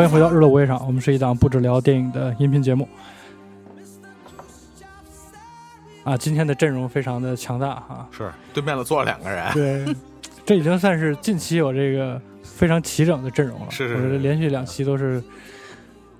[0.00, 2.88] 欢迎回到日落午夜场，我们是一档不止聊电影的音频节目。
[6.04, 9.94] 啊，今天的阵容非常的强大哈，是对面的坐了两个人，对，
[10.46, 13.66] 这已经算是近期有这个非常齐整的阵容了。
[13.68, 15.22] 是是是连续两期都是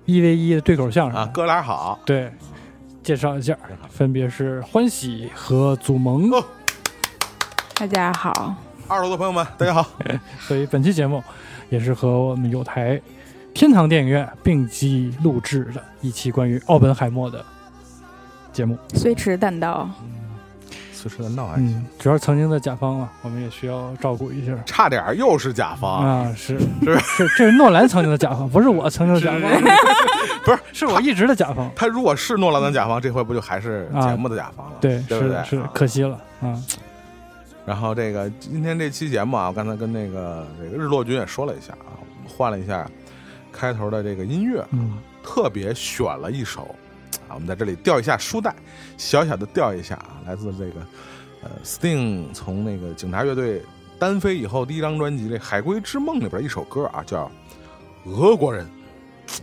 [0.05, 1.19] 一 v 一的对口相声。
[1.19, 2.31] 啊，哥俩好，对，
[3.01, 3.57] 介绍一下，
[3.89, 6.29] 分别是欢喜和祖萌。
[6.29, 6.45] 哦。
[7.73, 8.53] 大家好，
[8.87, 9.89] 二楼的朋友们，大家好，
[10.41, 11.23] 所以本期节目
[11.71, 13.01] 也是和我们有台
[13.53, 17.43] 天堂电影院并机录制的一期关于奥本海默的
[18.53, 18.77] 节目。
[18.93, 19.89] 虽迟但到，
[20.93, 24.53] 此时的闹还行，嗯，主要是曾经的甲方嘛，我们也需要照顾一下。
[24.65, 29.61] 差点儿又是甲方，啊，是 是是，这是诺兰曾经的甲方，不是我曾经的甲方，
[30.45, 31.69] 不是是我一直的甲方。
[31.75, 34.73] 他如果是诺兰的甲方，这回不就还是节目的甲方了？
[34.79, 35.43] 对，对不对？
[35.43, 36.55] 是是啊，可惜了啊。
[37.65, 42.89] 然后这个今天这期节目啊，我刚才跟那个这个日落君也说了一下啊，我们换了一下
[43.51, 46.75] 开头的这个音乐，嗯，特别选了一首
[47.27, 48.55] 啊，我们在这里调一下书袋，
[48.97, 50.81] 小小的调一下啊，来自这个
[51.43, 53.61] 呃 Sting 从那个警察乐队
[53.99, 57.29] 单飞以后第一张专辑《这海龟之梦》里边一首歌啊，叫
[58.09, 58.65] 《俄国人》。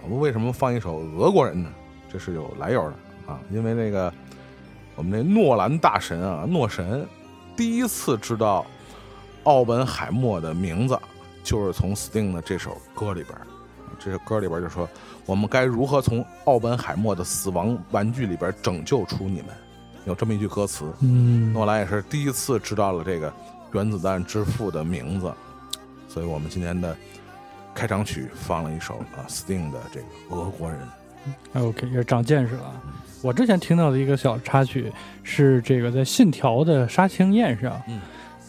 [0.03, 1.71] 我们为什么放一首俄国人呢？
[2.13, 4.13] 这是有来由的啊，因为那个
[4.97, 7.07] 我们那诺兰大神啊，诺神
[7.57, 8.67] 第一次知道
[9.45, 10.99] 奥本海默的名字，
[11.43, 13.47] 就是从 Sting 的这首歌里边儿。
[13.99, 14.89] 这首歌里边就说
[15.27, 19.47] ：“我们该如何从奥本海默的死亡玩具里边拯救出你们？”
[20.07, 20.85] 有这么一句歌词。
[21.01, 23.33] 嗯，诺兰也是第一次知道了这个
[23.73, 25.33] 原子弹之父的名字，
[26.09, 26.97] 所以我们今天的
[27.75, 30.81] 开场曲放了一首啊 Sting 的这个《俄国人》。
[31.63, 32.83] OK，也是长见识了啊。
[33.21, 34.91] 我之前听到的一个小插曲
[35.23, 38.01] 是这个在《信条》的杀青宴上，嗯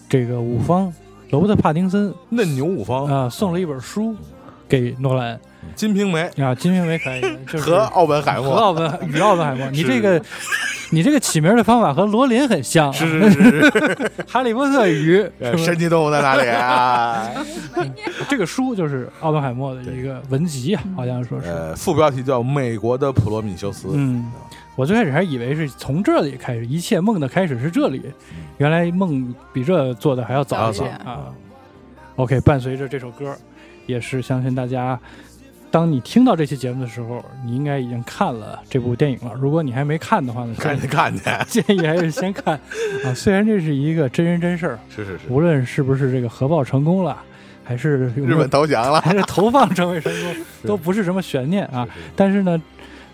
[0.07, 0.93] 这个五方
[1.31, 4.15] 罗伯特·帕丁森嫩牛五方，啊送了一本书
[4.69, 5.37] 给诺兰。
[5.75, 6.21] 金瓶梅。
[6.41, 7.21] 啊，金瓶梅可以，
[7.51, 8.55] 就是和奥本海默。
[8.55, 8.61] 和。
[8.61, 10.21] 奥本与奥本海默， 你这个
[10.91, 13.41] 你这个起名的方法和罗琳很像、啊，是是是。
[13.61, 17.29] 是 哈利波特与神奇动物在哪里啊？
[18.29, 21.47] 这个书就是奥本海默的一个文集啊，好像说是。
[21.49, 23.87] 呃，副标题叫《美国的普罗米修斯》。
[23.93, 24.31] 嗯，
[24.75, 28.01] 我最开始还以为是从这里开始，一切梦的开始是这里，
[28.57, 31.25] 原来梦比这做的还要早一些啊。
[32.15, 33.35] OK，伴随着这首歌，
[33.89, 34.99] 也是相信大家，
[35.71, 39.33] 当你听到这期节目的时候，你应该已经看了这部电影了。
[39.33, 42.53] 如果你还没看的话呢，赶 紧看去，建议还是先看
[43.03, 43.13] 啊。
[43.15, 47.17] 虽然这是一个真人真事儿，是是是，无论是不是这个核爆成功了，
[47.63, 50.35] 还是日本投降了， 还是投放成为成功，
[50.67, 51.83] 都不是什么悬念啊。
[51.85, 52.61] 是是但是呢，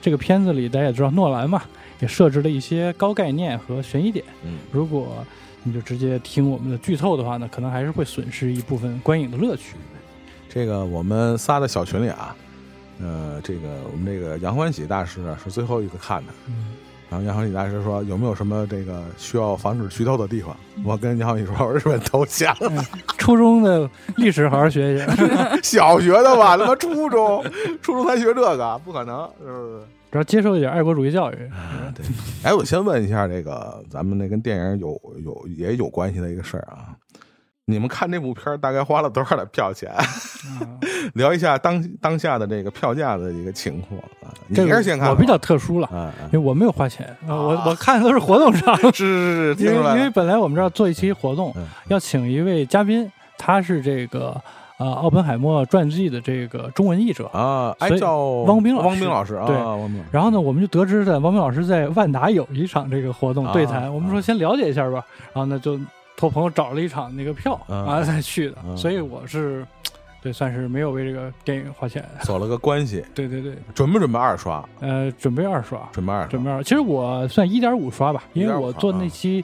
[0.01, 1.61] 这个片子里大家也知道，诺兰嘛，
[2.01, 4.25] 也设置了一些高概念和悬疑点。
[4.43, 5.25] 嗯，如果
[5.63, 9.75] 你就直接听我们的剧透的话呢，可能还是会损失一部分观影的乐趣。
[10.55, 12.33] 这个我们仨的小群里啊，
[13.01, 13.59] 呃，这个
[13.91, 16.31] 我们这个杨欢喜大师啊是最后一个看的。
[16.47, 16.67] 嗯，
[17.09, 20.55] 然后杨欢喜大师说有没有什么这个需要防止剧透的地方？
[20.85, 22.55] 我跟杨欢喜说，日本投降，
[23.17, 25.05] 初中的历史好好学一下，
[25.61, 27.43] 小学的吧，他妈初中，
[27.83, 29.81] 初中才学这个，不可能，是不是？
[30.09, 31.35] 只要接受一点爱国主义教育。
[31.93, 32.05] 对，
[32.43, 36.95] 哎，我先问一下这个咱们那跟电影有有也有关系的一个事儿啊，
[37.67, 39.91] 你们看这部片儿大概花了多少的票钱？
[39.91, 40.03] 啊。
[41.15, 44.29] 聊一下当当下的这个票价的一个情况啊。
[44.47, 47.33] 你这个是先看，我比较特殊了，因为我没有花钱，啊。
[47.33, 48.75] 我我看的都是活动上。
[48.93, 54.39] 是是是，因为因为本来我们这儿做一期活动嗯，要请一位嘉宾，他是这个
[54.77, 57.25] 呃奥本海默传记的这个中文译者。
[57.27, 58.87] 啊，哎叫汪冰老师。
[58.87, 59.55] 汪冰老师啊，对。
[59.55, 65.79] 汪冰然后呢，我们就得知在汪冰老师在万达有一场这个活动啊对谈，我们说先了解一下吧，然后呢就
[66.17, 69.65] 托朋友找了一场那个票，啊完了才去的，啊所以我是
[70.21, 74.67] 对算是没有为这个电影花钱，走了个关系， 对对对，准不准备二刷？
[74.79, 79.43] 呃，准备二刷，准备二刷，准备二，其实我算一点五刷吧，因为我做啊那期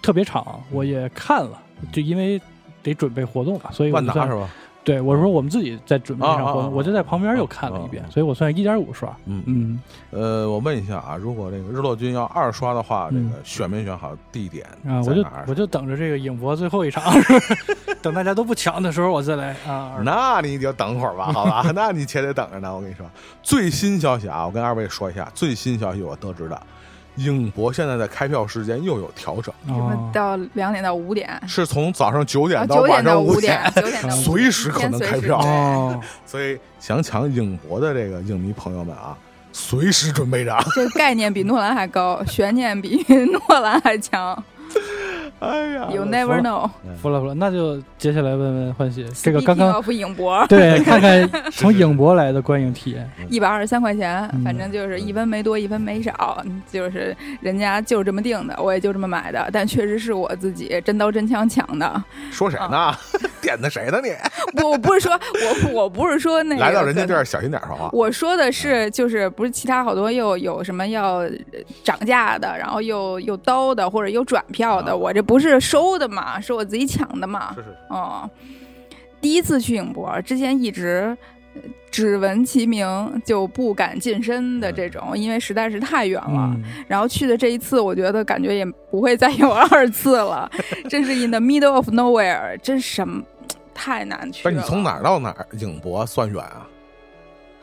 [0.00, 1.60] 特别场我也看了，
[1.92, 2.40] 就因为
[2.82, 4.48] 得准备活动嘛，所以万达是吧？
[4.86, 9.80] 对我说我们自己在准备一场活动，啊啊啊我就在旁边又看了一遍，所以我算一点五刷，嗯嗯。
[10.12, 17.02] 呃，我问一下啊，如果这个日落君要二刷的话，这嗯个选没选好地点啊，我就我就等着这个影博最后一场，
[18.00, 20.00] 等大家都不抢的时候，我再来啊。
[20.04, 21.66] 那你就等会儿吧， 好吧？
[21.74, 22.72] 那你且得等着呢。
[22.72, 23.04] 我跟你说，
[23.42, 26.62] 最新消息啊，我跟二位说一下，最新消息我得知的，
[27.16, 30.10] 影博现在的开票时间又有调整，哦。
[30.12, 34.22] 到两点到五点，是从早上九啊点到晚上五点到五点， 九点到5点。
[34.22, 36.02] 随时可能开票。
[36.24, 39.16] 所以想抢影博的这个影迷朋友们啊，
[39.52, 40.56] 随时准备着。
[40.74, 43.04] 这个概念比诺兰还高，悬念比
[43.48, 44.42] 诺兰还强。
[45.40, 46.70] 哎呀 You never know。
[47.00, 53.08] 服了服了，那就接下来问问欢喜，这个刚刚影博，对， 看看从影博来的观影体验。
[53.28, 59.48] 一百二十三块钱，嗯反正就是一分没多，一分没少，就是人家就这么定的，我也就这么买的。
[59.52, 62.02] 但确实是我自己真刀真枪抢的。
[62.30, 62.94] 说谁呢？
[63.42, 64.10] 点的谁呢你？
[64.60, 67.88] 不，我不是说我我不是说那个来到人家店儿小心点说话。
[67.92, 71.30] 我说的是，就是不是其他好多又有什么要呃
[71.84, 77.62] 涨价的，然后又又刀的，或者有转票的，啊我这不是收的嘛，是我自己抢的嘛是。
[77.62, 78.28] 是，哦，
[79.20, 81.16] 第一次去影博，之前一直
[81.54, 82.86] 呃只闻其名
[83.24, 86.52] 就不敢近身的这种，因为实在是太远了。
[86.54, 90.50] 嗯，然后去的这一次，我觉得感觉也不会再有二次了，
[90.88, 93.22] 真是 in the middle of nowhere，真什么
[93.74, 94.54] 太难去了。
[94.54, 95.46] 你从哪儿到哪儿？
[95.58, 96.66] 影博算远啊？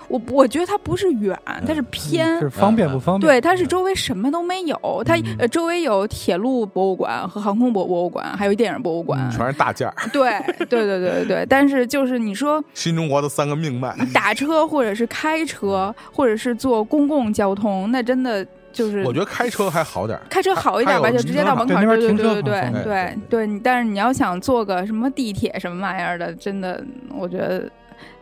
[0.08, 2.40] 我我觉得它不是远，它是偏。
[2.40, 3.32] 是方便不方便？
[3.32, 9.20] 对，它是周围什么都没有，它嗯呃周围有铁路博物馆和航空博博物馆，还有电影博物馆。
[9.22, 13.96] 嗯全是大件儿，对对对对对对，但是就是你说 新中国的三个命脉。
[14.14, 21.74] 打车或者是开车，或者是坐公共交通，那真的就是我觉得开车还好点儿，开车好一点吧，就直接到门口。
[21.76, 26.84] 对对对对对对对对，你但是你要想坐个什么地铁什么玩意儿的，真的
[27.16, 27.70] 我觉得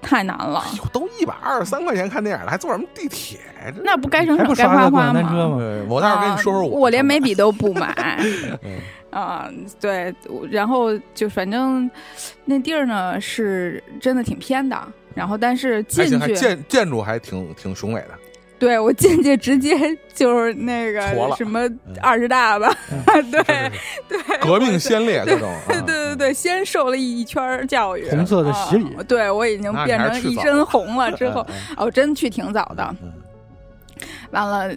[0.02, 0.60] 太难了。
[0.60, 3.40] 哎呦，都一百二十三块钱看电影了，还坐什么地铁？
[3.76, 5.58] 这那不该省省该花花吗？
[5.88, 7.94] 我待会儿跟你说说啊我，我连眉笔都不买。
[8.64, 8.80] 嗯
[9.12, 9.50] 啊，
[9.80, 10.14] 对，
[10.50, 11.90] 然后就反正
[12.46, 14.78] 那地儿呢是真的挺偏的，
[15.14, 18.18] 然后但是进去，建建筑还挺挺雄伟的。
[18.62, 19.76] 对我进去直接
[20.14, 21.02] 就是那个
[21.36, 21.68] 什么
[22.00, 22.72] 二十大吧，
[23.32, 23.44] 对
[24.08, 25.50] 对，革命先烈那种。
[25.52, 33.12] 啊对对对，先受了一圈教育，红色的洗礼啊对我已经变成一身红了之后，嗯哦，真去挺早的，嗯
[34.30, 34.72] 完了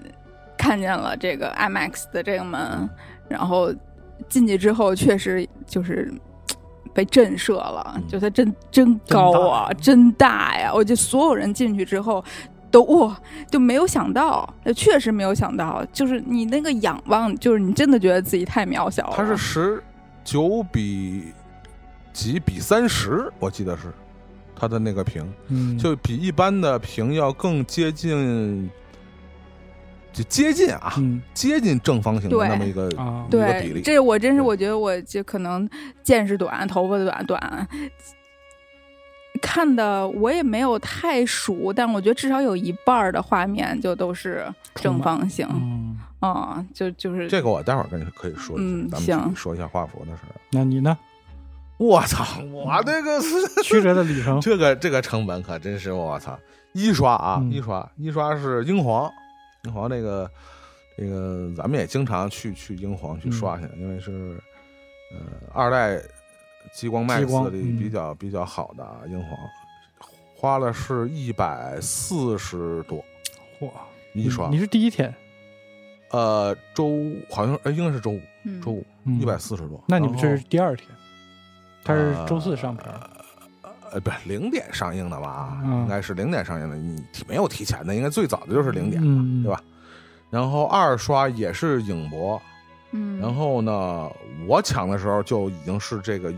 [0.57, 2.89] 看见了这个 IMAX 的这个门，
[3.29, 3.71] 然后
[4.31, 6.11] 进去之后确实就是。
[6.95, 10.71] 被震慑了，嗯就它真真高啊，真大呀！
[10.73, 12.25] 我就所有人进去之后，
[12.75, 13.17] 都哇，
[13.49, 19.15] 就没有想到，确实没有想到，就是你那个仰望，就是你真的觉得自己太渺小了。
[19.17, 19.81] 他是十
[20.25, 21.27] 九比
[22.13, 23.93] 几比三十，我记得是
[24.57, 28.69] 他的那个屏，嗯，就比一般的屏要更接近，
[30.13, 33.83] 就接近啊，嗯接近正方形的那么一个啊，一个比对，例。
[33.83, 35.71] 这我真是我觉得我就可能
[36.03, 37.69] 见识短，头发短短，
[39.47, 50.35] 看的我也没有太熟，但我觉得至少有一半儿的画面就都是正方形，嗯，啊、就就是这个我待会儿跟你可以说一下，嗯咱们行说一下画幅的事儿。
[50.51, 50.97] 那你呢？
[51.77, 53.29] 我操，我这个是
[53.63, 56.39] 曲折的旅程，这个这个成本可真是我操！
[56.73, 59.11] 一刷啊，嗯一刷一刷是英皇，
[59.65, 60.31] 英皇这个
[60.97, 64.41] 这个咱们也经常去去英皇去刷去，因为是
[65.13, 65.21] 呃
[65.53, 66.01] 二代
[66.75, 69.39] 激光激光 Max 里嗯比较、比较好的啊英皇，
[70.37, 73.03] 花了是一百四十多
[73.61, 73.71] 嚯，
[74.13, 75.15] 一刷，你是第一天，
[76.11, 76.91] 呃周
[77.31, 80.89] 好像呃应该是周五，嗯周五嗯一百四十多，那你们这是第二天，
[81.85, 83.01] 他是周四上片儿，
[83.93, 85.61] 呃，不是零点上映的吧？
[85.65, 89.63] 嗯应该是零点上映的，你提没有提前的，应该最早的就是零点，嗯，对吧？
[90.29, 92.43] 然后二刷也是影博，
[92.91, 94.11] 嗯，然后呢，
[94.49, 96.35] 我抢的时候就已经是这个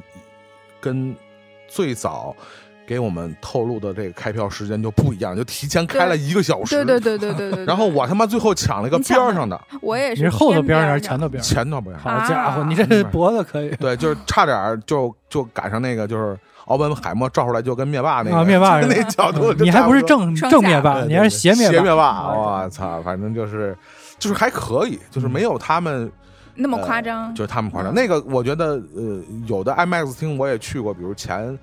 [0.87, 1.15] 跟
[1.67, 2.35] 最早
[2.87, 6.85] 给我们透露的这个开票时间就不一样，就提前开了一个小时。
[6.85, 7.65] 对对对对对。
[7.67, 11.45] 然后我他妈最后抢了一个边儿上的，我也是你是后头边儿还是前头边儿？
[11.45, 11.99] 前头边儿。
[11.99, 23.77] 好家伙，啊你这脖子可以对，就是差点儿就就赶上那个就是奥本海默照出来就跟灭霸那个、啊，灭霸 那角度你还不是正正灭霸，你还是斜灭斜灭霸，啊我操，反正就是
[24.19, 26.11] 就是还可以，就是没有他们
[26.57, 27.93] 那么夸张，就是他们夸张。
[27.93, 31.57] 嗯那个我觉得呃，有的 IMAX 厅我也去过，比如前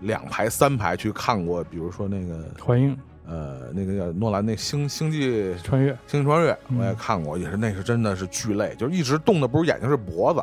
[0.00, 10.42] 两排、三排去看过，比如说那个回应呃那个叫诺兰那星星际穿越，星际穿越，嗯我也看过，也是那是真的是巨累，就是一直动的不是眼睛是脖子。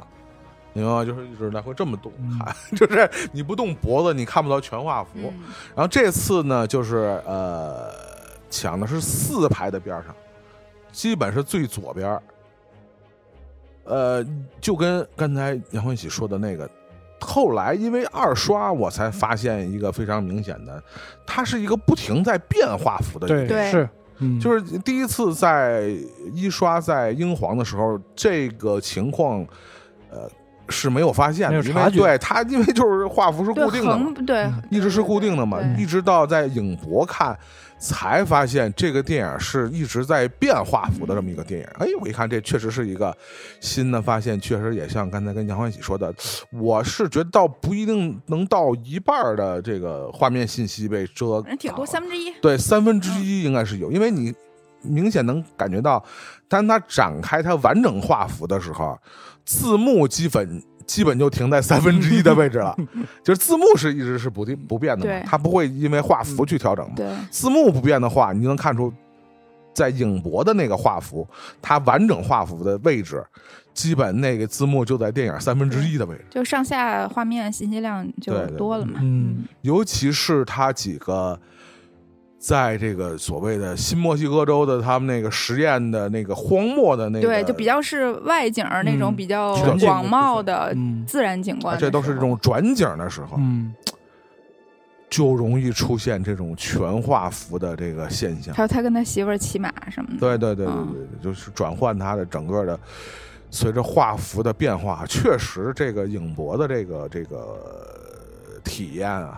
[0.73, 1.03] 明白吗？
[1.03, 5.09] 就是一直来回这么动嗯看， 就是你不动脖子，你看不到全画幅。
[5.23, 5.33] 嗯
[5.75, 7.89] 然后这次呢，就是呃，
[8.51, 10.15] 抢的是四排的边儿上，
[10.91, 12.21] 基本是最左边儿。
[13.87, 14.25] 呃，
[14.59, 16.69] 就跟刚才杨欢喜说的那个，
[17.21, 20.83] 后来因为二刷，我才发现一个非常明显的，
[21.25, 23.89] 它是一个不停在变画幅的对对是，
[24.19, 25.89] 嗯，就是第一次在
[26.33, 29.45] 一刷在英皇的时候，这个情况，
[30.11, 30.29] 呃，
[30.67, 32.01] 是没有发现的，因没有察觉。
[32.01, 37.37] 为对它因为就是画幅是固定的对嗯一直是固定的嘛，一直到在影博看。
[37.79, 41.67] 才发现这个电影是一直在变画幅的这么一个电影。
[41.79, 43.15] 哎，我一看这确实是一个
[43.59, 46.13] 新的发现，确实也像刚才跟杨欢喜说的，
[46.51, 52.33] 我是觉得到不一定能到一半的这个画面信息被遮人挺多，挡三分之一。
[52.41, 54.33] 对，三分之一应该是有，因为你
[54.81, 56.03] 明显能感觉到，
[56.47, 58.97] 当它展开它完整画幅的时候，
[59.45, 62.75] 字幕基本基本就停在三分之一的位置了，
[63.21, 66.93] 就是字幕是一直是不定不变的它不会因为画幅去调整嘛。
[66.95, 68.91] 对，字幕不变的话，你就能看出，
[69.73, 71.27] 在影博的那个画幅，
[71.61, 73.23] 它完整画幅的位置，
[73.73, 76.25] 基本那个字幕就在电影三分之一的位置。
[76.31, 78.99] 就上下画面信息量就多了嘛。
[79.03, 81.39] 嗯，尤其是它几个
[82.47, 91.03] 在这个所谓的新墨西哥州的他们那个实验的那个荒漠的那个，对，就比较是外景儿那种嗯比较广袤的嗯。
[91.05, 93.75] 自然景观这都是这种转景的时候，嗯，
[95.09, 98.55] 就容易出现这种全画幅的这个现象。
[98.55, 100.17] 还有他跟他媳妇儿骑马什么的。
[100.17, 102.79] 对对对对，对就是转换他的整个的，
[103.51, 107.57] 随着画幅的变化，确实这个影博的这个这个
[108.63, 109.37] 体验啊，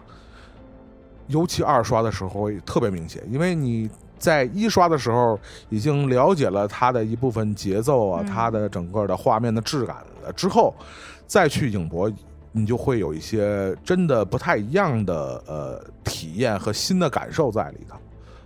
[1.29, 10.75] 尤其二刷的时候会特别明显，因为你在一刷的时候已经了解了它的一部分节奏啊，嗯它的整个的画面的质感了之后，
[11.25, 12.11] 再去影博。
[12.51, 17.95] 你就会有一些真的不太一样的呃体验和新的感受在里头。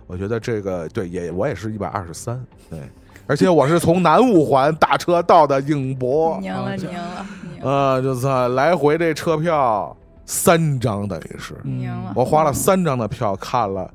[0.06, 2.38] 我觉得这个对也我也是一百二十三，
[2.68, 2.78] 对，
[3.26, 7.26] 而且我是从南五环打车到的影博，赢了，赢了，
[7.62, 12.12] 呃，就是来回这车票三张，等于是嗯赢了。
[12.16, 13.90] 我花了三张的票看了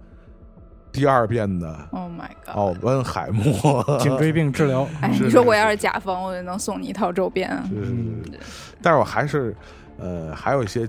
[0.91, 2.55] 第二遍的 Oh my god！
[2.55, 7.63] 奥本海默， 颈椎病治疗，哎，是你说我要是甲方，我就能送你一套周边啊。
[7.69, 8.39] 是是嗯是，
[8.81, 9.55] 但是我还是
[9.97, 10.87] 呃还有一些。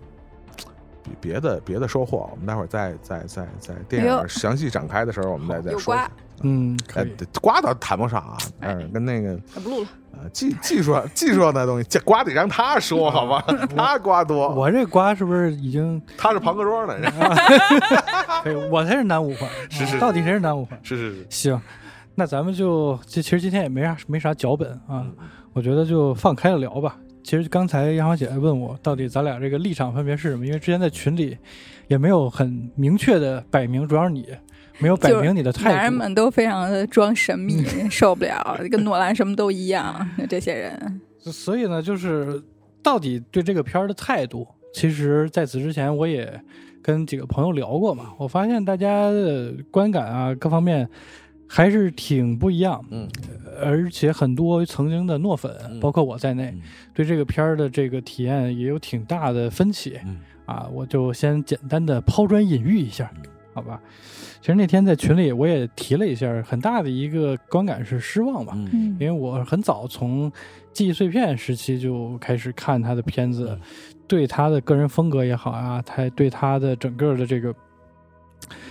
[1.02, 6.10] 别别的别的收获，我们待会儿再再再在电哎呦影详细展开的时候，我们再再说一下。
[6.42, 13.42] 嗯，可哎以，，瓜倒谈不上啊，嗯，跟那个哎不录了，呃技技术技术上的东西，这瓜得让他说好吗？
[13.76, 17.10] 他瓜多，我这瓜是不是已经 他是庞各庄的人，
[18.42, 18.54] 可以？
[18.70, 20.78] 我才是南五环，是是啊到底谁是南五环？
[20.82, 21.60] 是是是，行，
[22.14, 25.14] 那咱们就这其实今天也没啥没啥脚本啊，嗯
[25.52, 26.96] 我觉得就放开了聊吧。
[27.22, 30.46] 其实刚才杨小姐问我，到底咱俩这个立场分别是什么？
[30.46, 31.36] 因为之前在群里
[31.86, 34.26] 也没有很明确的摆明，主要是你
[34.80, 35.76] 没有摆明你的态度。
[35.76, 40.08] 男人们都非常的装神秘， 受不了，跟诺兰什么都一样。
[40.28, 42.42] 这些人，所以呢，就是
[42.82, 46.40] 到底对这个片儿的态度，其实在此之前我也
[46.82, 50.88] 跟几个朋友聊过嘛，我发现大家的观感啊各方面
[51.46, 53.08] 还是挺不一样，嗯。
[53.62, 55.78] 而且很多曾经的诺粉，嗯。
[55.80, 56.62] 包括我在内，嗯。
[56.94, 59.98] 对这个片儿的这个体验也有挺大的分歧。
[60.06, 60.18] 嗯。
[60.46, 60.66] 啊。
[60.72, 63.10] 我就先简单的抛砖引玉一下。
[63.16, 63.22] 嗯，
[63.52, 63.80] 好吧？
[64.40, 68.56] 其实那天在群里我也提了一下，很大的一个观感是失望吧，
[68.98, 70.30] 因为我很早从
[70.72, 73.60] 记忆碎片时期就开始看他的片子，嗯。
[74.10, 77.54] 对他的个人风格也好啊，他对他的整个的这个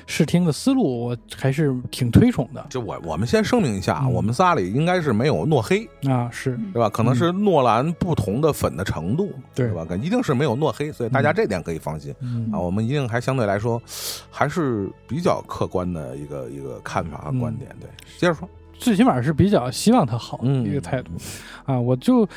[0.07, 6.29] 视听的思路，我还是挺推崇的就我我们先声明一下啊，嗯我们仨里应该是没有诺黑，啊。
[6.31, 6.89] 是，对吧？
[6.89, 9.85] 可能是诺兰不同的粉的程度，对吧？
[10.01, 12.59] 一定是没有诺黑，所以大家嗯这点可以放心嗯啊。
[12.59, 13.81] 我们一定还相对来说
[14.29, 17.69] 还是比较客观的一个一个看法和观点。
[17.79, 18.47] 对，接着说，
[18.77, 21.11] 最起码是比较希望他好的嗯一个态度、
[21.65, 21.79] 啊。
[21.79, 22.27] 我就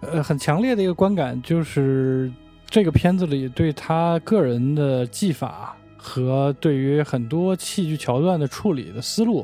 [0.00, 2.32] 呃很强烈的一个观感就是，
[2.68, 9.42] 这个片子里对他个人的技法和对于很多戏剧桥段的处理的思路，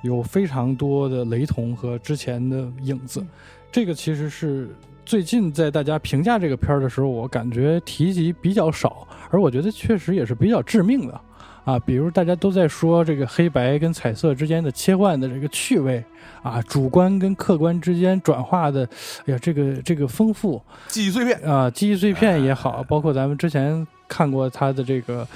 [0.00, 3.22] 有非常多的雷同和之前的影子。
[3.70, 4.70] 这个其实是
[5.04, 11.20] 最近在大家评价这个片儿的时候，我感觉提及比较少，而我觉得确实也是比较致命的。
[11.64, 16.02] 啊，比如大家都在说这个黑白跟彩色之间的切换的这个趣味
[16.40, 18.88] 啊，主观跟客观之间转化的，
[19.26, 25.28] 哎呀，这个这个丰富记忆碎片，啊，记忆碎片也好，包括咱们之前看过他的这个，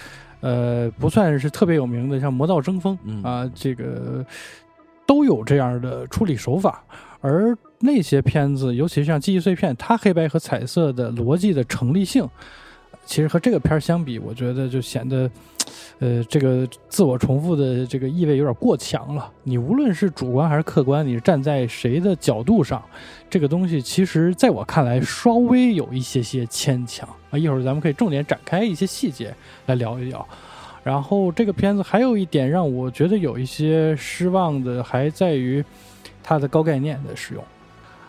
[0.43, 4.23] 呃，不算是特别有名的，像《魔道争锋》嗯啊，这个
[5.07, 6.85] 都有这样的处理手法，
[7.21, 12.29] 而那些片子，尤其像记忆碎片，它黑白和彩色的逻辑的成立性，
[13.07, 15.31] 其实和这个片儿相比，我觉得就显得，
[15.99, 19.31] 呃，这个自我重复的这个意味有点过强了。
[19.45, 22.83] 你无论是主观还是客观，你站在谁的角度上，
[23.31, 27.39] 这个东西其实在我看来稍微有一些些牵强啊。
[27.39, 29.35] 一会儿咱们可以重点展开一些细节
[29.67, 30.27] 来聊一聊。
[30.85, 35.65] 然后这个片子还有一点让我觉得有一些失望的，还在于
[36.25, 37.45] 它的高概念的使用。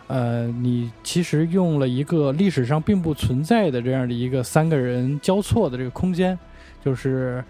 [0.06, 6.38] 呃，你其实用了一个历史上并不存在的这样的一个三个人交错的这个空间，
[6.84, 7.42] 就是。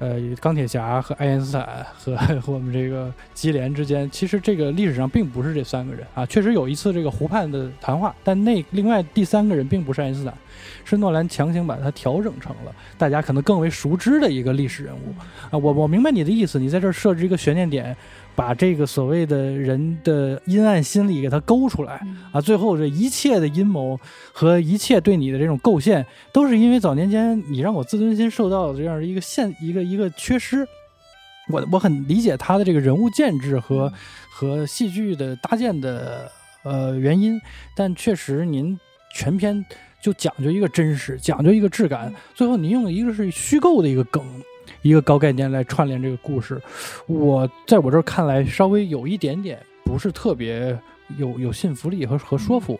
[0.00, 2.16] 呃，钢铁侠和爱因斯坦和
[2.54, 10.32] 我们这个基连之间，其实这个历史上并不是这三个人啊，确实有一次这个湖畔的谈话，但那另外第三个人并不是爱因斯坦，
[10.84, 15.12] 是诺兰强行把他调整成了大家可能更为熟知的一个历史人物
[15.50, 15.58] 啊。
[15.58, 17.96] 我我明白你的意思，你在这儿设置一个悬念点。
[18.38, 22.40] 把这个所谓的人的阴暗心理给它勾出来啊！
[22.40, 23.98] 最后这一切的阴谋
[24.32, 30.64] 和一切对你的这种构陷，都是因为早年间你让我自尊心受到这样的一个限一个一个缺失。
[31.50, 33.92] 我我很理解他的这个人物建制和
[34.30, 36.30] 和戏剧的搭建的
[36.62, 37.40] 呃原因，
[37.74, 38.78] 但确实您
[39.12, 39.64] 全篇
[40.00, 44.22] 就讲究一个真实，讲究一个质感，最后您用的一个是虚构的一个梗。
[44.82, 46.60] 一个高概念来串联这个故事，
[47.06, 50.78] 我在我这儿看来稍微有一点点不是特别
[51.16, 52.78] 有有信服力和和说服，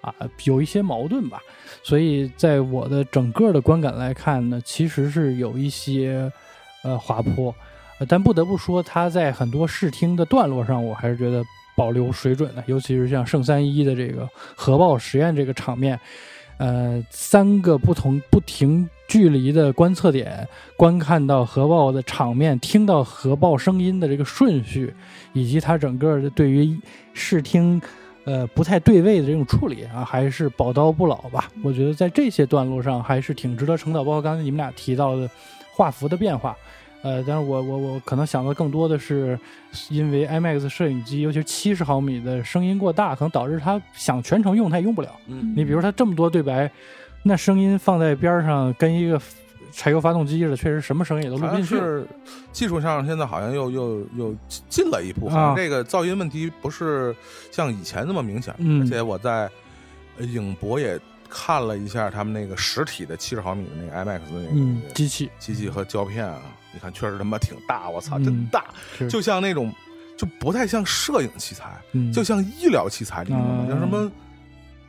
[0.00, 1.40] 啊，有一些矛盾吧。
[1.82, 6.30] 所以在我的整个的观感来看呢，其实是有一些
[6.84, 7.54] 呃滑坡，
[8.08, 11.42] 但不得不说，它在很多视听的段落上，我还是觉得
[11.76, 15.98] 保留水准的，尤其是像圣三一的这个核爆实验这个场面，
[16.58, 18.88] 呃，三个不同不停。
[19.08, 24.94] 距离的观测点，观看到核爆的场面，听到核爆声音的这个顺序，
[25.34, 26.74] 以及它整个的对于
[27.12, 27.78] 视听，
[28.24, 31.50] 呃，不太对位的这种处理啊，还是宝刀不老吧？
[31.62, 34.02] 我觉得在这些段落上还是挺值得称道。
[34.02, 35.28] 包括刚才你们俩提到的
[35.74, 36.56] 画幅的变化，
[37.02, 39.38] 呃，但是我我我可能想的更多的是，
[39.90, 45.08] 因为 IMAX 摄影机，尤其是七十毫米的声音过大，可能导致它想全程用它也用不了。
[45.26, 46.70] 嗯，你比如它这么多对白。
[47.24, 49.20] 那声音放在边上，跟一个
[49.70, 51.76] 柴油发动机似的，确实什么声音也都录不进去。
[51.76, 52.04] 是
[52.50, 54.36] 技术上现在好像又又又
[54.68, 57.14] 进了一步，好像这个噪音问题不是
[57.52, 58.52] 像以前那么明显。
[58.58, 59.48] 而且我在
[60.18, 60.98] 影博也
[61.32, 66.42] 看了一下他们那个实体的七十毫米的那个 IMAX 的那个机器机器和胶片啊，
[66.74, 68.66] 你看确实他妈挺大，我操，真大，
[69.08, 69.72] 就像那种
[70.16, 71.80] 就不太像摄影器材，
[72.12, 73.66] 就像医疗器材，你知道吗？
[73.68, 74.12] 像什么。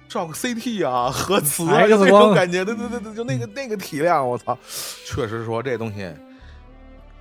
[0.09, 4.55] 照个 CT 啊，核磁啊，就那种感觉，对对对对，就那个那个体量，我操！
[5.07, 6.07] 确实说这东西，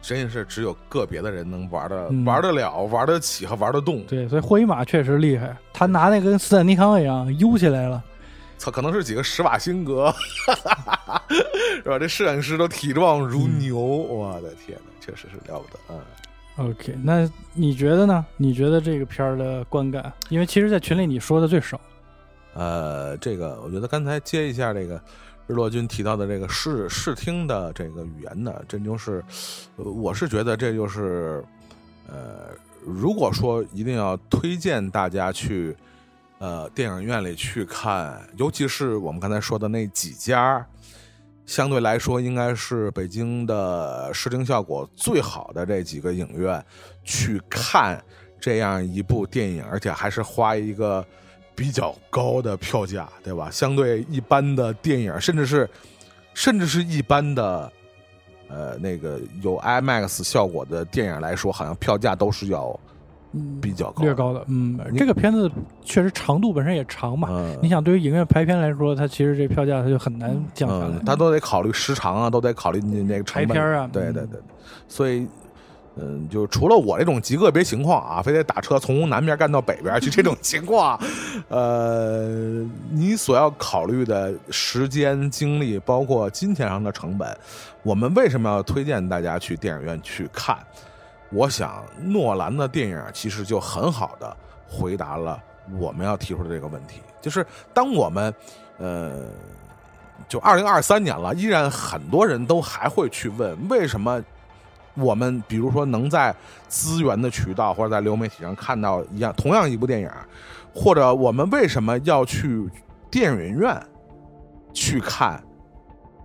[0.02, 4.04] 真是只有个别的人能玩的玩得了、玩得起和玩得动。
[4.04, 8.02] 对，所以霍伊马确实厉害，他拿那个跟斯坦尼康一样悠起来了。
[8.62, 10.14] 操，可能是几个施瓦辛格，
[11.82, 11.98] 是吧？
[11.98, 16.00] 这摄影师都体壮如牛，我的天呐，确实是了不得嗯。
[16.68, 18.24] OK，那你觉得呢？
[18.36, 20.12] 你觉得这个片儿的观感？
[20.28, 21.80] 因为其实，在群里你说的最少。
[22.54, 24.94] 呃，这个我觉得刚才接一下这个
[25.48, 29.24] 日落君提到的这个视视听的这个语言呢，这就是，
[29.74, 31.44] 我是觉得这就是，
[32.06, 32.50] 呃，
[32.84, 35.74] 如果说一定要推荐大家去
[36.42, 40.66] 呃电影院里去看，尤其是我们刚才说的那几家，
[41.46, 46.60] 相对来说应该是北京的视听效果最好的这几个影院
[47.04, 48.02] 去看
[48.40, 51.06] 这样一部电影，而且还是花一个。
[51.54, 53.50] 比较高的票价，对吧？
[53.50, 55.68] 相对一般的电影，甚至是，
[56.32, 57.70] 甚至是一般的，
[58.48, 62.80] 呃，那个有 IMAX 效果的电影来说，好像票价都是要
[63.60, 64.44] 比较高，略高的。
[64.48, 65.50] 嗯，这个片子
[65.84, 67.28] 确实长度本身也长嘛。
[67.62, 70.98] 你想，对于影院排片来说，它其实这票价它就很难降下来。
[71.04, 73.88] 它都得考虑时长啊，都得考虑你那个排片啊。
[73.92, 74.40] 对对对，
[74.88, 75.26] 所以。
[75.94, 80.98] 嗯，就除了我这种极个别情况啊，非得打车从南边干到北边去这种情况，
[81.50, 87.28] 呃，你所要考虑的时间、精力，包括金钱上的成本，
[87.82, 90.56] 我们为什么要推荐大家去电影院去看？
[91.32, 94.36] 我想，诺兰的电影其实就很好的
[94.68, 95.42] 回答了
[95.78, 98.34] 我们要提出的这个问题，就是当我们，
[98.78, 99.24] 呃，
[100.28, 104.22] 就二零二三年了，依然很多人都还会去问为什么。
[104.94, 106.34] 我们比如说能在
[106.68, 110.10] 资源的渠道或者在流媒体上看到一样同样一部电影，
[110.74, 112.68] 或者我们为什么要去
[113.10, 113.74] 电影院
[114.74, 115.42] 去看，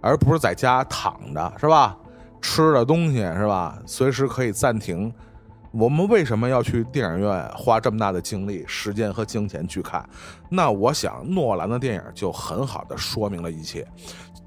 [0.02, 1.98] 而不是在家躺着是吧？
[2.42, 3.78] 吃的东西是吧？
[3.86, 5.14] 随时可以暂停。
[5.72, 10.08] 我们为什么要去电影院花这么大的精力、时间和金钱去看？
[10.50, 13.86] 那我想诺兰的电影就很好的说明了一切，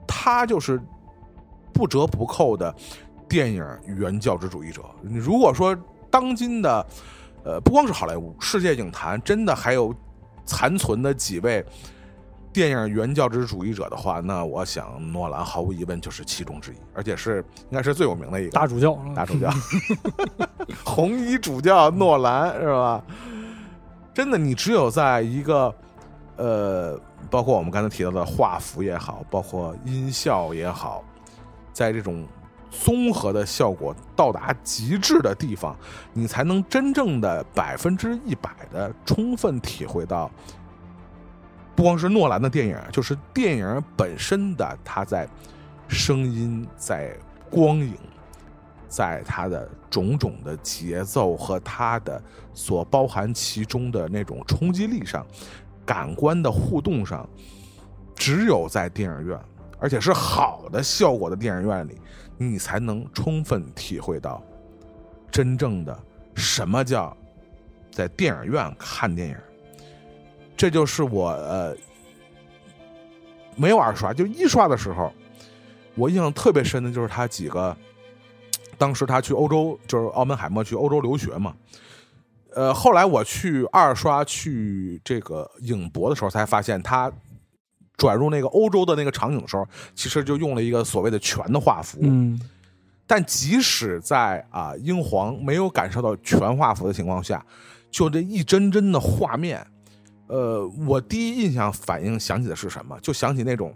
[0.07, 0.81] 他就是
[1.72, 2.74] 不折不扣的。
[3.29, 5.76] 电影原教旨主义者，如果说
[6.11, 6.85] 当今的，
[7.44, 9.94] 呃，不光是好莱坞，世界影坛真的还有
[10.44, 11.64] 残存的几位
[12.53, 19.49] 电影原教旨主义者的话，那我想诺兰毫无疑问就是其中之一，而且是应该是最有名的一个大主教，大主教，
[20.85, 23.03] 红衣主教诺兰是吧？
[24.13, 25.73] 真的，你只有在一个
[26.37, 31.05] 呃，包括我们刚才提到的画幅也好，包括音效也好，
[31.73, 32.27] 在这种
[32.71, 35.77] 综合的效果到达极致的地方，
[36.13, 40.29] 你才能真正的百分之一百的充分体会到，
[41.81, 45.27] 不光是诺兰的电影，就是电影本身的它在
[45.88, 47.16] 声音、在
[47.49, 47.97] 光影、
[48.87, 55.27] 在它的种种的节奏和它的所包含其中的那种冲击力上，
[55.87, 57.27] 感官的互动上，
[58.14, 59.40] 只有在电影院，
[59.79, 61.99] 而且是好的效果的电影院里，
[62.37, 64.43] 你才能充分体会到
[65.31, 65.99] 真正的
[66.35, 67.16] 什么叫
[67.90, 69.37] 在电影院看电影。
[70.61, 71.75] 这就是我呃
[73.57, 75.11] 没有二刷，就一刷的时候，
[75.94, 77.75] 我印象特别深的就是他几个，
[78.77, 81.55] 当时他去欧洲，就是澳门海默去欧洲留学嘛。
[82.55, 87.11] 呃，后来我去二刷去这个影博的时候，才发现他
[87.96, 92.01] 转入那个欧洲的那个场景的时候，其实就用了一个所谓的全的画幅。
[92.03, 92.38] 嗯
[93.07, 97.42] 但即使在啊英皇没有感受到全画幅的情况下，
[97.90, 99.66] 就这一帧帧的画面，
[100.31, 102.97] 呃，我第一印象反应想起的是什么？
[103.01, 103.75] 就想起那种，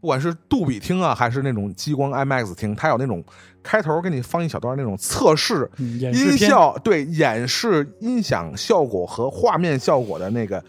[0.00, 3.22] 不管是杜比厅啊，还是那种激光 IMAX 厅，它有那种
[3.62, 10.64] 开头给你放一小段那种测试嗯，音片效对演示音响效果和画面效果的那个，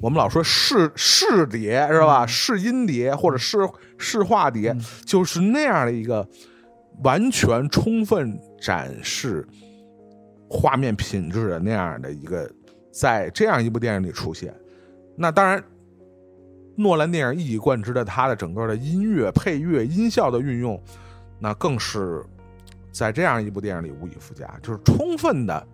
[0.00, 2.24] 我们老说试试碟是吧？
[2.26, 3.58] 试音碟或者试
[3.98, 6.26] 试画碟，嗯就是那样的一个
[7.02, 9.46] 完全充分展示
[10.48, 12.50] 画面品质的那样的一个，
[12.90, 14.54] 在这样一部电影里出现。
[15.16, 15.62] 那当然，
[16.76, 20.82] 诺兰电影一以贯之的他的整个的音乐、配乐、音效的运用，
[21.38, 22.24] 那更是
[22.90, 25.66] 在这样一部电影里无以复加，就是充分的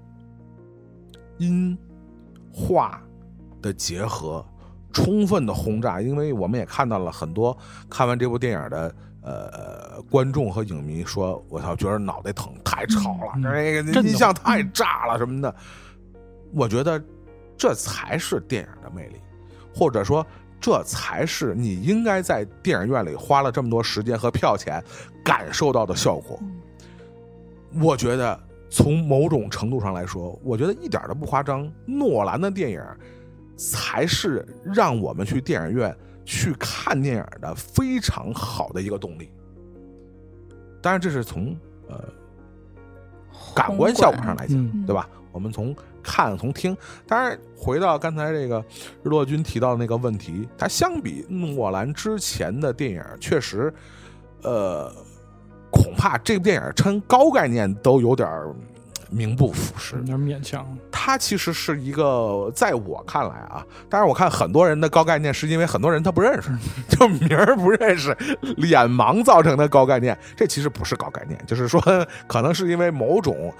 [1.38, 1.78] 音
[2.52, 3.00] 画
[3.62, 4.44] 的结合，
[4.92, 6.00] 充分的轰炸。
[6.00, 7.56] 因为我们也看到了很多
[7.88, 15.54] 看完这部电影的呃观众和影迷说：“我操，觉得脑袋疼，太吵了，嗯那个音像太炸了什么的。”
[16.52, 17.02] 我觉得
[17.56, 19.16] 这才是电影的魅力，
[19.74, 20.26] 或者说。
[20.58, 24.82] 这才是你应该在电影院里花了这么多时间和票钱
[25.22, 26.40] 感受到的效果。
[27.80, 31.70] 我觉得从某种程度上来说，我觉得一点都不夸张。
[31.84, 32.82] 诺兰的电影
[33.54, 39.30] 才是让我们去电影院去看电影的非常好的一个动力。
[40.82, 41.54] 当然，这是从
[41.86, 42.02] 呃
[43.54, 45.06] 感官效果上来讲，嗯对吧？
[45.32, 45.76] 我们从
[46.06, 48.64] 看从听，当然回到刚才这个
[49.02, 53.74] 日落君提到的那个问题，它相比诺兰之前的电影，确实，
[54.42, 54.88] 呃，
[55.72, 58.54] 恐怕这部电影称高概念都有点儿
[59.10, 60.02] 名不副实有。
[60.02, 60.66] 点勉强。
[60.90, 66.50] 他其实是一个，在我看来啊，当然我看很多人的高概念是因为很多人他不认识，
[66.90, 68.16] 就名儿不认识，
[68.56, 70.18] 脸盲造成的高概念。
[70.36, 71.80] 这其实不是高概念，就是说
[72.26, 73.52] 可能是因为某种，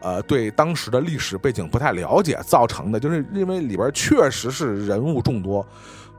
[0.00, 5.66] 呃，对当时的历史背景不太了解造成的，就是因为里边确实是人物众多，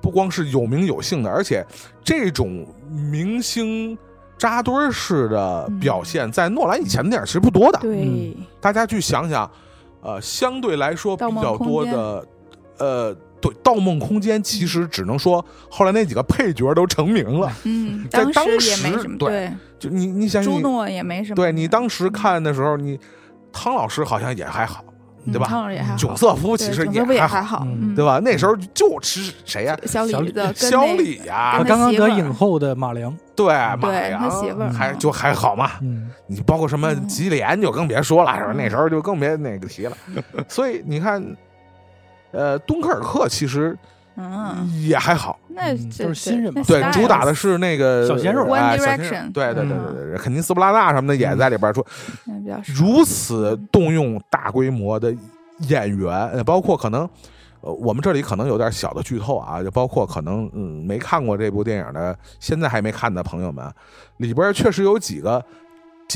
[0.01, 1.65] 不光是有名有姓的，而且
[2.03, 3.97] 这种明星。
[4.37, 7.79] 扎堆儿式的表现，在诺兰以前的电影其实不多的。
[7.79, 9.49] 对，大家去想想，
[10.01, 12.27] 呃，相对来说比较多的，
[12.77, 17.51] 呃，对，《盗梦空间》其实只能说后来那几个配角都成名了。
[17.63, 22.99] 嗯，在当当时也没什么，对对，就你你想想朱，诺也没什么，对你当时看的时候，你
[23.53, 24.94] 汤老师好像也还好，嗯
[25.31, 25.47] 对吧？
[25.97, 28.19] 囧瑟夫其实也还好，对吧？
[28.23, 29.77] 那时候就吃谁呀？
[29.85, 35.71] 小小李李子小李呀刚刚得影后的马良，对，马对良他媳妇儿嗯还就还好嘛。
[35.81, 38.51] 嗯，你包括什么嗯吉连就更别说了，是吧？
[38.51, 39.97] 嗯那时候就更别那个提了。
[40.47, 41.23] 所以你看，
[42.31, 43.77] 呃，敦刻尔克其实
[44.17, 46.61] 嗯，也还好，那都是新人嘛。
[46.67, 48.43] 对，主打的是那个小鲜肉。
[48.51, 49.93] 哎 One 小鲜 Direction 肉对对对嗯。
[49.93, 51.85] 对对，肯尼斯布拉纳什么的也在里边出，
[52.75, 55.13] 如此动用大规模的
[55.67, 57.07] 演员，呃包括可能。
[57.61, 63.65] 呃，我们这里可能有点小的剧透啊，就包括可能嗯没看过这部电影的，现在还没看的朋友们，
[64.17, 65.43] 里边确实有几个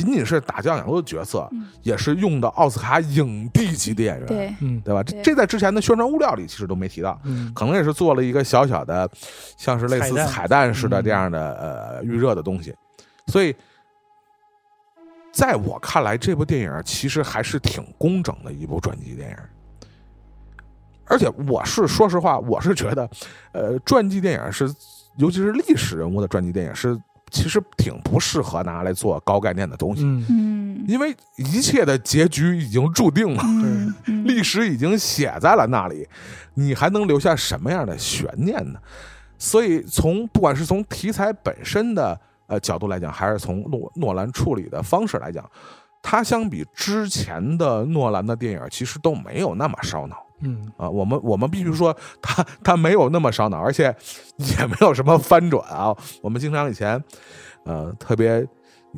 [0.03, 1.67] 仅仅是打酱油的角色，嗯。
[1.81, 4.79] 也是用的奥斯卡影帝级的演员，对，嗯。
[4.81, 5.03] 对吧？
[5.03, 5.21] 这对。
[5.23, 9.09] 这在之前的宣传物料里其实都没提到，嗯，可能也是做了一个小小的，
[9.57, 10.73] 像是类似彩蛋。
[10.73, 12.73] 似的嗯这样的、呃预热的东西，
[13.27, 13.55] 所以。
[15.31, 19.38] 在我看来，这部电影其实还是挺工整的一部传记电影，
[21.05, 23.09] 而且我是说实话，我是觉得，
[23.53, 24.67] 呃，传记电影是，
[25.17, 33.43] 尤其是历史人物的传记电影是，其实挺不适合拿来做高概念的东西，嗯，嗯，因为一切的结局已经注定了。
[34.25, 36.07] 历史已经写在了那里，
[36.53, 38.79] 你还能留下什么样的悬念呢？
[39.37, 45.49] 所以，从不管是从题材本身的呃角度来讲，还是从诺诺兰处理的方式来讲，
[46.01, 50.17] 它相比之前的诺兰的电影，其实都没有那么烧脑。
[50.41, 53.93] 嗯啊，我们我们必须说，他他没有那么烧脑，而且
[54.38, 55.95] 也没有什么翻转啊。
[56.21, 57.02] 我们经常以前，
[57.65, 58.47] 呃，特别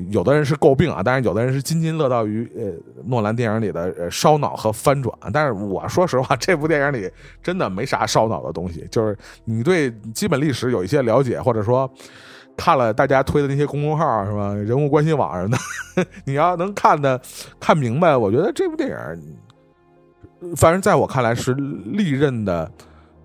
[0.09, 2.71] 有的人是诟病啊，但是有的人是津津乐道于呃
[3.05, 5.13] 诺兰电影里的呃烧脑和翻转。
[5.33, 11.91] 但是我说实话，这部电影里真的没啥烧脑的东西，就是你对基本历史有一些了解，或者说
[12.55, 15.57] 看了大家推的那些公众号什么，人物关系网什么
[15.95, 17.19] 的， 你要能看的
[17.59, 18.95] 看明白，我觉得这部电影。
[20.55, 22.69] 反正在我看来是历任的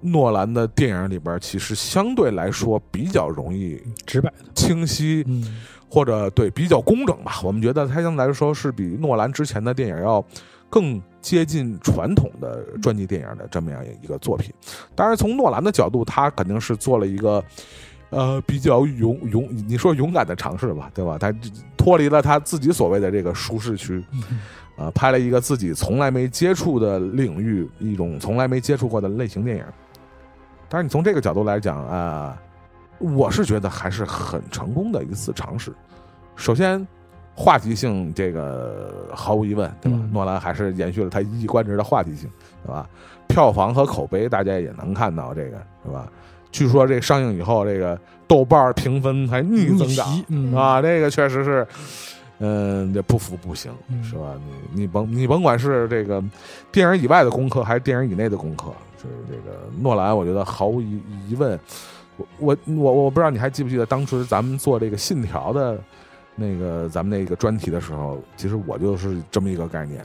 [0.01, 5.57] 诺兰的电影里边，其实相对来说比较容易直白的，清晰，嗯
[5.89, 7.41] 或者对比较工整吧。
[7.43, 10.23] 我们觉得它相对来说是比诺兰之前的电影要
[10.69, 14.53] 更接近传统的传记电影的这么样一个作品。
[14.95, 17.43] 当然，从诺兰的角度，他肯定是做了一个
[18.11, 21.17] 呃比较勇勇，你说勇敢的尝试吧，对吧？
[21.19, 21.33] 他
[21.77, 24.05] 脱离了他自己所谓的这个舒适区。
[24.79, 29.65] 嗯呃，拍了一个自己从来没接触的领域，一种从来没接触过的类型电影。
[30.69, 32.37] 但是你从这个角度来讲啊、
[32.99, 35.73] 我是觉得还是很成功的一次尝试。
[36.35, 36.87] 首先，
[37.35, 39.99] 话题性这个毫无疑问，对吧？
[39.99, 42.29] 嗯诺兰还是延续了他一以贯之的话题性，
[42.62, 42.87] 对吧？
[43.29, 46.07] 票房和口碑大家也能看到这个，是吧？
[46.53, 51.67] 据说这上映以后，这个豆瓣评分还逆增长嗯啊，这个确实是。
[52.38, 54.35] 嗯，这不服不行，嗯是吧？
[54.72, 56.22] 你你甭你甭管是这个
[56.70, 61.59] 电影以外的功课，还是电影以内的功课，就是这个诺兰，我觉得毫无疑疑问。
[62.16, 65.79] 我我我我不知道你还记不记得当时咱们做这个《信条》的
[66.35, 70.05] 那个咱们那个专题的时候，其实我就是这么一个概念。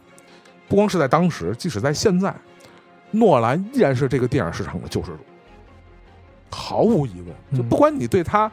[0.67, 2.35] 不光是在当时，即使在现在，
[3.11, 5.17] 诺兰依然是这个电影市场的救世主，
[6.49, 7.27] 毫无疑问。
[7.57, 8.51] 就嗯不管你对他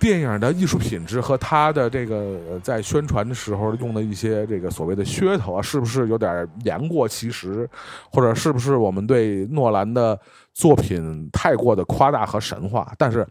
[0.00, 7.68] 电影的艺术品质和他的这个在宣传的时候用的一些这个所谓的噱头啊，是不是有点言过其实，
[8.10, 10.18] 或者是不是我们对诺兰的
[10.54, 12.90] 作品太过的夸大和神话？
[12.96, 13.26] 但是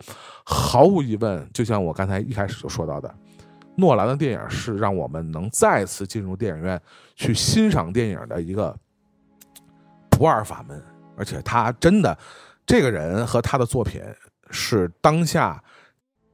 [0.45, 3.11] 毫无疑问，就像我刚才一开始就说到的，
[3.75, 6.79] 诺兰的电影是让我们能再次进入电影院
[7.15, 8.77] 去欣赏电影的一个
[10.11, 10.79] 不二法门，
[11.17, 12.15] 而且他真的
[12.63, 14.01] 这个人和他的作品
[14.51, 15.59] 是当下。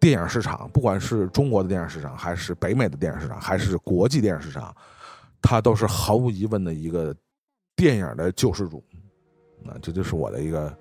[0.05, 4.71] 电影市场，不管是中国的电影市场，还是北美的电影市场，还是国际电影市场，
[5.41, 7.11] 它都是毫无疑问的一个
[7.75, 8.83] 电影的救世主。
[9.63, 10.71] 那这就是我的一个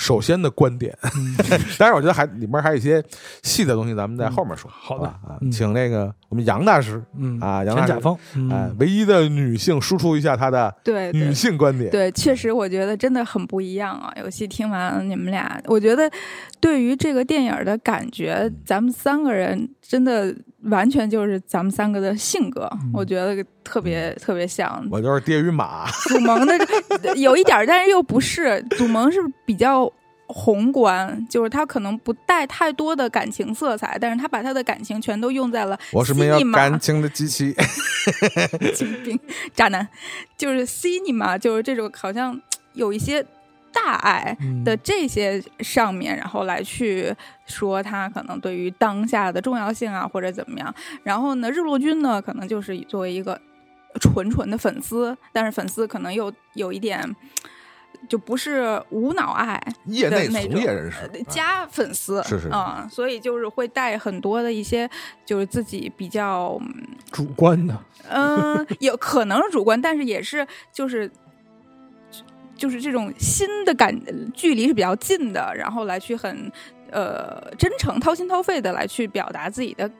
[0.00, 0.96] 首先的观点。
[1.14, 1.36] 嗯
[1.78, 3.04] 当然，我觉得还里面还有一些
[3.42, 4.70] 细的东西，咱们在后面说。
[4.72, 11.90] 好的吧啊，嗯请那个我们杨大师嗯啊，杨大师陈甲，方，嗯哎，唯一的女性输出一下她的对对女性观点。
[11.90, 14.10] 对，确实我觉得真的很不一样啊！
[14.16, 16.10] 尤其听完你们俩，我觉得
[16.60, 24.86] 对于这个电影的感觉，咱们三个人真的完全就是咱们三个的性格，我觉得特别特别像。
[24.90, 28.62] 我就是爹与马，祖萌的有一点儿，但是又不是。
[28.76, 29.90] 祖萌是比较
[30.26, 37.54] 宏观，就是他可能不带太多的感情色彩，但是他把他的感情全都用在了我是没有感情的机器。
[38.74, 39.18] 精兵
[39.54, 39.86] 渣男，
[40.36, 42.40] 就是 cinema，就是这种好像
[42.74, 43.24] 有一些
[43.72, 47.14] 大爱嗯的这些上面，然后来去
[47.46, 50.74] 说他可能对于当下的重要性啊，或者怎么样。
[51.02, 53.40] 然后呢，日落君呢，可能就是作为一个
[54.00, 57.16] 纯纯的粉丝，但是粉丝可能又有一点。
[58.08, 62.50] 就不是无脑爱业内从业人士呃加粉丝是是
[62.90, 64.88] 所以就是会带很多的一些，
[65.26, 67.78] 就是自己比较嗯主观的，
[68.08, 71.10] 嗯，有可能是主观，但是也是就是
[72.60, 73.98] 就是这种心的感
[74.34, 76.52] 距离是比较近的，然后来去很
[76.92, 79.90] 呃真诚、掏心掏肺的来去表达自己的。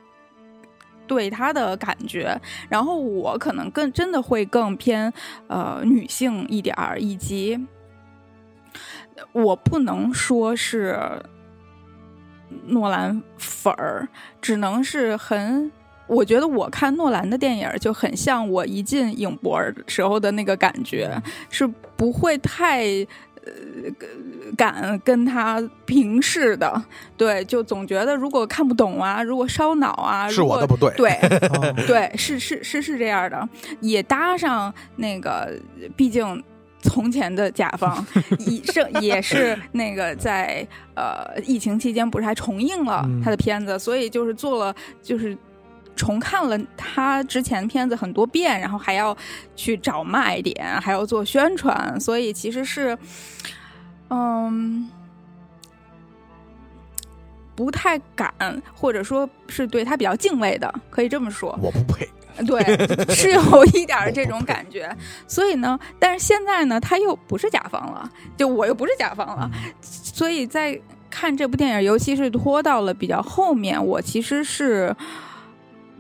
[1.07, 5.13] 对他的感觉，然后我可能更真的会更偏
[5.49, 7.67] 呃女性一点儿，以及
[9.33, 10.97] 我不能说是
[12.67, 14.07] 诺兰粉儿，
[14.41, 15.73] 只能是很。
[16.11, 21.09] 我觉得我看诺兰的电影就很像我一进影博时候的那个感觉，
[21.49, 21.65] 是
[21.97, 22.85] 不会太
[23.45, 23.53] 呃
[24.57, 26.83] 敢跟他平视的。
[27.17, 30.93] 对，就总觉得如果看不懂啊，如果烧脑啊，是如果我的不对。
[30.97, 31.13] 对，
[31.49, 33.49] 哦 对，是是是是这样的，
[33.81, 35.53] 也搭上那个，
[35.97, 36.43] 毕竟
[36.83, 38.05] 从前的甲方
[38.41, 45.39] 也是也是那个在呃疫情期间不是还重映了嗯他的片子，所以就是做了就是。
[45.97, 49.15] 重看了他之前片子很多遍，然后还要
[49.55, 52.97] 去找卖点，还要做宣传，所以其实是，
[54.09, 54.89] 嗯，
[57.55, 58.33] 不太敢，
[58.73, 61.51] 或者说是对他比较敬畏的，可以这么说。
[61.63, 62.09] 我不配。
[62.47, 62.63] 对，
[63.15, 64.89] 是有一点这种感觉。
[65.29, 69.51] 所以呢， 但是现在呢，他又不是甲方了，就我又不是甲方了，
[69.83, 74.97] 所以在看这部电影，尤其是拖到了比较后面，我其实是。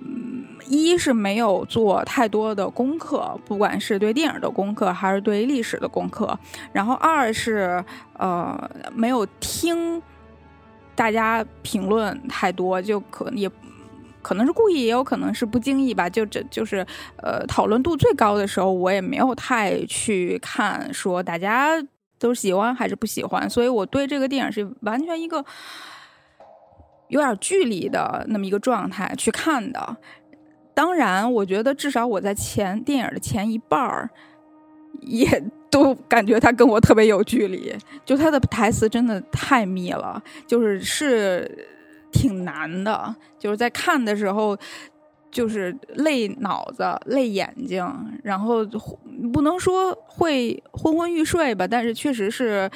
[0.02, 6.38] 嗯，一是没有做太多的功课，不管是对电影的功课还是对历史的功课。
[6.72, 7.84] 然后二是
[8.18, 10.00] 呃没有听
[10.94, 13.50] 大家评论太多，就可也
[14.22, 16.08] 可能是故意，也有可能是不经意吧。
[16.08, 16.86] 就这就是
[17.16, 21.70] 呃讨论度最高的时候，我也没有太去看说大家
[22.18, 23.48] 都喜欢还是不喜欢。
[23.50, 25.44] 所以我对这个电影是完全一个。
[27.10, 29.96] 有点距离的那么一个状态去看的，
[30.72, 34.08] 当然，我觉得至少我在前电影的前一半儿，
[35.02, 35.28] 也
[35.68, 37.76] 都感觉他跟我特别有距离。
[38.04, 41.68] 就他的台词真的太密了，就是是
[42.12, 43.14] 挺难的。
[43.38, 44.56] 就是在看的时候，
[45.30, 47.84] 就是累脑子、累眼睛，
[48.22, 48.64] 然后
[49.32, 52.70] 不能说会昏昏欲睡吧，但是确实是。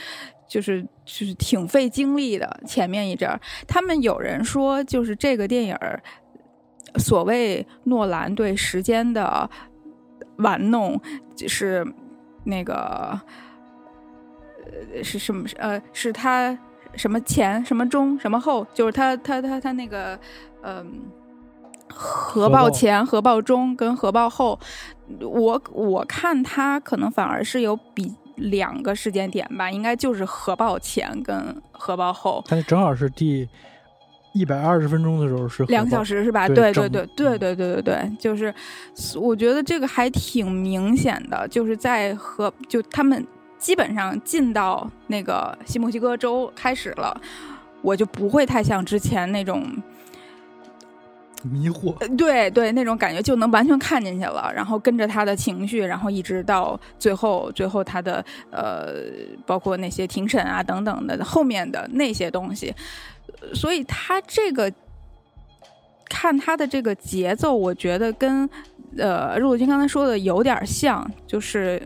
[0.46, 6.02] 就是就是挺费精力的，前面一阵儿，他们有人说，就是这个电影儿，
[6.96, 9.48] 所谓诺兰对时间的
[10.37, 11.00] 玩弄，
[11.35, 11.87] 就是
[12.44, 13.18] 那个
[14.94, 16.57] 呃是什么呃是他
[16.94, 20.18] 什么前什么中什么后，就是他他他他那个
[20.62, 21.02] 嗯
[21.88, 24.59] 核爆前核爆中跟核爆后，
[25.20, 28.14] 我我看他可能反而是有比。
[28.36, 32.42] 两个时间点吧，应该就是核爆前跟核爆后。
[32.46, 33.48] 它正好是第
[34.32, 36.48] 一百二十分钟的时候是两个小时是吧？
[36.48, 38.52] 对对对对对对对对，就是
[39.16, 43.26] 我觉得这个还挺明显的，就是在核就他们
[43.58, 47.20] 基本上进到那个新墨西哥州开始了，
[47.82, 49.64] 我就不会太像之前那种。
[51.44, 58.94] 迷惑，对对，那种感觉就能完全看进去了，然后跟着他的情绪，然后一直到最后，最后他的呃，
[59.44, 62.74] 包括那些庭审啊等等的后面的那些东西，
[63.52, 64.72] 所以他这个
[66.09, 68.48] 看他的这个节奏，我觉得跟
[68.96, 71.80] 呃陆军刚才说的有点像，就是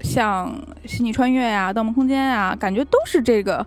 [0.00, 0.50] 像
[0.88, 3.66] 《星际穿越》呀、《盗梦空间》啊，感觉都是这个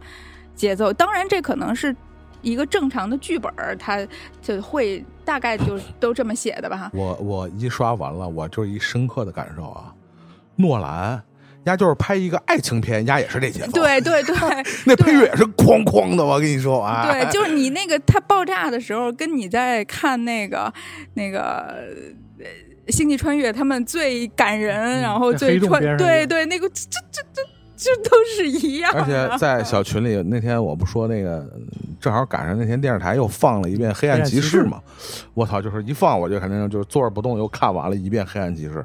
[0.56, 0.92] 节奏。
[0.92, 1.96] 当然，这可能是。
[2.44, 4.06] 一个正常的剧本儿，他
[4.42, 6.92] 就会大概就都这么写的吧。
[6.94, 9.92] 我我一刷完了，我就是一深刻的感受啊，
[10.58, 11.24] 诺兰，
[11.64, 13.72] 丫就是拍一个爱情片，丫也是这节奏。
[13.72, 14.36] 对对对，
[14.86, 17.10] 那配乐也是哐哐的，我跟你说啊。
[17.10, 20.72] 对，就是你那个他爆炸的时候，跟你在看那个
[21.14, 21.86] 那个
[22.90, 27.42] 星际穿越，他们最感人，然后最穿，对对，那个这这这。
[27.76, 28.92] 这都是一样。
[28.94, 31.48] 而且 在小群里那天，我不说那个，
[32.00, 34.82] 正好赶上那天电视台又放了一遍《黑暗骑士》嘛。
[35.34, 38.76] 我操，就是一放我就肯定就是坐着不动，又看完了一遍《黑暗骑士》。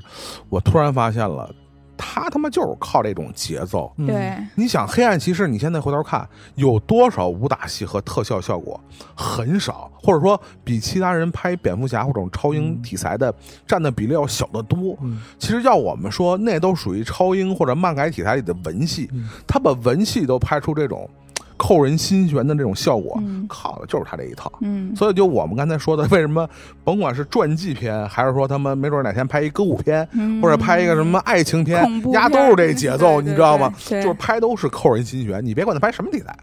[0.49, 1.51] 我突然发现了。
[1.99, 3.93] 他他妈就是靠这种节奏。
[4.07, 8.81] 对，你想《黑暗骑士》，你现在回头看，有多少武打戏和特效效果？
[9.15, 13.35] 很少，或者说比其他人拍蝙蝠侠或者超英题材的
[13.67, 14.97] 占的比例要小得多。
[15.39, 19.11] 其实要我们说，那都属于超英或者漫改题材里的文戏，
[19.47, 21.11] 他把文戏都拍出这种。
[21.59, 24.51] 扣人心弦的这种效果，靠的就是他这一套。
[24.63, 26.49] 嗯，所以就我们刚才说的，为什么
[26.85, 30.09] 甭管是传记片，还是说他们没准哪天拍一歌舞片，
[30.41, 33.71] 或者拍一个什么爱情片，压都是这节奏，你知道吗？
[33.85, 36.35] 就是拍都是扣人心弦，你别管他拍什么题材。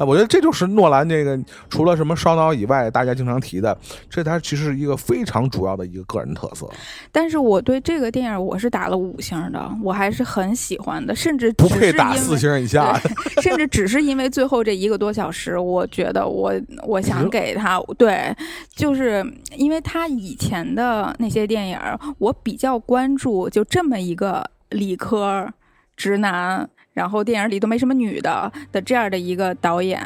[0.00, 3.76] 啊，我觉得这就是诺兰这个除了什么烧脑以外，大家经常提的，
[4.08, 6.66] 这他其实是一个非常主要的一个个人特色。
[7.12, 12.98] 但是我对这个电影我是打了五星的，我还是很喜欢的，甚至不配打四星以下。
[13.42, 16.50] 甚至只是因为最后这一个多小时，我觉得我
[16.84, 18.34] 我想给他对，
[18.74, 19.22] 就是
[19.58, 21.78] 因为他以前的那些电影，
[22.16, 25.46] 我比较关注就这么一个理科
[25.94, 26.70] 直男。
[27.00, 29.98] 然后电影里都没什么女的的这样的一个导演，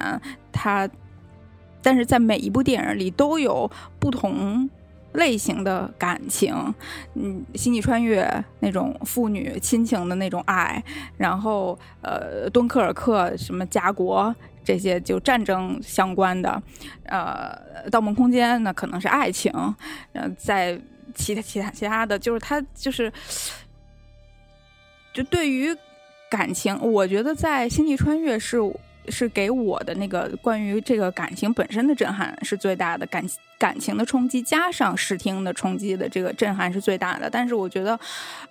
[0.53, 0.89] 他，
[1.83, 3.69] 但是在每一部电影里都有
[3.99, 4.71] 不同
[5.15, 6.55] 类型的感情，
[7.15, 10.81] 嗯，星际穿越那种父女亲情的那种爱，
[11.17, 14.33] 然后呃，敦刻尔克什么家国
[14.63, 16.63] 这些就战争相关的，
[17.07, 19.53] 呃，盗梦空间那可能是爱情，
[20.13, 20.81] 呃，在
[21.13, 23.13] 其他其他其他的就是他就是，
[25.13, 25.77] 就对于。
[26.37, 28.59] 感情，我觉得在《星际穿越》是
[29.09, 33.25] 是给我的那个关于这个感情本身的震撼是最大的，感
[33.57, 37.31] 感情的冲击加上视听的冲击的这个震撼是最大的。
[37.31, 37.97] 但是我觉得，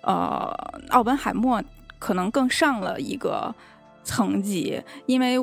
[0.00, 0.50] 呃，
[0.88, 1.62] 奥本海默
[1.98, 3.54] 可能更上了一个
[4.02, 5.38] 层级，因为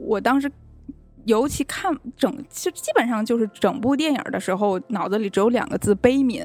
[0.00, 0.50] 我当时。
[1.24, 6.44] 尤其看整，就基本上就是整部电影的时候，脑子里只有两个字：悲悯。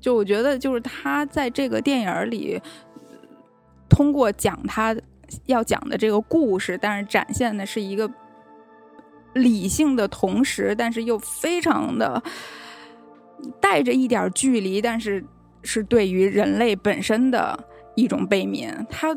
[0.00, 2.62] 就我觉得，就是他在这个电影里，
[3.92, 4.96] 通过讲他
[5.44, 8.10] 要讲的这个故事，但是展现的是一个
[9.34, 12.22] 理性的同时，但是又非常的
[13.60, 15.22] 带着一点距离，但是
[15.62, 17.62] 是对于人类本身的
[17.94, 18.72] 一种悲悯。
[18.88, 19.14] 他。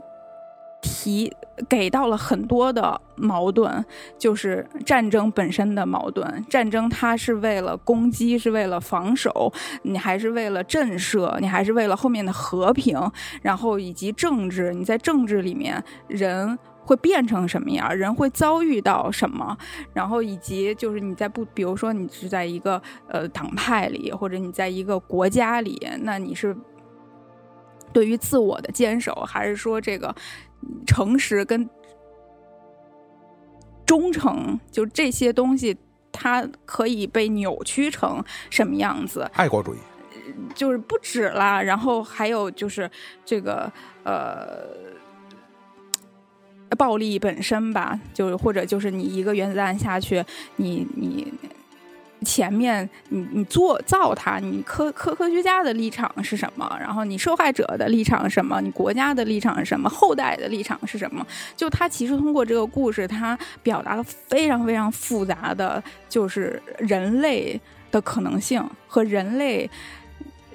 [0.86, 1.34] 提
[1.68, 3.84] 给到了很多的矛盾，
[4.20, 6.46] 就是战争本身的矛盾。
[6.48, 13.00] 战争它是为了攻击，是为了防守，你还是为了震慑，你还是为了后面的和平，
[13.42, 14.72] 然后以及政治。
[14.76, 17.96] 你在政治里面，人会变成什么样？
[17.98, 19.58] 人会遭遇到什么？
[19.92, 26.56] 然后以及就是你在不，比如说你是在一个呃党派里，或者你在一个国家里，那你是
[27.92, 30.14] 对于自我的坚守，还是说这个？
[30.86, 31.70] 诚实跟
[33.86, 35.78] 忠诚，就这些东西，
[36.12, 39.30] 它可以被扭曲成什么样子？
[39.34, 39.78] 爱国主义
[40.54, 42.90] 就是不止啦，然后还有就是
[43.24, 43.72] 这个
[44.04, 44.68] 呃，
[46.78, 50.24] 暴力本身吧，就是或者就是你一个原子弹下去，
[50.56, 51.34] 你你。
[52.24, 56.78] 前面你你做造它，你科科科学家的立场是什么？
[56.80, 58.60] 然后你受害者的立场是什么？
[58.62, 59.90] 你国家的立场是什么？
[59.90, 61.26] 后代的立场是什么？
[61.56, 67.60] 就他其实通过这个故事，他表达了非常非常复杂的，就是人类
[67.92, 69.70] 的可能性和人类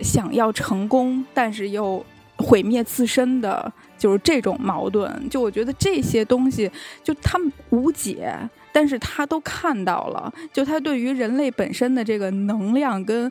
[0.00, 2.04] 想要成功，但是又
[2.36, 5.28] 毁灭自身的，就是这种矛盾。
[5.28, 6.70] 就我觉得这些东西，
[7.04, 8.34] 就他们无解。
[8.72, 13.30] 但是他都看到了，就他对于人类本身的这个能量跟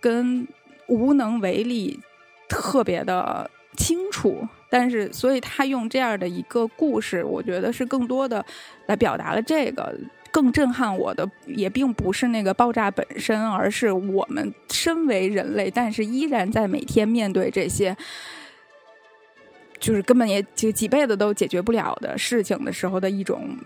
[0.00, 0.46] 跟
[0.86, 1.98] 无能为力
[2.48, 4.46] 特别的清楚。
[4.70, 8.44] 但是，所以他用这样的一个故事，我觉得是更多的
[8.86, 9.94] 来表达了这个。
[10.30, 17.96] 更震撼我的也并不是那个爆炸本身，而是我们身为人类，但是依然在每天面对这些。
[19.80, 23.56] 就是根本也就几辈子都解决不了的事情的时候的一种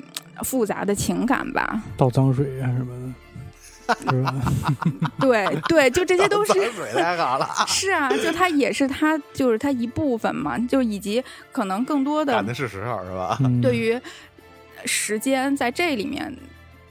[0.43, 3.15] 复杂的情感吧，倒脏水啊什么
[3.87, 4.35] 的，是吧？
[5.21, 7.49] 对对，就这些都是水太好了。
[7.67, 13.39] 是啊，就它也是它，就是它一部分嘛，就以及可能更多的，赶的是时候是吧？
[13.61, 14.01] 对于
[14.85, 16.35] 时间在这里面，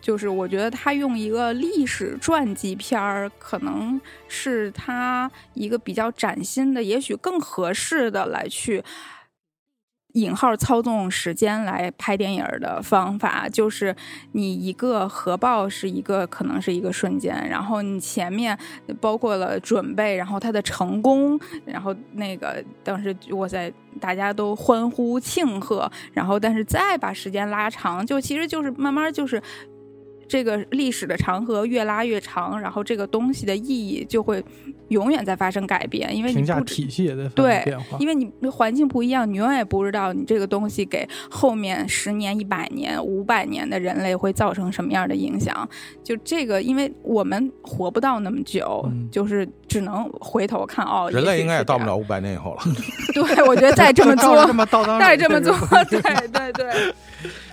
[0.01, 8.83] 就是我觉得他用一个历史传记片儿，可能是他一个比较崭新的，也许更合适的来去。
[10.15, 13.95] 引号操纵时间来拍电影的方法，就是
[14.33, 18.57] 你一个核爆是一个可能是一个瞬间，然后你前面
[18.99, 23.71] 包括了准备，然后它的成功，然后那个当时我在，
[24.01, 29.41] 大家都欢呼庆贺，然后但是再把时间拉长，就其实就是慢慢就是。
[30.31, 34.41] 这个历史的长河越拉越长，然后这个东西的意义就会
[34.87, 45.67] 永远在发生改变，因为评价体系也在发生变化，因为你环境不一样，你永远也不知道你这个东西给后面十年、一百年、五百年的人类会造成什么样的影响。
[46.01, 51.09] 就这个，因为我们活不到那么久，就是只能回头看哦。
[51.11, 52.61] 人类应该也到不了五百年以后了。
[53.13, 54.33] 对，我觉得再这么做，
[54.97, 55.53] 再这么做，
[55.89, 56.95] 对对对。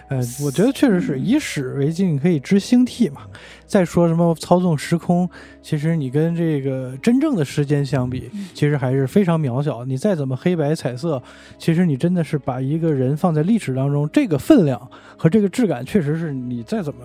[0.08, 3.22] 呃，我觉得确实是以史为镜，可以知兴替嘛。
[3.66, 5.28] 再说什么操纵时空，
[5.60, 9.84] 其实你跟这个真正的时间相比，其实还是非常渺小。
[9.84, 11.22] 你再怎么黑白彩色，
[11.58, 14.80] 其实你真的是把一个人放在历史当中，这个分量
[15.16, 17.00] 和这个质感，确实是你再怎么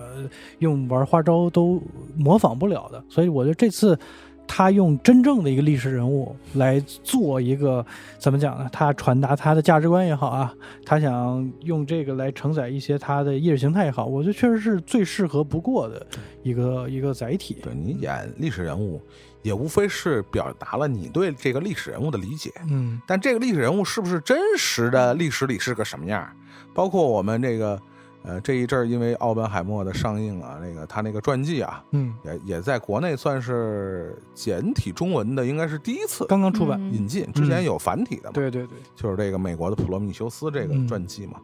[0.60, 1.82] 用玩花招都
[2.16, 3.04] 模仿不了的。
[3.08, 3.98] 所以我觉得这次。
[4.46, 7.84] 他用真正的一个历史人物来做一个
[8.18, 8.68] 怎么讲呢？
[8.72, 16.06] 他传达他的价值观也好啊，他想用这个来承载一些他的意识形态也好，我觉得确实是最适合不过的
[16.42, 17.56] 一个一个载体。
[17.62, 19.00] 对你演历史人物，
[19.42, 22.52] 也无非是表达了你对这个历史人物的理解。
[22.70, 26.28] 嗯，但这个历史人物是不是真实的历史里是个什么样？
[26.72, 27.80] 包括我们这个。
[28.24, 41.38] 呃，这一阵儿因为奥本海默的上映啊，那个他那个传记啊，嗯，也也在国内算是简体中文的，应该是第一次刚刚出版引进，之前有繁体的嘛，对对对，就是这个美国的普罗米修斯这个传记嘛，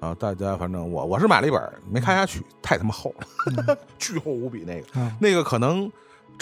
[0.00, 1.60] 啊，大家反正我我是买了一本，
[1.90, 3.14] 没看下去，太他妈厚
[3.66, 4.86] 了， 巨厚无比那个，
[5.20, 5.92] 那个可能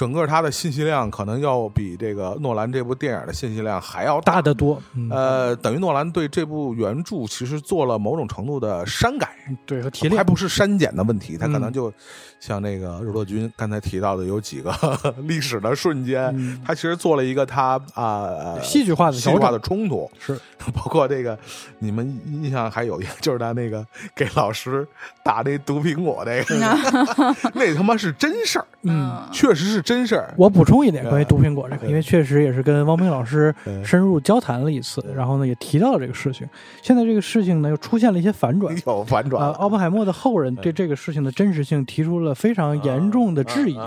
[0.00, 4.80] 整个它的信息量可能要比这个诺兰这部电影的信息量还要大大得多。
[4.94, 9.28] 嗯，呃，等于诺兰对这部原著其实做了某种程度的删改，
[9.66, 11.92] 对和提炼还不是删减的问题，他可能嗯就
[12.40, 14.72] 像那个日落君刚才提到的，有几个
[15.28, 20.34] 历史的瞬间，嗯他其实做了一个他啊、呃戏剧化的戏剧化的冲突，是
[20.74, 21.38] 包括这个
[21.78, 23.86] 你们印象还有一个就是他那个
[24.16, 24.86] 给老师
[25.22, 26.56] 打那毒苹果那个，
[27.54, 29.10] 那他妈是真事儿，嗯。
[29.32, 30.32] 确实是真事儿。
[30.36, 36.48] 我补充一点关于毒苹果这个，对因为确实也是跟汪冰老师深入交谈了一次，然后呢也提到了这个事情。
[36.82, 43.78] 现在这个事情呢又出现了一些反转，有反转奥本海默的后人对这个事情的真实性提出了非常严重的质疑。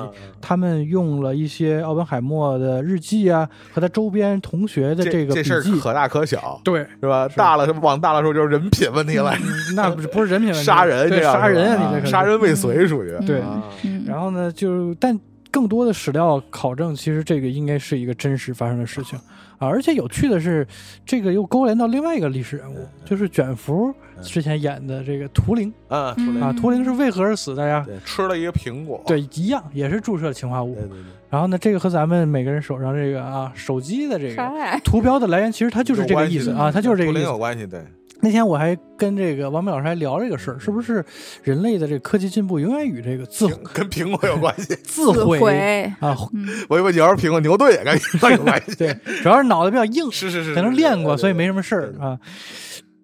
[0.42, 5.50] 他们用了一些奥本海默的日记啊，和他周边同学的这个笔记。
[5.50, 7.28] 事儿可大可小，对，是吧？
[7.36, 11.88] 大了往大了说就是人品问题了，嗯那不是不是人品问题， 杀人对这样杀人啊！
[11.88, 13.10] 你这是杀人未遂属于。
[13.26, 13.40] 对。
[13.40, 13.64] 嗯啊。
[13.84, 14.04] 嗯。
[14.06, 15.18] 然后呢，就但
[15.52, 19.18] 更多的史料考证，其实这个应该是一个真实发生的事情。
[19.58, 19.68] 啊。
[19.68, 20.68] 而且有趣的是，
[21.06, 23.94] 这个又勾连到另外一个历史人物，就是卷福
[24.24, 26.16] 之前演的这个图灵啊。
[26.60, 27.56] 图灵是为何而死？
[27.56, 30.84] 大家对，吃了一个苹果，对一样，也是注射氰化物对。
[30.84, 30.98] 对对，
[31.30, 34.52] 然后呢，这个和咱们每个人手上这个啊手机的这个，
[34.84, 37.84] 图标的来源，其实它就是这个意思啊，它就是这个有关系，对，
[38.22, 41.04] 那天我还跟这个王明老师还聊这个事儿，是不是
[41.44, 44.76] 人类的这个科技进步永远与这个自跟苹果有关系。
[44.86, 46.16] 自毁毁，啊？
[46.34, 48.76] 嗯 我以为你要是苹果，牛顿也跟有关系。
[48.76, 52.18] 对，主要是脑袋比较硬，是是是，可能练过，所以没什什么事儿啊。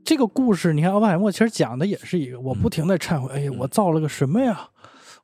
[0.10, 4.70] 这个故事，你看奥本海默其实讲的也是一个，我不停的忏悔，哎呀，我造了个什么呀？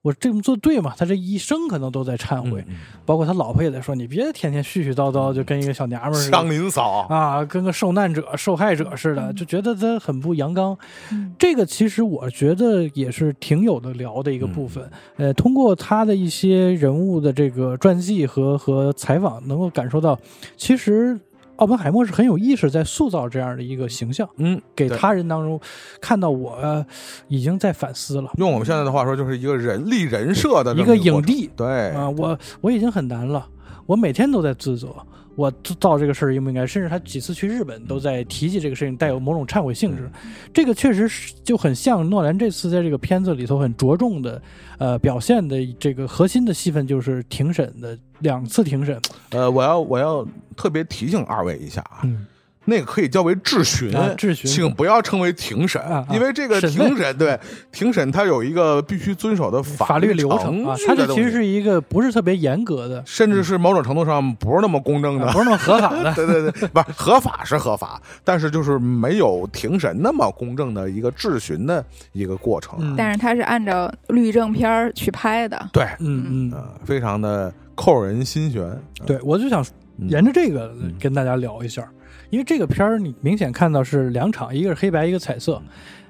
[0.03, 0.93] 我这么做对吗？
[0.95, 10.77] 他这一生可能都在忏悔，嗯包括他老婆也在说，你别天天絮絮叨叨，就跟一个小娘们儿似祥的林嫂，啊，跟个受难者、受害者似的，就觉得他很不阳刚。
[11.11, 11.33] 嗯。
[11.39, 14.87] 这个其实我觉得也是挺有的聊的一个部分。
[15.17, 20.19] 呃，通过他的一些人物的这个传记和和采访，能够感受到，
[20.55, 21.19] 其实
[21.57, 25.59] 奥本海默是很有意识在塑造这样的一个形象，嗯，给他人当中
[26.01, 26.85] 看到我、呃
[27.27, 28.31] 已经在反思了。
[28.37, 31.49] 用我们现在的话说，就是一个人立人设的一个影帝。
[31.55, 31.89] 对。
[31.91, 33.47] 啊、我我已经很难了，
[33.85, 34.89] 我每天都在自责，
[35.35, 36.65] 我造这个事儿应不应该？
[36.65, 40.09] 甚至他几次去日本都在提及这个事情，带有某种忏悔性质。
[40.53, 44.41] 这个确实是就很像诺兰这次在这个片子里头很着重的，
[44.77, 48.99] 呃，表现的这个核心的戏份就是庭审的两次庭审。
[49.31, 50.25] 呃，我要我要
[50.55, 52.25] 特别提醒二位一下啊，嗯，
[52.65, 54.49] 那个可以叫为质询，啊质询。
[54.49, 56.13] 请不要称为庭审，啊啊。
[56.13, 57.39] 因为这个庭审对
[57.71, 65.25] 庭审它有一个必须遵守的法律流程啊，它这其实是一个不是特别严格的，甚至是某种程度上不是那么公正的。
[65.27, 65.33] 啊。
[65.33, 66.13] 不是那么合法的。
[66.15, 72.77] 对对对，不是合法是合法，但是就是没有庭审那么公正的一个质询的一个过程。
[72.81, 72.95] 嗯。
[72.97, 78.63] 但是它是按照律政片儿去拍的，对，嗯嗯，呃，非常的扣人心弦。
[79.05, 79.63] 对，我就想
[79.97, 80.09] 嗯。
[80.09, 80.93] 沿着这个嗯。
[80.99, 81.87] 跟大家聊一下，
[82.29, 85.61] 因为这个片儿你明显看到是两场，一个是黑白，一个彩色，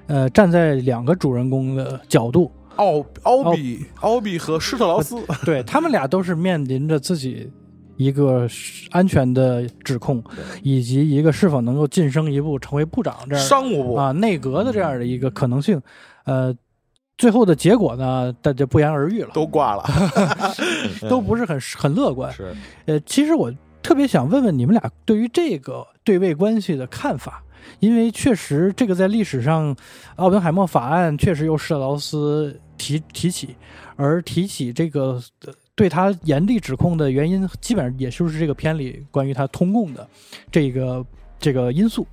[0.06, 7.50] 呃，站在两个主人公的角度，奥奥比奥比和施特劳斯，对他们俩都是面临着自己
[7.96, 8.48] 一个
[8.90, 10.22] 安全的指控，
[10.62, 15.80] 以及一个是否能够晋升一步成为部长这样 商务部啊内阁的这样的一个可能性，
[16.24, 16.54] 呃。
[17.18, 19.82] 最后的结果呢，大家不言而喻了，都挂了，
[21.08, 22.30] 都不是很很乐观。
[22.30, 22.54] 是
[22.84, 23.50] 呃，其实我
[23.86, 27.40] 特别想问问你们俩对于这个对位关系的看法，
[27.78, 29.76] 因为确实这个在历史上，
[30.16, 33.54] 奥本海默法案确实由施特劳斯提提起，
[33.94, 35.22] 而提起这个、
[35.76, 40.04] 对他严厉指控的原因，基本上也就是这个片里关于他通共的
[40.50, 41.06] 这个
[41.38, 42.04] 这个因素。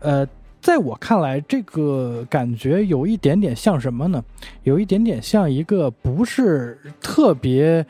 [0.00, 0.28] 呃，
[0.60, 4.22] 在我看来，这个感觉有一点点像什么呢？
[4.64, 7.86] 有一点点像一个不是特别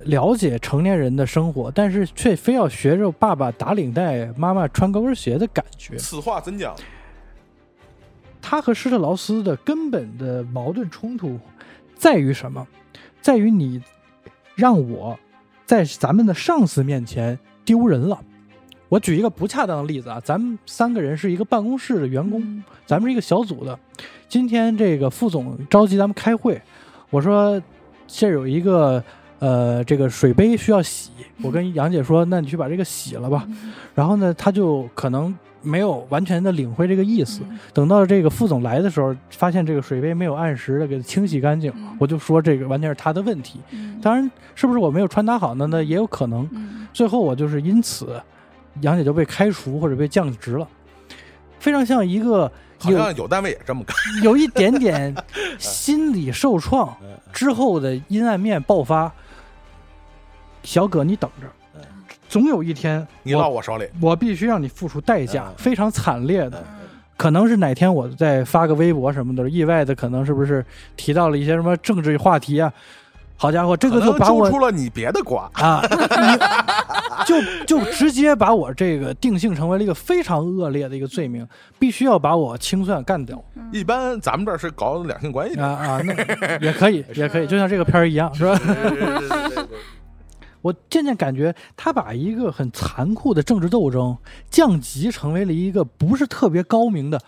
[0.00, 5.96] 了解成年人的生活，但是却非要学着爸爸打领带、妈妈穿高跟鞋的感觉。
[5.96, 6.74] 此话怎讲？
[8.42, 11.38] 他和施特劳斯的根本的矛盾冲突
[11.94, 12.66] 在于什么？
[13.20, 13.82] 在于你
[14.54, 15.18] 让我
[15.66, 18.18] 在咱们的上司面前丢人了。
[18.88, 23.78] 我举一个不恰当的例子啊，咱们三个人是一个办公室的员工，嗯咱们是一个小组的。
[24.26, 26.60] 今天这个副总召集咱们开会，
[27.10, 27.62] 我说
[28.06, 29.04] 这儿有一个
[29.40, 31.10] 呃这个水杯需要洗，
[31.42, 33.46] 我跟杨姐说，那你去把这个洗了吧。
[33.94, 37.40] 然后呢，他就可能没有完全的领会这个意思。
[37.50, 43.60] 嗯等到这个副总来的时候，发现这个水杯没有按时的给清洗干净，嗯我就说这个完全是他的问题。
[43.72, 45.66] 嗯当然，是不是我没有穿搭好呢？
[45.66, 46.48] 那也有可能。
[46.52, 48.20] 嗯最后我就是因此，
[48.80, 50.68] 杨姐就被开除或者被降职了，
[51.58, 53.96] 非常像一个好有像有单位也这么干。
[54.22, 55.14] 有一点点
[55.58, 59.10] 心理受创嗯之后的阴暗面爆发。
[60.62, 61.46] 小葛，你等着。
[61.74, 61.80] 嗯，
[62.28, 66.58] 总有一天你落我手里，我必须让你付出代价嗯，非常惨烈的。
[66.58, 66.88] 嗯。
[67.16, 70.64] 可能是哪天我再发个微博什么的，意外的可能是不是
[70.96, 72.72] 提到了一些什么政治话题啊？
[73.36, 81.46] 好家伙，这个就把我揪出了你别的瓜，啊，你 就就直接把我这个定性成为了一个非常恶劣的一个罪名，
[81.78, 83.42] 必须要把我清算干掉。
[83.72, 86.02] 一般咱们这儿是搞两性关系的，啊啊！
[86.04, 86.12] 那
[86.58, 88.58] 也可以， 也可以，就像这个片儿一样，是吧？
[90.62, 94.16] 我渐渐感觉他把一个很残酷的政治斗争
[94.50, 97.20] 降级成为了一个不是特别高明的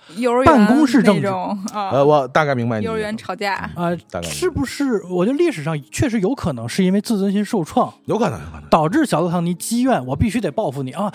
[0.45, 1.27] 办公室政治。
[1.73, 3.91] 呃，我大概明白你幼儿园吵架，啊、
[4.23, 5.03] 是不是？
[5.05, 8.69] 我觉得历史上确实有可能是因为自尊心受创，有可能，有可能。
[8.69, 11.13] 导致小泽唐尼积怨，我必须得报复你啊！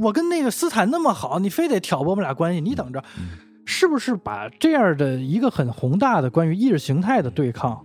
[0.00, 3.02] 我跟那个斯坦那么好，你非得挑拨我们俩关系，你等着，
[3.64, 7.84] 是不是把这样的一个很宏大的关于意识形态的对抗，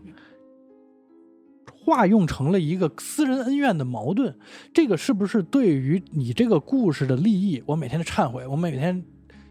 [1.90, 4.34] 化用成了一个私人恩怨的矛盾？
[4.72, 7.64] 这个是不是对于你这个故事的利益？
[7.66, 9.04] 我每天的忏悔，我每天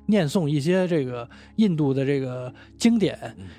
[0.07, 3.19] 念诵一些这个印度的这个经典，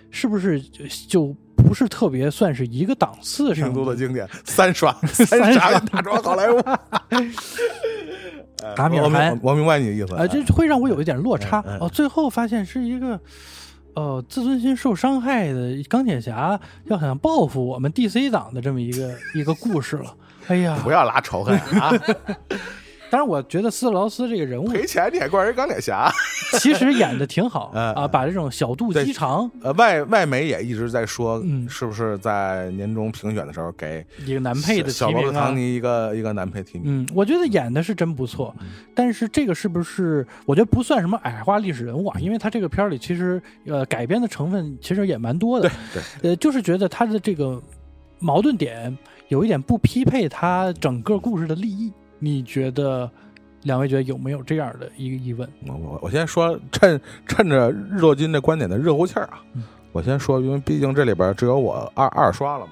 [0.09, 6.57] 是不是就就不是特别算是一个档次上印度的经典三刷，三刷 大壮好莱坞。
[7.11, 7.31] 哎
[8.75, 11.87] 达米尔我明汗我明白你的意思啊，这会让我有一点落差哦。
[11.87, 13.17] 最后发现是一个，
[13.95, 20.15] 呃，自尊心受伤害的钢铁侠要想报复我们 DC 党的这么一个一个故事了。
[20.47, 21.91] 哎呀，不要拉仇恨啊！
[23.09, 26.11] 当然我觉得斯劳斯这个人物赔钱你还怪人钢铁侠？
[26.59, 35.55] 其实演的挺好 嗯啊，把这种小肚鸡肠呃，外外媒也一直在说，嗯是不是在年终评选的时候给一个男配的小罗伯特唐。
[35.55, 37.01] 尼一个一个男配提名？
[37.03, 42.19] 嗯，我觉得演的是真不错，嗯但是这个是不是我觉得不算什么矮化历史人物啊？
[42.19, 47.61] 因为他这个片儿里其实呃改编的成分其实也蛮多的对，对，呃，就是觉得他的这个
[48.19, 48.95] 矛盾点
[49.29, 51.91] 有一点不匹配他整个故事的利益。
[52.19, 53.09] 你觉得
[53.63, 55.49] 两位觉得有没有这样的一个疑问？
[55.67, 62.71] 我我我先说，趁趁着日落金这观点的热乎气儿啊，嗯我先说，因为毕竟这里边只有我二二刷了嘛。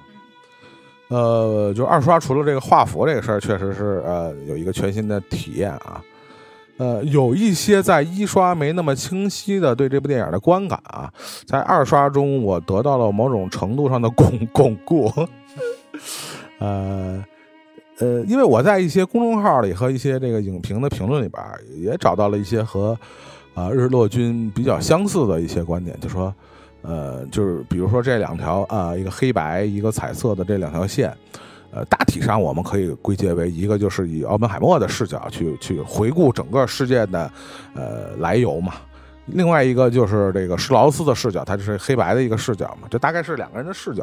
[1.08, 6.00] 呃，就二刷除了这个画幅这个事儿，确实是呃有一个全新的体验啊。
[6.76, 11.12] 呃，有一些在一刷没那么清晰的对这部电影的观感啊，
[11.44, 15.12] 在二刷中我得到了某种程度上的巩巩固。
[16.60, 17.24] 呃
[18.00, 21.42] 呃，因为我在一些公众号里和一些这个影评的评论里边
[21.76, 22.98] 也找到了一些和
[23.54, 26.32] 啊、日落君比较相似的一些观点，就说
[26.82, 31.12] 呃，就是比如说这两条啊、一个黑白一个彩色的这两条线。
[31.70, 37.30] 呃，大体上我们可以归结为一个就是以奥本海默的视角去去回顾整个事件的
[37.74, 38.72] 呃来由嘛，
[39.26, 44.02] 另外一个就是这个施劳斯的视角，它就是黑白的一个视角嘛，这大概是两个人的视角。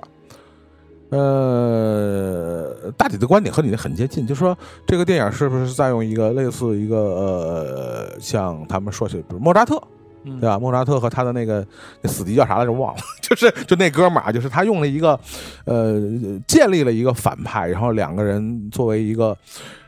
[1.10, 9.80] 呃，大体的观点和你的很接近，就是说这个电影是不是在用一个类似一个呃，像他们说起，比如莫扎特，
[10.24, 10.58] 嗯对吧？
[10.58, 11.66] 莫扎特和他的那个
[12.02, 12.72] 那死敌叫啥来着？
[12.72, 15.18] 忘了， 就是就那哥们儿啊，就是他用了一个
[15.66, 16.02] 呃，
[16.48, 19.38] 建立了一个反派，然后两个人作为一个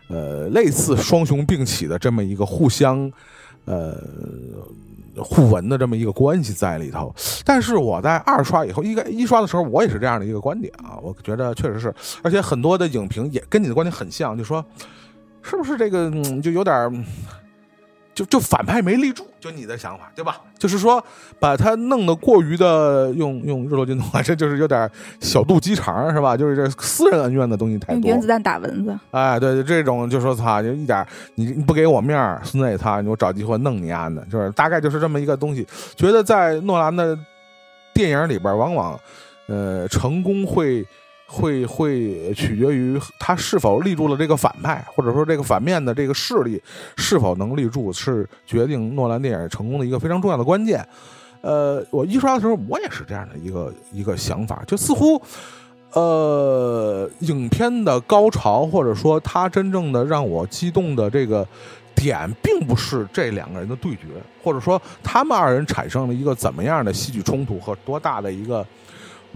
[0.10, 3.12] 呃类似双雄并起的这么一个互相
[3.66, 3.98] 呃
[5.24, 7.14] 互文的这么一个关系在里头。
[7.46, 14.64] 但是我在二刷以后，一个一刷的时候，我也是这样的一个观点啊，我觉得确实是，而且很多的影评也跟你的观点很像，就说
[15.42, 16.12] 是不是这个，
[16.42, 17.06] 就有点。
[18.18, 20.42] 就就反派没立住，就你的想法对吧？
[20.58, 21.04] 就是说
[21.40, 24.90] 把他弄得过于的用用日落金的话，这就是有点
[25.20, 26.36] 小肚鸡肠是吧？
[26.36, 28.20] 就是这私人恩怨的东西太多用原。
[28.20, 31.06] 子弹打蚊子，哎，对对，这种就说他，就一点
[31.36, 35.64] 你你不给我面儿，孙子他，我找机会弄你丫的，就是大概就是这么一个东西。
[35.96, 37.16] 觉得在诺兰的
[37.94, 39.00] 电影里边，往往
[39.46, 40.84] 呃成功会
[41.28, 46.62] 会会取决于他是否立住了这个反派，或者说这个反面的这个势力
[46.96, 50.88] 是否能立住，是决定诺兰电影成功的一个非常重要的关键。
[51.42, 55.22] 呃，我一刷的时候，我也是这样的一个一个想法，就似乎，
[55.94, 61.48] 呃，影片的高潮，或者说他真正的让我激动的这个
[61.94, 64.08] 点，并不是这两个人的对决，
[64.44, 68.66] 或者说他们二人产生了一个怎么样的戏剧冲突和多大的一个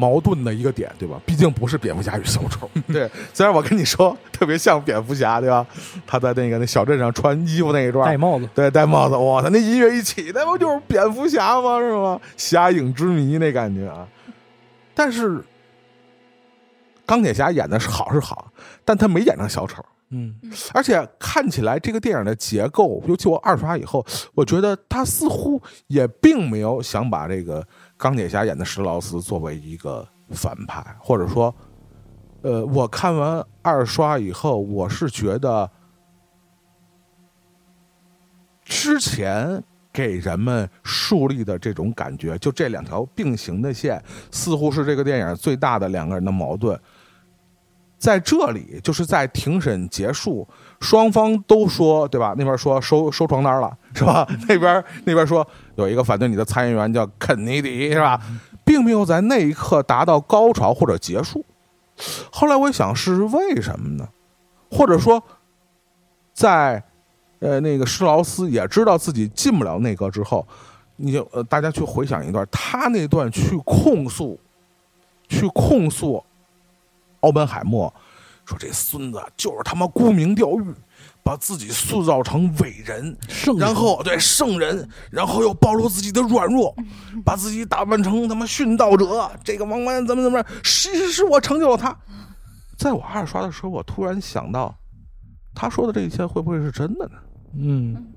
[0.02, 1.22] 矛盾的一个点，对吧？
[1.28, 2.68] 毕竟不是蝙蝠侠与小丑。
[2.92, 5.64] 对， 虽然我跟你说特别像蝙蝠侠，对吧？
[6.08, 11.78] 他在那个那小镇上穿衣服那一段，戴帽子，对，戴帽子，哇，他那音乐一起，那不就是蝙蝠侠吗？
[11.80, 12.20] 是吗？
[12.36, 14.08] 侠影之谜那感觉啊。
[14.96, 15.40] 但是
[17.06, 18.52] 钢铁侠演的是好是好，
[18.84, 20.36] 但他没演成小丑，嗯
[20.74, 27.66] 而且看起来这个电影的结构，尤其我二刷以后，我觉得他似乎也并没有想把这个
[28.02, 31.54] 钢铁侠演的施劳斯作为一个反派，或者说
[32.42, 35.70] 呃，我看完二刷以后，我是觉得
[38.66, 46.80] 之前给人们树立的这种感觉，就这两条并行的线，似乎是这个电影最大的两个人的矛盾。
[48.00, 50.48] 在这里，就是在庭审结束，
[50.82, 52.34] 双方都说，对吧？
[52.38, 54.28] 那边说收收床单了，是吧？
[54.50, 58.20] 那边那边说有一个反对你的参议员叫肯尼迪，是吧？
[58.66, 61.46] 并没有在那一刻达到高潮或者结束。
[62.32, 64.10] 后来我想是为什么呢？
[64.72, 65.22] 或者说，
[66.34, 66.84] 在
[67.40, 70.48] 呃那个施劳斯也知道自己进不了内阁之后，
[70.96, 74.40] 你就呃大家去回想一段他那段去控诉，
[75.28, 76.24] 去控诉
[77.20, 77.94] 奥本海默，
[78.52, 80.74] 说这孙子就是他妈沽名钓誉，
[81.24, 86.76] 把自己塑造成伟人，圣人然后对圣人，然后又暴露自己的软弱，
[87.24, 91.98] 把自己打扮成他妈殉道者，这个王八怎么怎么，是是是我成就了他。
[92.78, 94.76] 在我二刷的时候，我突然想到，
[95.56, 97.16] 他说的这一切会不会是真的呢？
[97.54, 98.14] 嗯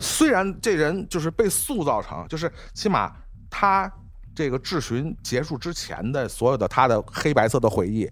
[0.00, 3.14] 虽然这人就是被塑造成，就是起码
[3.48, 3.90] 他
[4.34, 8.10] 这个质询结束之前的所有的他的黑白色的回忆，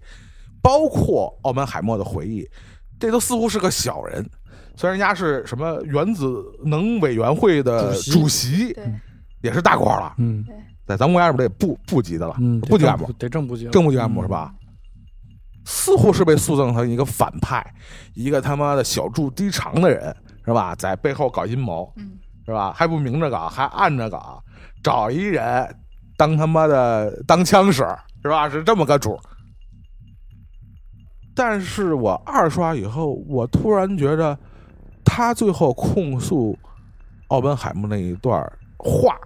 [0.63, 2.49] 包括奥本海默的回忆，
[2.97, 4.27] 这都似乎是个小人。
[4.75, 8.83] 虽然人家是什么原子能委员会的主席主席，对，
[9.41, 10.43] 也是大官了，嗯
[10.87, 14.53] 在咱们国家里边得部部级的了，嗯，部级干部，得正部级了，正部级干部是吧？
[15.65, 17.65] 似乎是被塑造成一个反派，
[18.15, 20.13] 一个他妈的小肚鸡肠的人，
[20.45, 20.75] 是吧？
[20.75, 22.73] 在背后搞阴谋，嗯是吧？
[22.73, 24.43] 还不明着搞，还暗着搞，
[24.83, 25.73] 找一人
[26.17, 27.85] 当他妈的当枪使，
[28.21, 28.49] 是吧？
[28.49, 29.19] 是这么个主儿。
[31.35, 34.37] 但是我二刷以后，我突然觉得，
[35.03, 36.57] 他最后控诉
[37.29, 38.41] 奥本海默那一段
[38.77, 39.17] 话，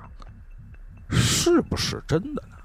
[1.10, 2.58] 是不是真的呢？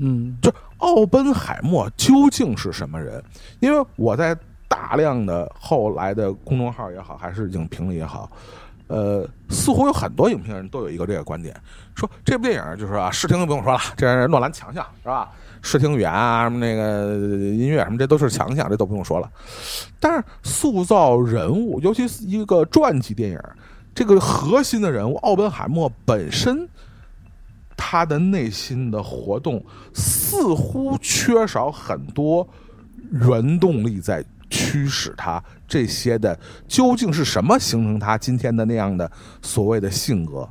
[0.00, 3.22] 嗯就奥本海默究竟是什么人？
[3.60, 4.36] 因为我在
[4.68, 8.30] 大量的后来的公众号也好，还是影评里也好，
[8.88, 11.54] 呃，似乎有很多影评人都有一个这个观点，
[11.94, 15.30] 说这部电影就是啊，视听不用说了，这是诺兰强项是吧？
[15.62, 19.30] 视听语言啊，什么那个音乐什么，这都是强项，这都不用说了。
[20.00, 23.40] 但是塑造人物，尤其是一个传记电影，
[23.94, 26.68] 这个核心的人物奥本海默本身，
[27.76, 32.46] 他的内心的活动似乎缺少很多
[33.10, 39.10] 原动力在驱使他这些的，究竟是什么形成他今天的那样的
[39.40, 40.48] 所谓的性格？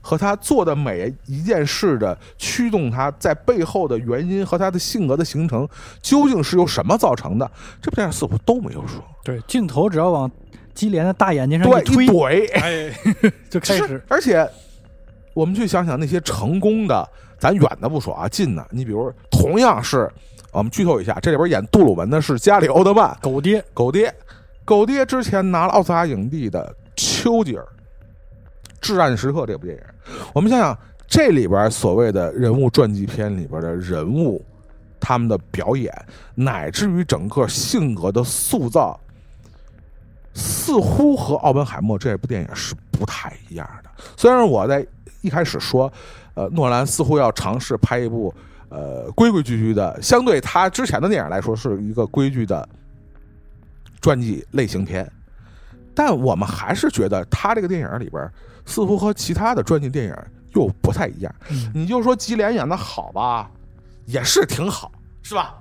[0.00, 5.68] 和他做的每一件事的驱动，他在背后的原因和他的性格的形成，
[6.00, 7.50] 究竟是由什么造成的？
[7.82, 9.02] 这部电影似乎都没有说。
[9.22, 10.30] 对，镜头只要往
[10.74, 12.92] 基连的大眼睛上一，推一，怼，哎，
[13.50, 14.48] 就开始，而且
[15.34, 20.10] 我们去想想那些成功的，咱远的不说啊，近的，你比如同样是，
[20.52, 24.12] 我们剧透一下，这里边演杜鲁门的是加里奥德曼，狗爹，狗爹，
[24.64, 27.62] 狗爹之前拿了奥斯卡影帝的丘吉尔，
[28.80, 29.82] 《至暗时刻》这部电影，
[30.32, 34.44] 我们想想这里边所谓的人物传记片里边的人物，
[35.00, 35.92] 他们的表演，
[36.34, 38.98] 乃至于整个性格的塑造，
[40.34, 43.90] 似乎和奥本海默这部电影是不太一样的。
[44.16, 44.86] 虽然我在
[45.20, 45.92] 一开始说，
[46.34, 48.32] 呃，诺兰似乎要尝试拍一部
[48.68, 52.68] 呃规规矩矩的，相对他之前的电影来说是一个规矩的
[54.00, 55.10] 传记类型片，
[55.94, 58.30] 但我们还是觉得他这个电影里边
[58.64, 60.16] 似乎和其他的传记电影
[60.54, 61.34] 又不太一样。
[61.50, 63.50] 嗯你就说吉连演的好吧，
[64.06, 64.90] 也是挺好，
[65.22, 65.56] 是吧？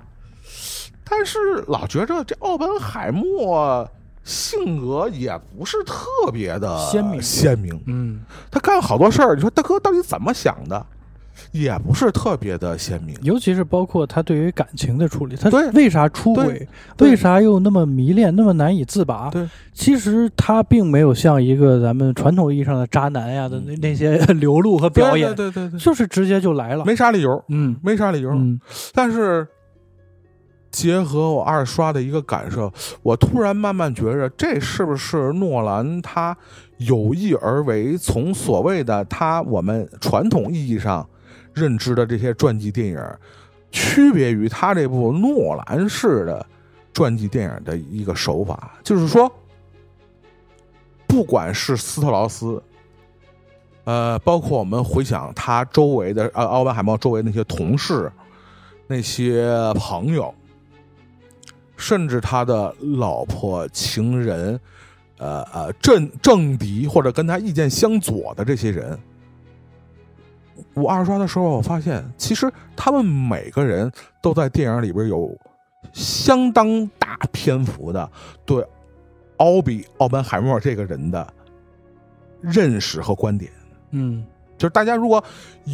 [1.03, 3.89] 但是老觉着这奥本海默
[4.23, 7.83] 性格也不是特别的鲜明鲜明。
[7.87, 8.21] 嗯，
[8.51, 10.85] 他干好多事儿，你说大哥到底怎么想的，
[11.51, 13.15] 也不是特别的鲜明。
[13.21, 16.67] 尤其是包括他对于感情的处理，他对为啥出轨，
[16.99, 19.29] 为啥又那么迷恋，那么难以自拔？
[19.29, 26.85] 对，其实他并没有像一个咱们传统意义上的渣男呀的那那些 流露和表演，对对对对，就是直接就来了。
[26.85, 28.31] 没啥理由，嗯没啥理由。
[28.31, 28.59] 嗯
[28.93, 29.47] 但是
[30.71, 32.71] 结合我二刷的一个感受，
[33.01, 36.37] 我突然慢慢觉着，这是不是诺兰他
[36.77, 41.07] 有意而为，从所谓的他我们传统意义上
[41.53, 42.99] 认知的这些传记电影，
[43.71, 46.45] 区别于他这部诺兰式的
[46.93, 49.31] 传记电影的一个手法，就是说，
[51.07, 52.61] 不管是斯特劳斯。
[53.85, 58.11] 呃，包括我们回想他周围的呃奥本海默周围那些同事、
[58.85, 60.31] 那些朋友，
[61.75, 64.59] 甚至他的老婆、情人，
[65.17, 68.99] 呃呃政政敌或者跟他意见相左的这些人，
[70.81, 75.37] 我二刷的时候，我发现其实他们每个人都在电影里边有
[75.93, 78.09] 相当大篇幅的
[78.45, 78.65] 对
[79.37, 81.25] 奥比奥本海默这个人的
[82.41, 83.51] 认识和观点。
[83.91, 84.25] 嗯
[84.57, 85.23] 就是大家如果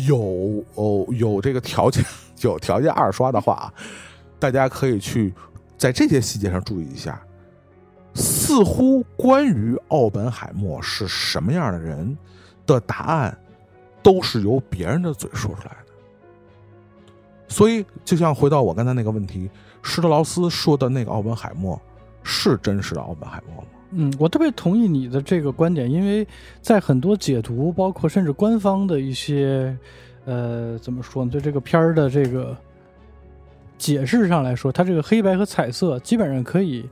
[0.08, 2.06] 有哦有这个条件
[2.42, 3.74] 有条件二刷的话，
[4.38, 5.34] 大家可以去
[5.78, 7.20] 在这些细节上注意一下。
[8.14, 12.18] 似乎关于奥本海默是什么样的人
[12.66, 13.38] 的答案，
[14.06, 15.78] 都是由别人的嘴说出来的。
[17.48, 19.50] 所以，就像回到我刚才那个问题，
[19.82, 21.80] 施特劳斯说的那个奥本海默
[22.22, 23.68] 是真实的奥本海默吗？
[23.92, 26.28] 嗯，我特别同意你的这个观点，因为
[26.62, 29.76] 在很多解读，包括甚至官方的一些，
[30.26, 31.32] 呃，怎么说呢？
[31.32, 32.56] 对这个片儿的这个
[33.78, 36.88] 解释上来说，它这个黑白和彩色基本上可以，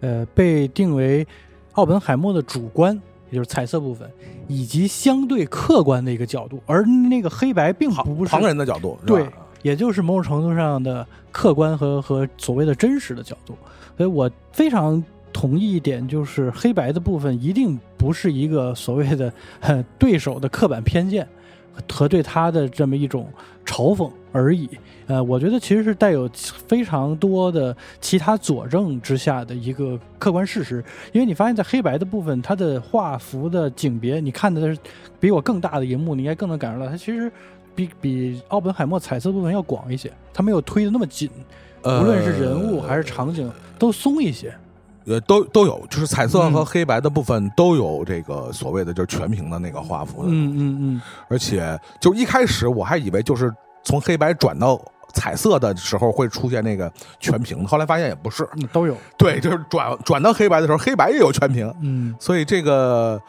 [0.00, 1.26] 呃，被定为
[1.72, 3.00] 奥本海默的主观，
[3.30, 4.10] 也就是彩色部分，
[4.46, 9.26] 以及相对客观的一个角度，而那个黑白并不是旁人的角度，对，
[9.62, 13.56] 也就是某种程度上的客观和和所谓的真实的角度。
[13.96, 15.02] 所以我非常
[15.32, 21.28] 同意一点，就是黑白的部分一定不是一个所谓的呃 对手的刻板偏见
[21.92, 23.28] 和对他的这么一种
[23.64, 24.68] 嘲讽而已。
[25.06, 26.28] 呃，我觉得其实是带有
[26.66, 34.80] 非常多的其他佐证之下的一个客观事实，因为你发现在黑白的部分，它的画幅的景别，你看的是
[35.18, 37.30] 比我更大的荧幕，你应该更能感受到它其实
[37.74, 41.28] 比比奥本海默彩色部分要广一些，它没有推的那么紧，
[41.82, 44.54] 呃无论是人物还是场景都松一些。
[45.06, 53.52] 呃，都都有，就是彩色和嗯黑白的部分都有这个所谓的就是全屏的那个画幅的，嗯嗯嗯，而且就一开始我还以为就是
[53.82, 54.80] 从黑白转到
[55.12, 58.96] 彩色的时候会出现那个全屏，后来发现也不是，嗯都有。
[59.16, 62.14] 对，就是转转到黑白的时候，黑白也有全屏，嗯。
[62.20, 63.20] 所以这个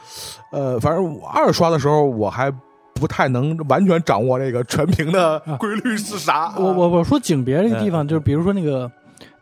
[0.51, 2.51] 呃，反正我二刷的时候我还
[2.93, 8.91] 不太能完全掌握这个全屏的规律是啥，我我我说景别这个地方，就是比如说那个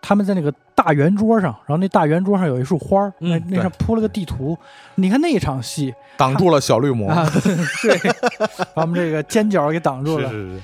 [0.02, 4.58] 他们在那个大圆桌上，然后那大圆桌上有一束花儿，那嗯那上铺了个地图。
[4.96, 5.94] 你看那场戏。
[6.16, 7.30] 挡住了小绿魔，啊，
[7.82, 7.98] 对，
[8.76, 10.30] 把我们这个尖角给挡住了。
[10.30, 10.62] 是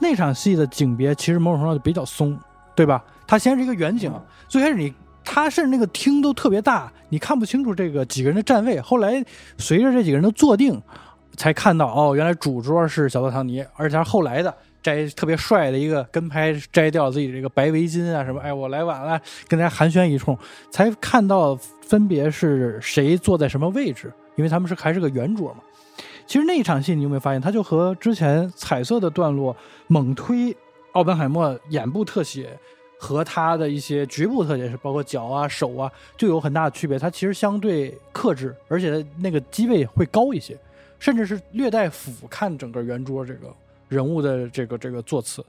[0.00, 2.38] 那场戏的景别其实某种程度上就比较松，
[2.74, 3.04] 对吧？
[3.26, 4.12] 它先是一个远景，
[4.48, 4.92] 最开始你
[5.24, 8.80] 它甚至那个厅都特别大，你看不清楚这个几个人的站位。
[8.80, 9.24] 后来
[9.58, 10.80] 随着这几个人的坐定，
[11.36, 14.52] 才看到哦，原来主桌是小泽唐尼，而且他是后来的。
[14.82, 20.34] 摘特别帅的一个跟拍，摘掉自己这个白围巾啊什么，哎，我来晚了，跟大家寒暄一通，
[20.70, 25.58] 才看到分别是谁坐在什么位置，因为他们是还是个圆桌嘛。
[26.30, 29.56] 其实那一场戏你有没有发现，它就和之前彩色的段落
[29.88, 30.56] 猛推
[30.92, 32.56] 奥本海默眼部特写
[33.00, 36.96] 和他的一些局部特写，是包括脚啊、手啊，就有很大的区别。
[36.96, 40.56] 它其实相对克制，而且那个机位会高一些，
[41.00, 43.52] 甚至是略带俯瞰整个圆桌这个
[43.88, 45.44] 人物的这个这个座次。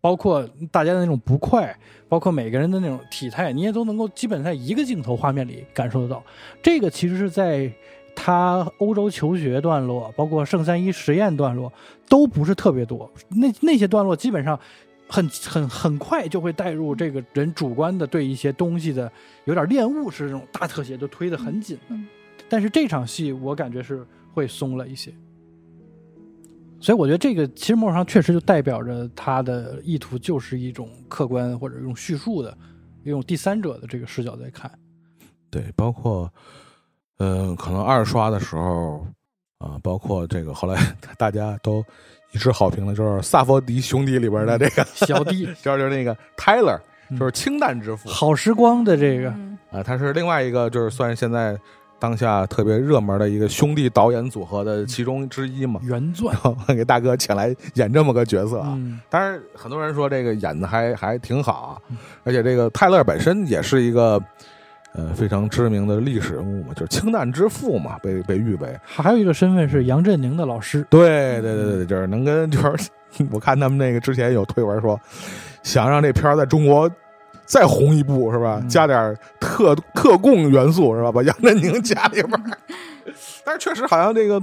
[0.00, 6.24] 包括大家的那种不快，包括每个人的那种体态，你也都能够基本在一个镜头画面里感受得到。
[6.62, 7.70] 这个其实是在
[8.14, 11.72] 他欧洲求学段落，包括圣三一实验段落，
[12.08, 13.10] 都不是特别多。
[13.28, 14.58] 那那些段落基本上
[15.08, 19.10] 很很很快就会带入这个人主观的对一些东西的
[19.44, 21.94] 有点恋物式这种大特写，就推得很紧的。
[21.94, 22.06] 嗯
[22.46, 25.12] 但是这场戏我感觉是会松了一些。
[26.78, 32.56] 所以我觉得这个其实某种上确实就代表着他的意图就是一种客观或者一种叙述的，
[33.02, 34.70] 一种第三者的这个视角在看。
[35.48, 36.30] 对，包括，
[37.18, 39.06] 嗯、可能二刷的时候
[39.58, 40.80] 啊，包括这个后来
[41.16, 41.84] 大家都
[42.32, 46.78] 一致好评的，就是萨佛迪兄弟里边的这个小弟 就是就是那个 Tyler，
[47.10, 48.08] 嗯就是氢弹之父。
[48.08, 51.56] 好时光的这个，嗯啊，他是另外一个就是算现在
[51.98, 56.36] 当下特别热门的一个兄弟导演组合的其中之一嘛，原钻
[56.68, 58.74] 给大哥请来演这么个角色啊。
[58.76, 59.00] 嗯。
[59.08, 61.72] 当然，很多人说这个演的还还挺好啊，
[62.24, 64.20] 而且这个泰勒本身也是一个
[64.94, 68.78] 呃非常知名的历史人物嘛，就是氢弹之父嘛，被被誉为。
[68.84, 70.86] 还有一个身份是杨振宁的老师。
[70.88, 72.90] 对对对对，就是能跟就是
[73.30, 74.98] 我看他们那个之前有推文说，
[75.62, 76.90] 想让这片儿在中国
[77.44, 78.58] 再红一部是吧？
[78.62, 81.12] 嗯加点特特供元素是吧？
[81.12, 82.58] 把杨振宁加里边儿。
[83.44, 84.42] 但是确实好像这个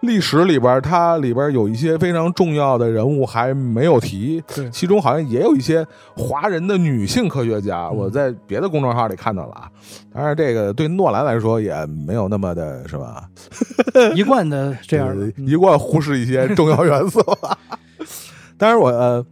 [0.00, 9.70] 历史里边，它里边有一些非常重要的人物还没有提，对其中好像也有一些华人的女性科学家，嗯我在别的公众号里看到了啊。
[10.12, 13.28] 当然，这个对诺兰来说也没有那么的是吧？
[14.16, 17.20] 一贯的这样一贯忽视一些重要元素。
[18.58, 19.26] 当然我，呃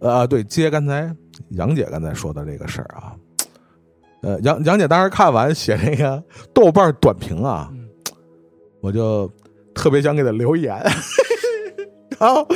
[0.00, 1.14] 呃，对，接刚才
[1.50, 3.12] 杨姐刚才说的这个事儿啊，
[4.22, 6.22] 呃，杨杨姐当时看完写那个
[6.54, 7.73] 豆瓣短评啊，嗯
[8.84, 9.26] 我就
[9.74, 10.76] 特别想给他留言，
[12.20, 12.46] 然后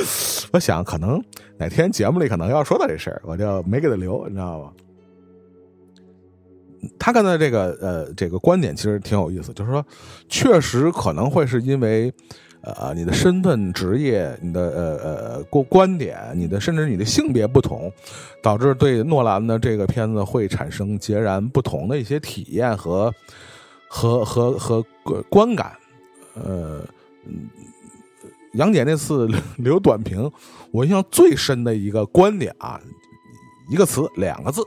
[0.53, 1.19] 我想可能
[1.57, 4.71] 哪天节目里可能要说到这事儿，我就没给他留，你知道吗？
[6.99, 9.83] 他刚才这个呃这个观点其实挺有意思，就是说，
[10.29, 12.13] 确实可能会是因为
[12.61, 17.91] 呃你的身份、职业、你的呃呃观观点、你的甚至你的性别不同，
[18.43, 23.11] 导致对诺兰的这个片子会产生截然不同的一些体验和
[23.89, 24.85] 和和和
[25.27, 25.73] 观感。
[26.43, 26.81] 呃，
[28.53, 29.27] 杨姐那次
[29.57, 30.31] 留短评，
[30.71, 32.79] 我印象最深的一个观点啊，
[33.69, 34.61] 一个词，两个字，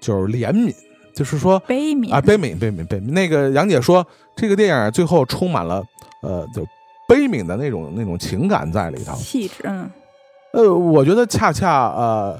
[0.00, 0.74] 就是怜悯。
[1.14, 3.10] 就是说悲悯啊，悲悯，悲悯，悲悯。
[3.10, 4.06] 那个杨姐说，
[4.36, 5.82] 这个电影最后充满了
[6.22, 6.64] 呃，就
[7.08, 9.64] 悲悯的那种那种情感在里头，气质。
[9.64, 9.90] 嗯，
[10.52, 12.38] 呃，我觉得恰恰呃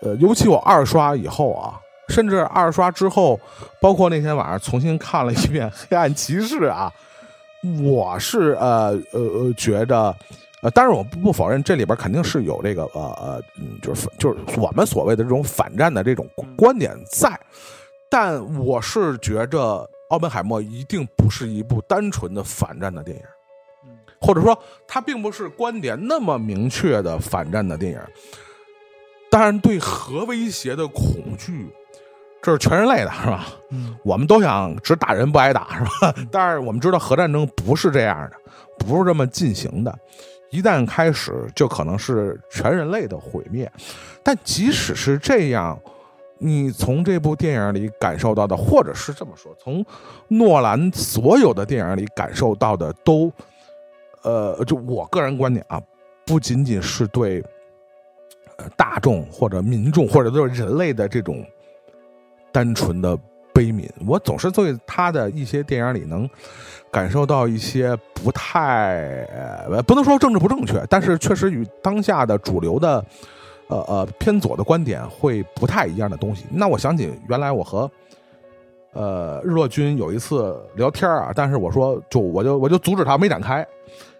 [0.00, 3.38] 呃，尤其我二刷以后啊，甚至二刷之后，
[3.82, 6.90] 包括那天晚上重新看了一遍《黑暗骑士》啊，
[7.82, 10.14] 我是呃呃呃觉得，
[10.62, 17.38] 呃，当然我不不否认这里边肯定是有这个呃呃，嗯，就是就是我们所谓的这种反战的这种观点在。
[18.08, 19.58] 但我是觉着
[20.10, 23.24] 《奥本海默》一定不是一部单纯的反战的电影，
[24.20, 24.56] 或者说
[24.86, 28.00] 它并不是观点那么明确的反战的电影。
[29.28, 31.66] 当然，对核威胁的恐惧，
[32.46, 33.48] 这是全人类的，是吧？
[33.70, 36.14] 嗯，我们都想只打人不挨打，是吧？
[36.30, 38.36] 但是我们知道核战争不是这样的，
[38.78, 39.92] 不是这么进行的。
[40.50, 43.68] 一旦开始，就可能是全人类的毁灭。
[44.22, 45.76] 但即使是这样。
[46.38, 49.82] 你从这部电影里感受到的，或者是这么说，从
[50.28, 53.32] 诺兰所有的电影里感受到的，都，
[54.22, 55.80] 呃，就我个人观点啊，
[56.26, 57.42] 不仅仅是对，
[58.58, 61.42] 呃，大众或者民众或者都是人类的这种
[62.56, 63.14] 单纯的
[63.52, 66.26] 悲悯，我总是对他的一些电影里能
[66.90, 69.28] 感受到一些不太，
[69.86, 73.04] 不能说政治不正确，但是确实与当下的主流的。
[73.68, 76.46] 呃呃，偏左的观点会不太一样的东西。
[76.52, 77.90] 那我想起原来我和
[78.92, 83.66] 呃日落君有一次聊天啊，但是我说就我就我就阻止他没展开。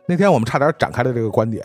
[0.05, 1.64] 那天我们差点展开了这个观点，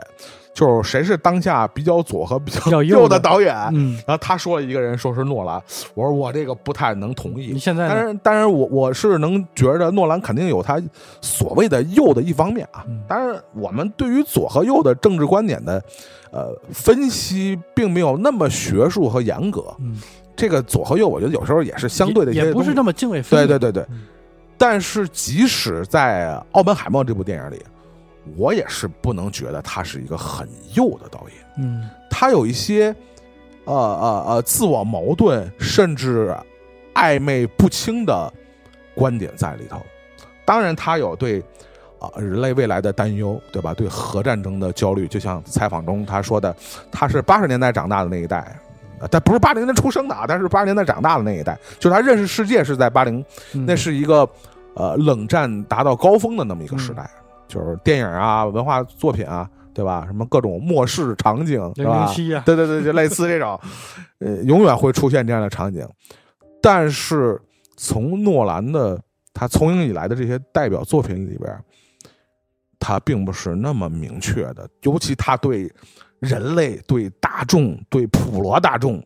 [0.54, 3.56] 就是谁是当下比较左和比较 右的导演。
[3.74, 5.62] 嗯，然后他说了一个人说是诺兰，
[5.94, 7.52] 我说我这个不太能同意。
[7.54, 10.82] 你现在，当然当然我我是能觉得诺兰肯定有他
[11.22, 12.86] 所谓的右的一方面啊。
[13.08, 15.82] 当然我们对于左和右的政治观点的。
[16.34, 19.66] 呃，分析并没有那么学术和严格。
[19.80, 20.00] 嗯，
[20.34, 23.46] 这个左和右，我觉得有时候也是相对的，也不是那么泾渭分明。
[23.50, 23.86] 对对对对。
[24.58, 27.62] 但是，即使在《奥本海默》这部电影里，
[28.36, 31.38] 我也是不能觉得他是一个很幼的导演。
[31.58, 32.96] 嗯，他有一些
[33.66, 36.36] 呃呃呃自我矛盾，甚至
[36.94, 38.32] 暧昧不清的
[38.96, 39.82] 观点在里头。
[40.46, 41.44] 当然，他有对。
[42.02, 43.76] 啊，人类未来的担忧，对吧？
[43.76, 46.56] 对核战争的焦虑，就像采访中他说的，
[46.92, 48.60] 他是八十年代长大的那一代，
[49.12, 54.28] 但不是八零年出生的啊，但是八十年代长大的那一代，就他认识世界是在八零，那是一个
[54.74, 57.08] 呃冷战达到高峰的那么一个时代，
[57.52, 60.06] 就是电影啊、文化作品啊，对吧？
[60.08, 62.06] 什么各种末世场景，对吧？
[62.46, 63.60] 对对对，就类似这种，
[64.20, 65.86] 呃，永远会出现这样的场景。
[66.62, 67.40] 但是
[67.76, 68.98] 从诺兰的
[69.34, 71.54] 他从影以来的这些代表作品里边。
[72.84, 75.72] 他并不是那么明确的，尤其他对
[76.18, 79.06] 人类、对大众、对普罗大众，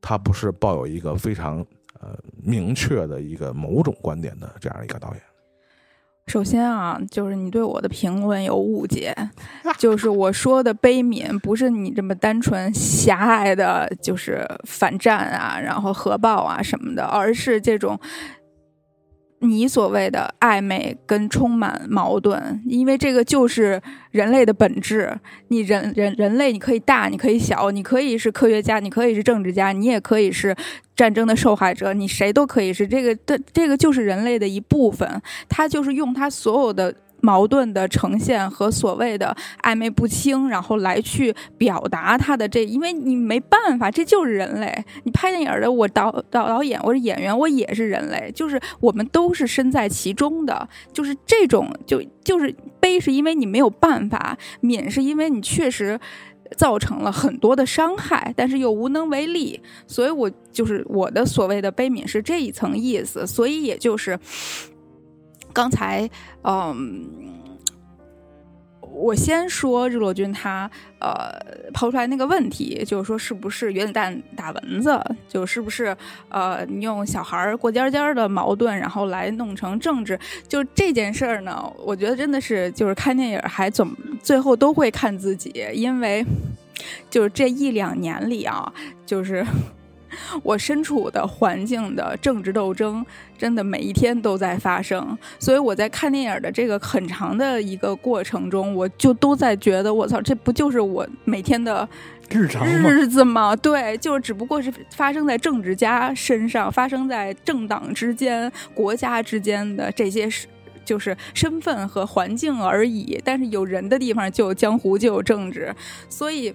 [0.00, 1.58] 他不是抱有一个非常
[2.00, 5.22] 呃明确的一个某种观点的这样一个导演。
[6.26, 9.14] 首先啊，就是你对我的评论有误解，
[9.78, 17.98] 就是我说的悲悯不是你这么单纯狭隘的，就是反战啊，然后核爆啊什么的，而是这种。
[19.40, 23.80] 你所谓的暧昧跟充满矛盾，因为这个就是
[24.10, 25.18] 人类的本质。
[25.48, 30.56] 你人人人类，你可以大，你可以小，你可以是科学家，你可以是政治家，你也可以是
[30.94, 35.20] 战争的受害者，你谁都可以是这个的，这个就是人类的一部分。
[35.48, 36.94] 他就是用他所有的。
[37.20, 44.84] 矛盾的呈现和所谓的暧昧不清，然后来去表达他的这，因为你没办法，这就是人类。
[45.04, 50.68] 你拍电影的，我导导导演，我是演员，我也是人类，就是我们都是身在其中的。
[50.92, 55.98] 就是这种，就就是悲，是因为你没有办法；悯，是因为你确实
[56.56, 59.60] 造成了很多的伤害，但是又无能为力。
[59.86, 63.26] 所以我就是我的所谓的悲悯是这一层意思。
[63.26, 64.18] 所以也就是。
[65.56, 66.06] 刚才，
[66.42, 67.02] 嗯，
[68.92, 71.32] 我先说日落君他呃
[71.72, 75.96] 抛出来那个问题，就是说是不是原子弹打蚊子，就是不是
[76.28, 81.72] 呃你用小孩过家家的矛盾，然后来弄成政治，就这件事儿呢？
[81.78, 83.90] 我觉得真的是就是看电影还总
[84.22, 86.22] 最后都会看自己，因为
[87.08, 88.70] 就是这一两年里啊，
[89.06, 89.42] 就是
[90.42, 93.04] 我身处的环境的政治斗争，
[93.36, 95.16] 真的每一天都在发生。
[95.38, 101.88] 所以我在看电影的这个很长的一个过程中，我就都在觉得，我操，这不就是我每天的
[102.30, 103.54] 日常，日子吗？
[103.56, 110.46] 对，就是只不过是发生在政治家身上，发生在政党之间、国家之间的这些事。
[110.84, 115.74] 就是身份和环境而已，但是有人的地方就有江湖，就有政治，
[116.08, 116.54] 所以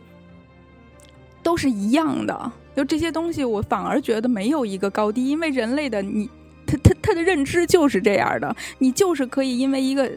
[1.43, 2.51] 都是一样的。
[2.75, 6.29] 就这些东西，我反而觉得没有一个高低，因为人类的你，
[6.65, 10.09] 他他他的认知就是这样的，你就是可以因为一个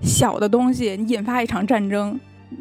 [0.00, 2.18] 小的东西，你引发一场战争，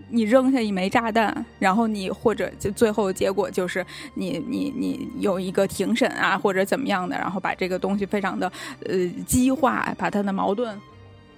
[0.10, 8.52] 你扔下一枚炸弹，然后你或者就最后结果就是你你你有一个庭审啊，或者怎么样的，然后把这个东西非常的
[8.86, 10.78] 呃激化，把它的矛盾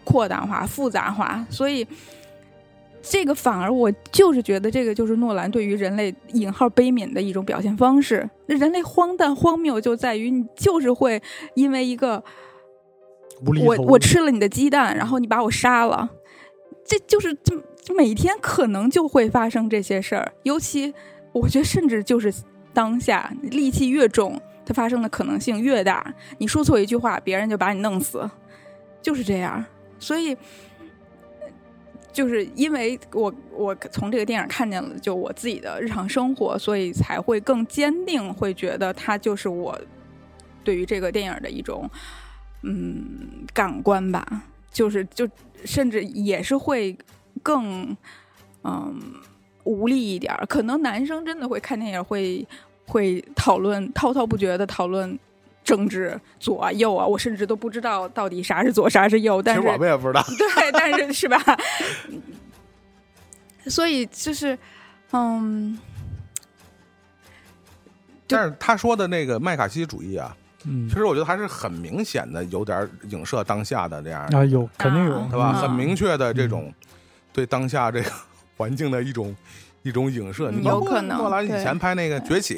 [0.04, 1.86] 扩大化、复杂化，所以。
[3.06, 8.28] 这个反而我就是觉得，这个就是诺兰对于人类引号悲悯的一种表现方式。
[8.46, 11.22] 那人类荒诞荒谬就在于，你就是会
[11.54, 12.24] 因为一个
[13.46, 16.10] 我我吃了你的鸡蛋，然后你把我杀了，
[16.86, 20.32] 这就是这每天可能就会发生这些事儿。
[20.44, 20.94] 尤其
[21.34, 22.34] 我觉得，甚至就是
[22.74, 26.16] 当下戾气越重，它发生的可能性越大。
[26.38, 28.30] 你说错一句话，别人就把你弄死，
[29.02, 29.66] 就是这样。
[30.00, 30.38] 所以。
[32.14, 39.78] 就是因为我我从这个电影看见了，就我自己的日常生活，所以才会更坚定，会觉得它就是我
[40.64, 41.90] 对于这个电影的一种
[42.62, 44.44] 嗯感官吧。
[44.72, 45.28] 就是就
[45.66, 46.98] 甚至也是会
[47.44, 47.96] 更
[48.64, 49.00] 嗯
[49.64, 50.34] 无力一点。
[50.48, 52.48] 可能男生真的会看电影会
[52.88, 55.18] 会讨论滔滔不绝的讨论。
[55.64, 59.42] 政治左啊右啊，我甚至都不知道到底啥是左啥是右。
[59.42, 60.22] 但是我们也不知道。
[60.38, 61.40] 对，但是是吧？
[63.68, 64.58] 所以就是，
[65.12, 65.80] 嗯，
[68.28, 70.36] 但是他说的那个麦卡锡主义啊，
[70.66, 75.54] 嗯，其实我觉得还是很明显的，有点影射当下的这样啊，有肯定有，对吧？
[75.54, 76.74] 很明确的这种
[77.32, 78.12] 对当下这个
[78.58, 79.34] 环境的一种
[79.84, 80.52] 一种影射。
[80.52, 82.58] 你有可能诺兰以前拍那个《崛起》。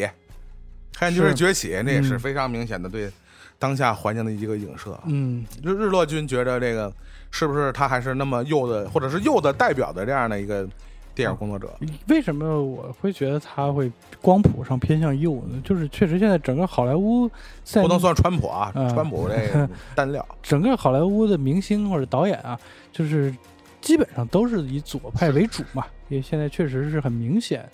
[0.97, 3.11] 黑暗骑士崛起，那也是非常明显的对
[3.59, 4.97] 当下环境的一个影射。
[5.05, 6.91] 嗯，就日落君觉得这个
[7.31, 10.67] 是不是他还是那么右的，或者是右的代表的这样的一个
[11.13, 11.69] 电影工作者？
[12.07, 13.91] 为什么我会觉得他会
[14.21, 15.61] 光谱上偏向右呢？
[15.63, 17.29] 就是确实现在整个好莱坞
[17.73, 22.57] 不能算川普啊，川普这个 单料，整个好莱坞的明星或者导演啊，
[22.91, 23.35] 就是
[23.81, 27.69] 基本上都是以左派为主嘛，因为现在确实是很明显。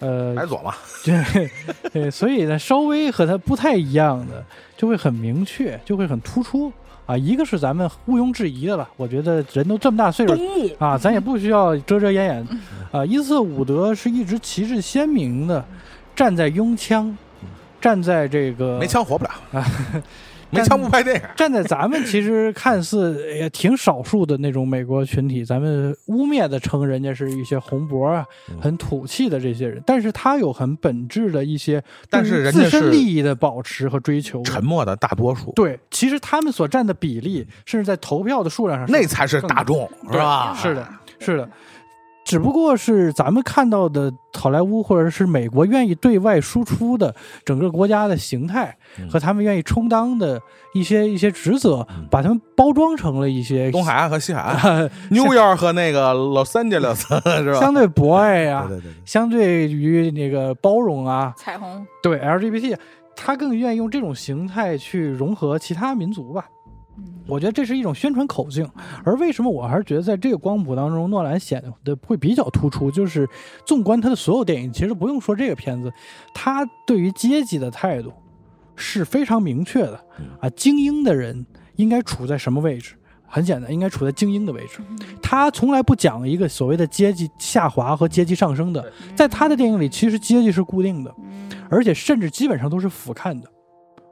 [0.00, 0.74] 呃，白左嘛，
[1.04, 1.50] 对
[1.92, 4.44] 对，所以呢，稍微和他不太一样的，
[4.76, 6.72] 就会很明确，就会很突出
[7.06, 7.16] 啊。
[7.16, 10.34] 一个是咱们毋庸置疑的了，我觉得人都这么大岁数
[10.78, 12.48] 啊，咱也不需要遮遮掩掩
[12.92, 13.04] 啊。
[13.04, 15.64] 伊瑟伍德是一直旗帜鲜明的
[16.14, 17.16] 站在拥枪，
[17.80, 19.66] 站在这个没枪活不了啊。
[20.50, 21.22] 没枪不拍电影。
[21.36, 28.24] 站在咱们其实看似也挺少数的那种美国群体，咱们污蔑的称人家是一些红脖啊，
[28.60, 35.52] 很土气的这些人，但是他有很本质的一些，但是人家自身利益的保持和追求，沉默的大多数。
[35.52, 40.54] 对，其实他们所占的比例，甚至在投票的数量上，那才是大众，是吧？
[40.56, 40.88] 是的，
[41.18, 41.48] 是的。
[42.28, 47.14] 只不过是咱们看到的好莱坞或者是美国愿意对外输出的
[47.44, 48.76] 整个国家的形态
[49.10, 50.40] 和他们愿意充当的
[50.74, 57.00] 一些一些职责，把他们包装成了一些东海岸和西海岸， New York 和那个 Los Angeles
[57.42, 57.58] 是吧？
[57.58, 62.76] 相对博爱啊，对对对，相对于那个包容啊，彩虹对 LGBT，
[63.16, 66.44] 他更愿意用这种形态去融合其他民族吧。
[67.26, 68.66] 我觉得这是一种宣传口径，
[69.04, 72.90] 而为什么我还是觉得在这个光谱当中，诺兰显得会比较突出？
[72.90, 73.28] 就是
[73.66, 75.92] 纵观他的所有电影，其实不用说这个片子，
[76.32, 78.12] 他对于阶级的态度
[78.76, 80.00] 是非常明确的
[80.40, 80.48] 啊。
[80.50, 81.44] 精英的人
[81.76, 82.94] 应该处在什么位置？
[83.30, 84.80] 很简单，应该处在精英的位置。
[85.20, 91.14] 他从来不讲一个所谓的阶级下滑和阶级上升的，在他的电影里，其实阶级是固定的，
[91.68, 93.46] 而且甚至基本上都是俯瞰的。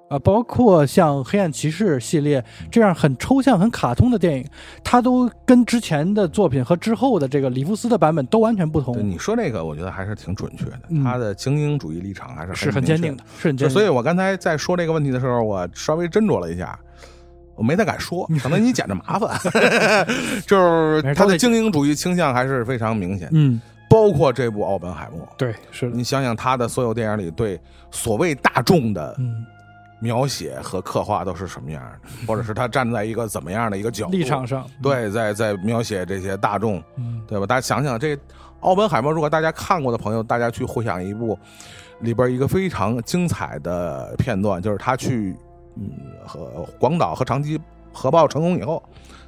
[0.09, 4.47] 啊，包括像《黑暗骑士》系列这样很抽象、很卡通的电影，
[4.85, 8.97] 它都跟之前的作品和之后的这个里夫斯的版本都完全不同。
[9.03, 10.81] 你说这个，我觉得还是挺准确的。
[11.03, 13.71] 他的精英主义立场还是是很坚定的，是很坚定。
[13.71, 16.79] 所以我刚才在说这个问题的时候，我稍微斟酌了一下，
[17.57, 19.37] 我没太敢说，可能你捡着麻烦。
[20.47, 23.29] 就是他的精英主义倾向还是非常明显。
[23.33, 23.61] 嗯，
[23.91, 25.21] 包括这部《奥本海默》。
[25.37, 27.61] 对，是你想想他的所有电影里对
[27.91, 29.17] 所谓大众的。
[29.99, 37.47] 描写和刻画都是什么样的，或者是他站在一个怎么样的一个角度立场上，对，在在描写这些大众，嗯，对吧？
[37.47, 38.19] 大家想想，这
[38.61, 41.39] 奥本海默，如果大家看过的朋友，大家去回想一部
[42.01, 45.35] 里边一个非常精彩的片段，就是他去
[45.77, 45.91] 嗯
[46.27, 47.61] 和广岛和长崎
[47.93, 48.83] 核爆成功以后，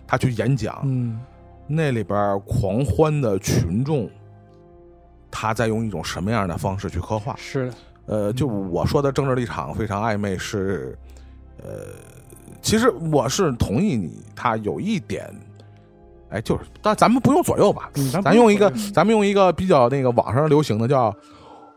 [0.07, 1.21] 他去演讲，嗯
[1.67, 4.11] 那里边狂欢的群众，
[5.31, 7.35] 他在用一种什么样的方式去刻画？
[7.37, 7.75] 是的，
[8.09, 10.97] 呃，就我说的政治立场非常暧昧是，
[11.63, 11.69] 呃，
[12.63, 15.29] 其实我是同意你，他有一点，
[16.31, 21.15] 哎，就是，但咱们不用左右吧，嗯咱咱用一个咱们用一个比较那个网上流行的叫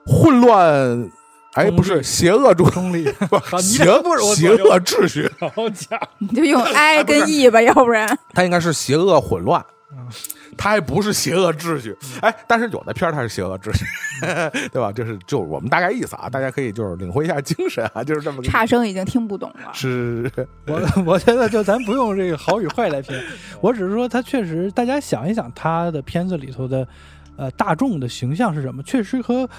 [0.05, 1.11] 混乱，
[1.55, 3.03] 哎，不是邪恶主中立，
[3.61, 10.07] 邪俩不是邪恶秩序，好家伙，你就用 I 跟 E 吧，要不然它应该是邪恶混乱嗯。
[10.57, 13.85] 它还不是邪恶秩序，哎，但是有的片儿它是邪恶秩序，
[14.71, 14.91] 对吧？
[14.91, 19.71] 就是就我们大概意思啊，大家可以就是领会一下精神啊， 就是这么个差生已经听不懂了。
[19.73, 20.31] 是。
[20.67, 23.19] 我我觉得就咱不用这个好与坏来评，
[23.61, 26.87] 我只是说他确实，大家想一想他的片子里头的，
[27.35, 29.49] 呃，大众的形象是什么，确实和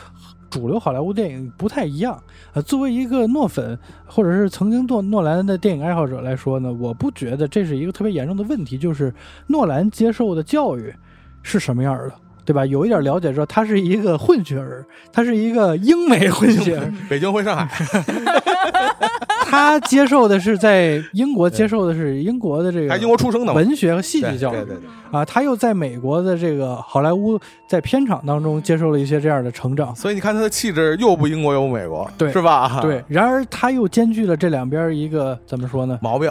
[0.52, 2.22] 主流好莱坞电影不太一样。
[2.52, 9.12] 呃，作为一个诺粉或者是曾经诺诺兰的电影爱好者来说呢，我不觉得这是一个特别严重的问题，就是
[9.46, 10.94] 诺兰接受的教育
[11.42, 12.12] 是什么样的。
[12.44, 12.66] 对吧？
[12.66, 17.68] 有一点了解之后，他是一个混血儿，他是一个英美混血儿， 北京混上海，
[19.44, 24.56] 他接受的是在英国接受的是英国的这个还英国出生的，文学和戏剧教育。
[24.56, 29.94] 对对对对，啊，他又在美国的这个好莱坞在片场当中接受了一些这样的成长。
[29.94, 32.80] 所以你看他的气质又不英国又不美国，对是吧？
[32.80, 35.98] 对，， 然而他又兼具了这两边一个怎么说呢？
[36.00, 36.30] 毛病，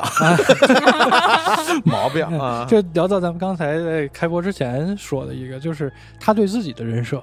[1.86, 7.22] 毛病啊，这聊到咱们刚才在开播之前说的一个，就是他对自己的人设，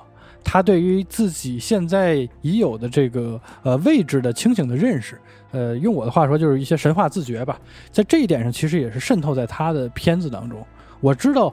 [0.50, 5.20] 他对于自己现在已有的这个呃位置的清醒的认识，
[5.50, 7.60] 呃，用我的话说就是一些神话自觉吧。
[7.92, 10.58] 在这一点上，其实也是渗透在他的片子当中。
[11.00, 11.52] 我知道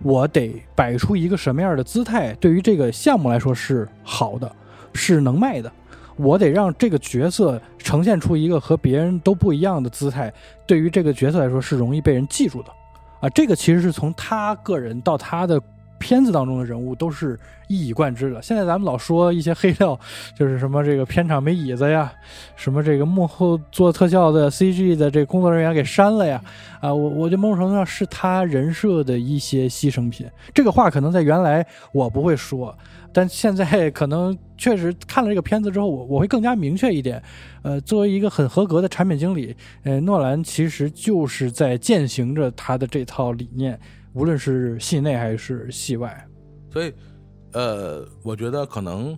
[0.00, 4.54] 我得摆出一个什么样的姿态，对于这个项目来说是好的，
[4.92, 5.72] 是能卖的。
[6.14, 10.32] 我得让这个角色呈现出一个和别人都不一样的姿态，
[10.68, 12.68] 对于这个角色来说是容易被人记住的。
[13.20, 15.60] 啊，这个其实是从他个人到他的
[15.98, 18.40] 片子当中的人物都是一以贯之的。
[18.42, 19.98] 现在咱们老说一些黑料，
[20.36, 22.12] 就是什么这个片场没椅子呀，
[22.54, 26.42] 什么这个幕后做特效的 CG 的这个工作人员给删了呀，
[26.80, 30.26] 啊，我我觉得某种程度上是他人设的一些牺牲品。
[30.54, 32.76] 这个话可能在原来我不会说。
[33.12, 37.22] 但现在可能确实看了这个片子之后，我我会更加明确一点。
[37.62, 43.80] 呃，作为一个很合格的产品经理，呃，诺兰其实就是在践行着他的这套理念，
[44.16, 46.26] 无论是戏内还是戏外。
[46.72, 46.92] 所以，
[47.52, 49.16] 呃，我觉得可能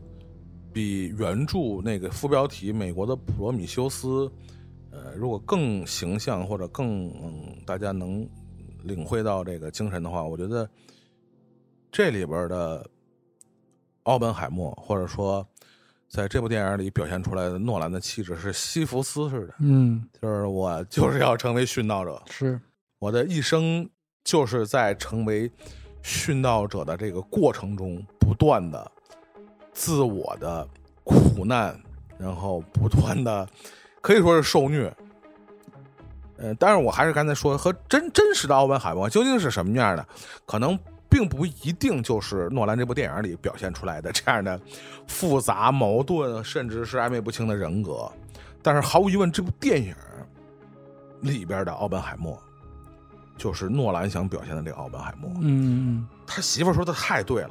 [0.73, 4.09] 比原著那个副标题《美国的普罗米修斯》，
[4.91, 8.29] 呃，如果更形象或者更嗯大家能
[8.83, 10.69] 领会到这个精神的话，我觉得
[11.93, 12.85] 这里边的
[14.03, 15.47] 奥本海默，或者说
[16.09, 22.61] 在这部电影里表现出来的诺兰的气质是西弗斯似的，嗯，就是我就是要成为殉道者，是，
[22.99, 23.89] 我的一生
[24.29, 25.51] 就是在成为
[26.05, 28.93] 殉道者的这个过程中，不断的
[29.73, 30.69] 自我的
[31.03, 31.75] 苦难，
[32.19, 33.49] 然后不断的
[34.03, 34.95] 可以说是受虐。
[36.37, 40.07] 呃，但是我还是刚才说，和真真实的奥本海默究竟是什么样的，
[40.45, 40.79] 可能
[41.09, 44.61] 并不一定就是诺兰这部电影里表现出来的这样的
[45.07, 48.07] 复杂、矛盾，甚至是暧昧不清的人格。
[48.63, 49.95] 但是毫无疑问，这部电影
[51.23, 52.39] 里边的奥本海默，
[53.39, 55.31] 就是诺兰想表现的这个奥本海默。
[55.37, 57.51] 嗯嗯他媳妇儿说的太对了，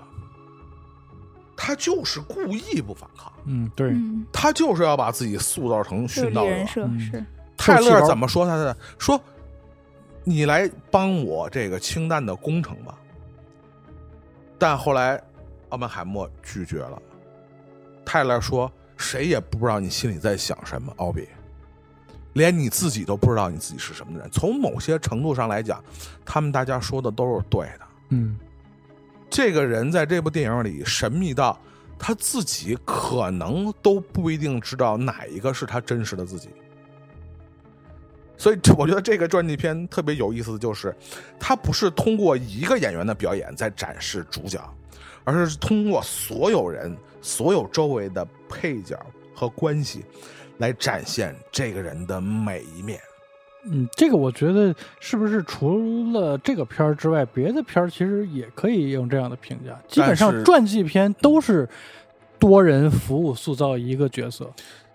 [1.55, 7.25] 他就是故意不反抗，嗯，对，嗯，他就是要把自己塑造成殉道者是，
[7.57, 8.77] 泰勒怎么说他的？
[8.99, 9.19] 说
[10.23, 12.95] 你来帮我这个氢弹的工程吧。
[14.59, 15.21] 但后来
[15.69, 17.01] 奥本海默拒绝了。
[18.05, 21.27] 泰勒说：“谁也不知道你心里在想什么，奥比，
[22.37, 24.29] 连你自己都不知道你自己是什么人。
[24.31, 25.83] 从某些程度上来讲，
[26.23, 27.79] 他们大家说的都是对的。
[28.09, 28.37] 嗯
[29.29, 31.59] 这个人在这部电影里神秘到
[31.99, 36.49] 他自己可能都不一定知道哪一个是他真实的自己。
[38.37, 40.95] 所以，我觉得这个传记片特别有意思的就是，
[41.39, 44.61] 他不是通过一个演员的表演在展示主角，
[45.23, 48.95] 而是通过所有人、所有周围的配角
[49.33, 50.05] 和关系
[50.57, 52.99] 来展现这个人的每一面。
[53.69, 59.77] 嗯，这个我觉得是不是除了这个片儿之外，别的片儿其实也可以用这样的评价。
[59.87, 61.67] 基本上传记片都是
[62.39, 64.49] 多人服务塑造一个角色。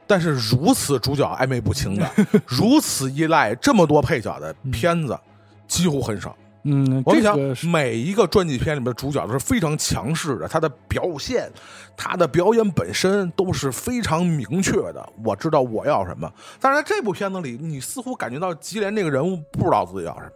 [0.06, 2.10] 但是如此主角暧昧不清的，
[2.46, 5.18] 如此依赖这么多配角的片子，
[5.66, 6.36] 几乎很少。
[6.64, 11.50] 嗯，我们想这个每一个传记片里面的主角都是非常强势的，他的表现、
[11.96, 15.06] 他的表演本身都是非常明确的。
[15.24, 20.30] 我知道我要什么，但是在这部片子里，你似乎感觉到吉莲这个人物不知道自己要什么，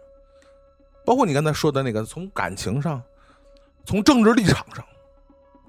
[1.05, 3.01] 包括你刚才说的那个，从感情上，
[3.85, 4.83] 从政治立场上，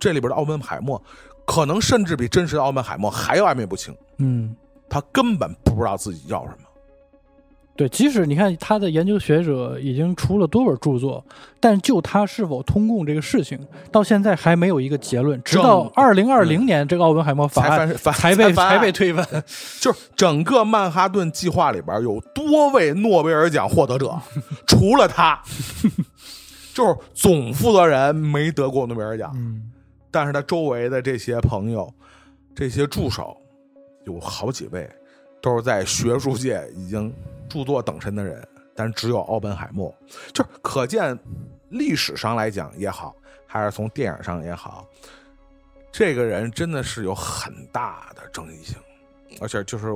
[0.00, 1.00] 这里边的奥本海默
[1.46, 4.56] 可能甚至比真实的奥本海默还要暧昧不清，嗯，
[4.88, 6.67] 他根本不知道自己要什么。
[7.78, 11.24] 对，即使你看他的研究学者已经出了多本著作，
[11.60, 13.56] 但就他是否通共这个事情，
[13.92, 15.40] 到现在还没有一个结论。
[15.44, 19.24] 直到正二零二零年，这个奥本海默法案才才被才被推翻。
[19.78, 24.20] 就是整个曼哈顿计划里边有多位诺贝尔奖获得者，
[24.66, 25.40] 除了他，
[26.74, 29.70] 就是总负责人没得过诺贝尔奖，嗯
[30.10, 31.88] 但是他周围的这些朋友、
[32.56, 33.36] 这些助手，
[34.04, 34.90] 有好几位
[35.40, 37.14] 都是在学术界已经
[37.48, 39.94] 著作等身的人，但只有奥本海默，
[40.32, 41.18] 就是可见
[41.70, 43.14] 历史上来讲也好，
[43.46, 44.86] 还是从电影上也好，
[45.90, 48.76] 这个人真的是有很大的争议性，
[49.40, 49.86] 而且就是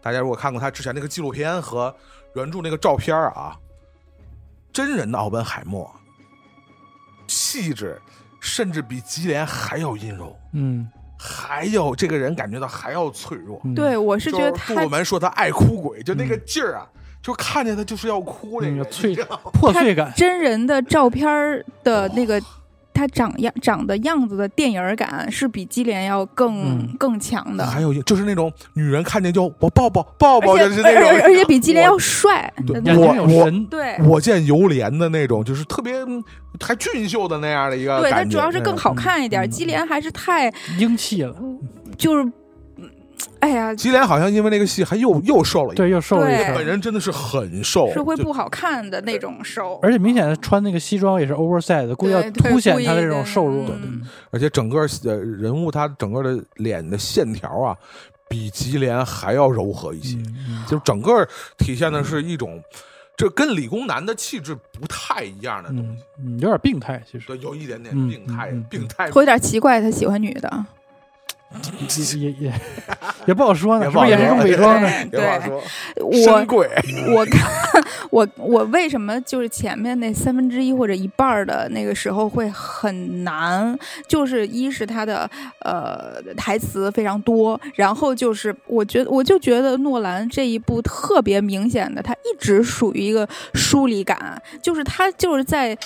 [0.00, 1.94] 大家如果看过他之前那个纪录片和
[2.34, 3.56] 原著那个照片啊，
[4.72, 5.90] 真人的奥本海默
[7.26, 8.00] 气质
[8.40, 10.90] 甚至比吉连还要阴柔，嗯，
[11.24, 13.60] 还要这个人感觉到还要脆弱。
[13.64, 16.86] 嗯对，我是觉得他我们说他爱哭鬼，就那个劲儿啊，
[17.22, 20.12] 就看见他就是要哭那个那个脆你知道吗破碎感。
[20.16, 22.42] 真人的照片儿的那个
[23.02, 26.88] 他长样长的样子的电影感是比基连要更、嗯。
[26.98, 33.96] 更强的，还有就是那种女人看见就我抱抱抱抱，就是那种，而且比基连要帅，对对眼睛有我神，对。
[34.04, 36.22] 我见犹怜的那种，就是特别嗯
[36.60, 38.24] 还俊秀的那样的一个对，它。
[38.24, 39.42] 主要是更好看一点。
[39.42, 39.50] 嗯。
[39.50, 41.34] 基连还是太英气了，
[41.98, 42.32] 就是，嗯
[43.40, 46.66] 哎呀，吉莲好像因为那个戏还又又瘦了一点，对，又瘦了一对圈本。
[46.66, 49.78] 人真的是很瘦，是会不好看的那种瘦。
[49.82, 53.66] 而且明显的穿那个西装也是 oversize，故意要对对凸显他的这种瘦弱。
[53.66, 53.76] 对
[54.30, 57.76] 而且整个呃人物他整个的脸的线条啊，
[58.28, 60.16] 比吉莲还要柔和一些，
[60.48, 61.26] 嗯就整个
[61.58, 62.62] 体现的是一种，
[63.16, 66.04] 这跟理工男的气质不太一样的东嗯西。
[66.18, 69.10] 嗯，有点病态，其实对，有一点点嗯病态，病态。
[69.10, 70.64] 会有点奇怪，他喜欢女的，
[72.18, 72.52] 也也也
[73.26, 74.90] 也不好说呢， 也不好是不是也是一种说伪装呢？
[75.10, 75.20] 对
[76.00, 77.50] 我我看
[78.10, 85.28] 我我为什么就是前面那三分之一或者一半儿的那个时候会很难，就是一是他的
[85.60, 95.76] 呃台词非常多，然后就是我觉得我就觉得诺兰这一部特别明显的，他一直属于一个疏离感，就是他就是在。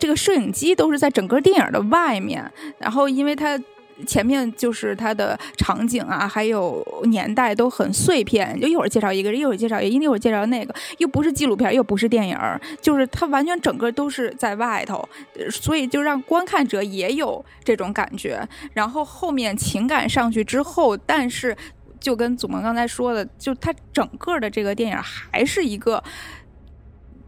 [0.00, 2.48] 这个摄影机都是在整个电影的外面，
[2.78, 3.58] 然后因为它
[4.06, 12.38] 前面就是它的场景啊，还有年代都很碎片，就一会儿介绍一个，一会儿介绍一个，一会儿介绍那个，又不是纪录片，又不是电影，
[12.80, 15.06] 就是它完全整个都是在外头，
[15.50, 18.46] 所以就让观看者也有这种感觉。
[18.72, 21.56] 然后后面情感上去之后，但是
[21.98, 26.02] 就跟祖萌刚才说的，就它整个的这个电影还是一个，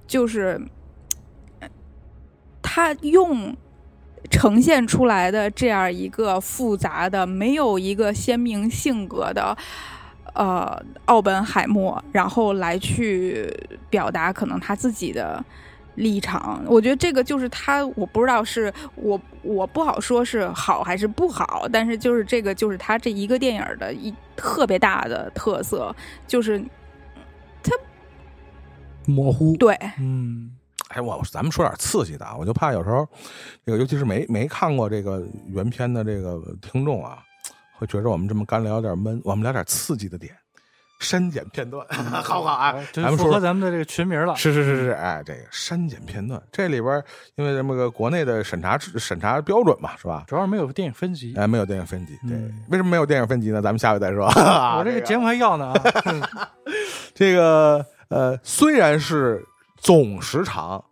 [0.06, 0.60] 就是
[2.62, 3.56] 他用。
[4.30, 9.56] 呈现出来的这样一个复杂的、没有一个鲜明性格的，
[10.34, 13.52] 呃，奥本海默，然后来去
[13.90, 15.44] 表达可能他自己的
[15.96, 16.62] 立场。
[16.66, 25.94] 我觉得这个就是他，我不知道是我我不好说是好还是不好，但是就是这个就是他这一个电影的一特别大的特色，
[26.26, 26.62] 就是
[27.62, 27.72] 他
[29.06, 29.56] 模糊。
[29.56, 30.52] 对，嗯
[30.90, 33.06] 哎，我咱们说点刺激的啊，我就怕有时候
[33.64, 37.18] 这个，尤其是没没看过这个原片的这个听众啊，
[37.78, 39.20] 会觉得我们这么干聊有点闷。
[39.24, 40.34] 我们聊点刺激的点，
[40.98, 41.86] 删减片段，
[42.22, 42.74] 好不好啊？
[42.92, 44.34] 这符咱们说合咱们的这个群名了。
[44.34, 47.02] 是是是是，哎，这个删减片段，这里边
[47.36, 50.24] 因为这么个国内的审查审查标准嘛，是吧？
[50.26, 51.34] 主要是没有电影分级。
[51.36, 53.62] 哎，没有电影分级，对，嗯为什么没有电影分级呢？
[53.62, 54.26] 咱们下回再说。
[54.26, 55.72] 我 这个节目还要呢
[56.34, 56.50] 啊！
[57.14, 59.44] 这个呃，虽然是
[59.80, 60.82] 总时长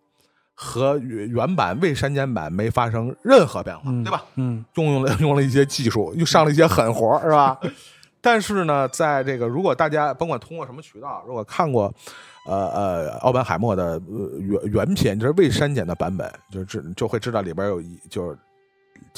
[0.55, 4.25] 和原原版未删减版没发生任何变化，嗯对吧？
[4.37, 7.59] 嗯用用了 用了一些技术，又上了一些狠活儿，是吧？
[8.21, 11.93] 但是呢，在这个如果大家甭管通过什么渠道，如果看过，
[12.47, 18.37] 呃呃，奥本海默的呃原原片，就是未删减的版本，就知就会知道里边有一就是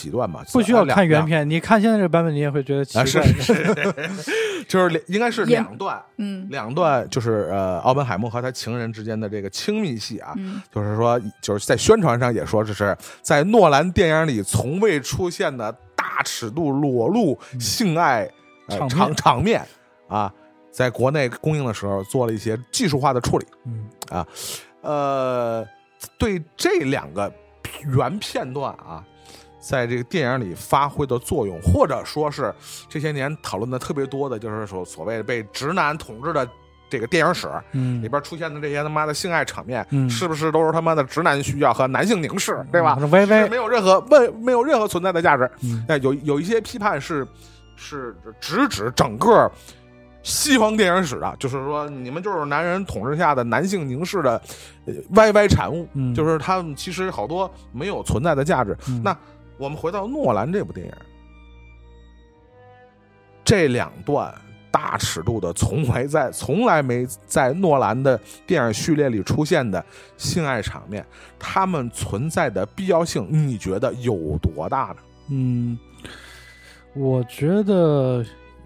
[0.01, 3.23] 几段吧，不需要看原片，你看现在这个版本，你也会觉得奇啊，怪。
[3.27, 3.55] 是是
[4.23, 6.47] 是， 就是应该是两段，嗯。
[6.51, 10.61] 两段就是呃，奥本海默和他情人之间的这个亲密戏啊，嗯。
[10.73, 18.29] 就是说，就是在宣传上也说这是在诺兰电影里从未出现的大尺度裸露性爱
[18.69, 19.63] 呃场场场面
[20.09, 20.33] 啊，
[20.71, 23.47] 在国内公映的时候做了一些技术化的处理。
[23.67, 23.89] 嗯。
[24.83, 25.67] 呃，
[26.17, 27.31] 对这两个
[27.93, 29.05] 原片段啊，
[29.61, 32.53] 在这个电影里发挥的作用，或者说是
[32.89, 36.49] 这些年讨论的特别多的，就是所所谓被直男统治的
[36.89, 42.97] 这个电影史嗯里，边出现的这些他妈的性爱场面，嗯是不是都是他妈的直男需要和男性凝视，对吧？
[43.13, 45.49] 歪歪是没有任何问没有任何存在的价值。
[45.63, 47.27] 嗯那有有一些批判是
[47.77, 49.49] 是直指整个
[50.23, 54.43] 西方电影史的，就是说你们就是男人统治下的男性凝视的
[55.11, 58.77] 歪歪产物，嗯就是他们其实好多没有存在的价值。
[58.89, 59.17] 嗯那
[59.61, 60.93] 我们回到诺兰这部电影，
[63.45, 64.35] 这两段。
[64.73, 69.85] 大尺度的，从来在从来没在诺兰的电影序列里出现的
[70.17, 71.05] 性爱场面，
[71.41, 74.97] 他们存在的必要性，你觉得有多大呢？
[75.31, 75.77] 嗯，
[76.95, 78.25] 我觉得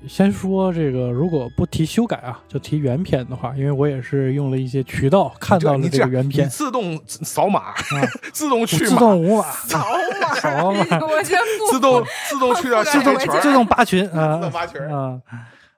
[0.09, 7.75] 先说这个，如果不提修改啊，就提原片的话，因为我也是用了一些渠道看到了这个原片，自动扫码，
[8.33, 9.79] 自动去自，动无码，扫
[10.21, 10.81] 码， 扫码。
[11.01, 14.11] 我先不 自动自动去掉自动小黑裙儿，自动拔群啊。
[14.11, 14.81] 自啊动拔群。
[14.83, 15.21] 啊，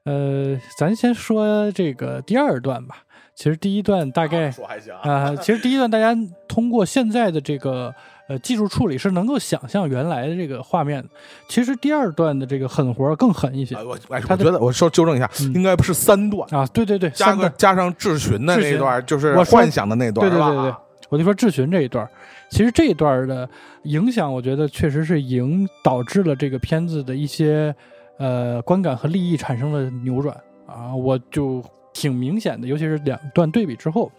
[0.05, 2.97] 呃，咱先说这个第二段吧。
[3.35, 4.95] 其实第一段大概说还行。
[4.95, 6.17] 啊、其实第一段大家
[6.49, 7.95] 通过现在的这个
[8.29, 11.09] 呃技术处理是能够想象原来的这个画面的。
[11.49, 20.75] 其实第二段的这个狠活更狠一些啊我我觉得我稍纠正一下，嗯应该不是三段，啊，对对对，加个三段加上智询的那段，就是我幻想的那段，对对对对，
[21.09, 22.09] 我就说智询这一段，
[22.51, 23.49] 其实这一段的
[23.85, 27.75] 影响，我觉得确实是影导致了这个片子的一些
[28.19, 30.37] 呃观感和利益产生了扭转
[30.67, 31.63] 啊，我就
[31.93, 34.11] 挺明显的，尤其是两段对比之后，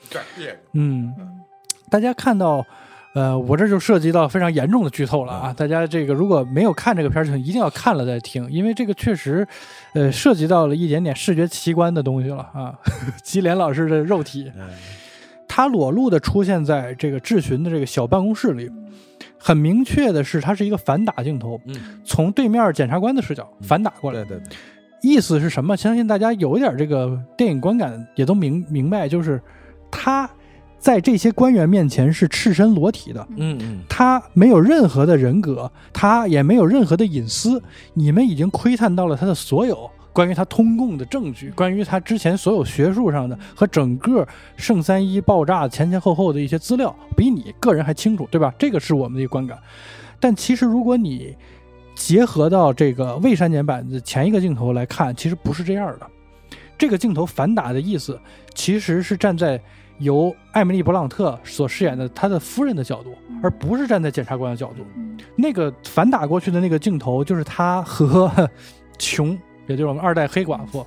[0.72, 1.14] 嗯，
[1.92, 2.66] 大家看到。
[3.18, 5.52] 呃，我这就涉及到非常严重的剧透了啊！
[5.52, 9.48] 大家这个如果没有看这个片儿，请一定要看了再听，因为这个确实，
[9.96, 12.76] 呃，涉及到了一点点视觉奇观的东西了啊。
[13.24, 14.70] 吉连老师的肉体，嗯
[15.48, 18.70] 他裸露的出现在这个质询的这个小办公室里，
[19.40, 24.38] 很明确的是，它是一个反打镜头，嗯，从对面检察官的视角反打过来对。
[24.38, 24.58] 对对，
[25.02, 25.76] 意思是什么？
[25.76, 29.42] 相信大家有一点这个电影观感也都明明白，就是
[29.90, 30.30] 他
[30.80, 37.62] 在这些官员面前是赤身裸体的，嗯嗯，他没有任何的人格，他也没有任何的隐私。
[37.94, 44.26] 你们已经窥探到了他的所有关于他通共的证据，关于他之前所有学术上的和整个
[44.56, 48.54] 圣三一爆炸前前后后的一些资料，比你个人还清楚，对吧？
[48.58, 49.58] 这个是我们的一个观感。
[50.20, 51.36] 但其实如果你
[51.94, 56.08] 结合到这个未删减版的前一个镜头来看，其实不是这样的。
[56.78, 58.20] 这个镜头反打的意思，
[58.54, 59.60] 其实是站在
[60.00, 64.86] 由艾米丽·勃朗特所饰演的她的夫人的角度，而不是站在检察官的角度。
[64.96, 65.18] 嗯。
[65.36, 68.50] 那个反打过去的那个镜头，就是他和
[68.98, 69.38] 琼，
[69.68, 70.86] 也就是我们二代黑寡妇，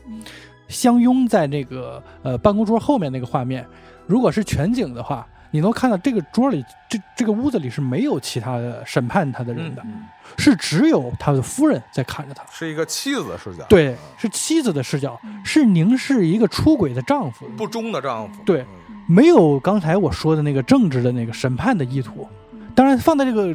[0.69, 3.67] 相拥在那个呃办公桌后面那个画面。
[4.07, 10.05] 如果是全景的话，你能看到这个桌里，这这个屋子里是没有其他的审判他的人的，嗯
[10.37, 12.45] 是只有他的夫人在看着他。
[12.53, 18.67] 是一个妻子的视角，对，是妻子的视角，是凝视一个出轨的丈夫，不忠的丈夫，对嗯
[19.11, 22.29] 没有刚才我说的那个政治的那个审判的意图。
[22.77, 23.53] 当然，放在这个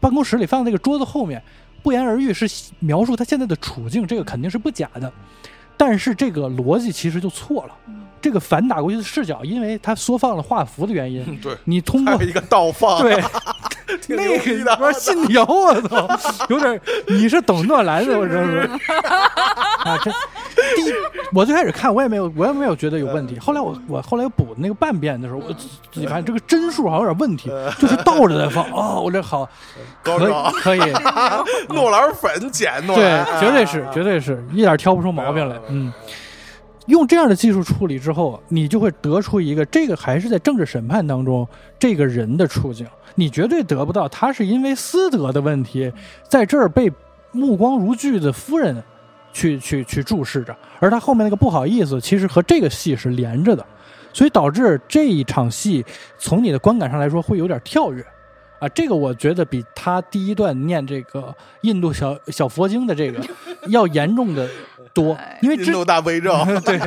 [0.00, 1.40] 办公室里，放在这个桌子后面，
[1.84, 2.50] 不言而喻是
[2.80, 5.12] 描述他现在的处境，这个肯定是不假的。
[5.84, 7.74] 但是这个逻辑其实就错了。
[8.20, 13.20] 这个反打过去的视角，因为它缩放了画幅的原因，嗯对，你通过一个倒放，对
[14.06, 16.08] 那个里边信条，我操，
[16.48, 18.58] 有点你是懂诺兰的，我真是。
[19.82, 20.10] 啊，这
[20.76, 20.92] 第一，
[21.32, 23.36] 我最开始看我也没有，我也没有觉得有问题。
[23.40, 25.52] 后来我我后来补那个半遍的时候，我
[25.90, 27.50] 自己发现这个帧数好像有点问题，
[27.80, 28.64] 就是倒着在放。
[28.70, 29.48] 哦，我这好，
[30.04, 30.32] 可以，
[30.62, 30.80] 可以，
[31.74, 35.56] 诺兰粉捡诺对，，绝对是，绝对是一点挑不出毛病来。
[35.72, 35.92] 嗯，
[36.86, 41.46] 用这样的技术处理之后，你就会得出一个，这个还是在政治审判当中
[41.78, 45.92] 这个人的处境，你绝对得不到他是因为私德的问题，
[46.28, 46.92] 在这儿被
[47.30, 48.82] 目光如炬的夫人
[49.32, 53.64] 去去去注视着，而他后面那个不好意思，其实和这个戏是连着的，
[54.12, 55.84] 所以导致这一场戏
[56.18, 58.04] 从你的观感上来说会有点跳跃。
[58.58, 63.20] 啊，这个我觉得比他第一段念这个印度小小佛经的这个
[63.66, 64.48] 要严重的
[64.94, 66.32] 多，因为之印度大悲咒，
[66.64, 66.80] 对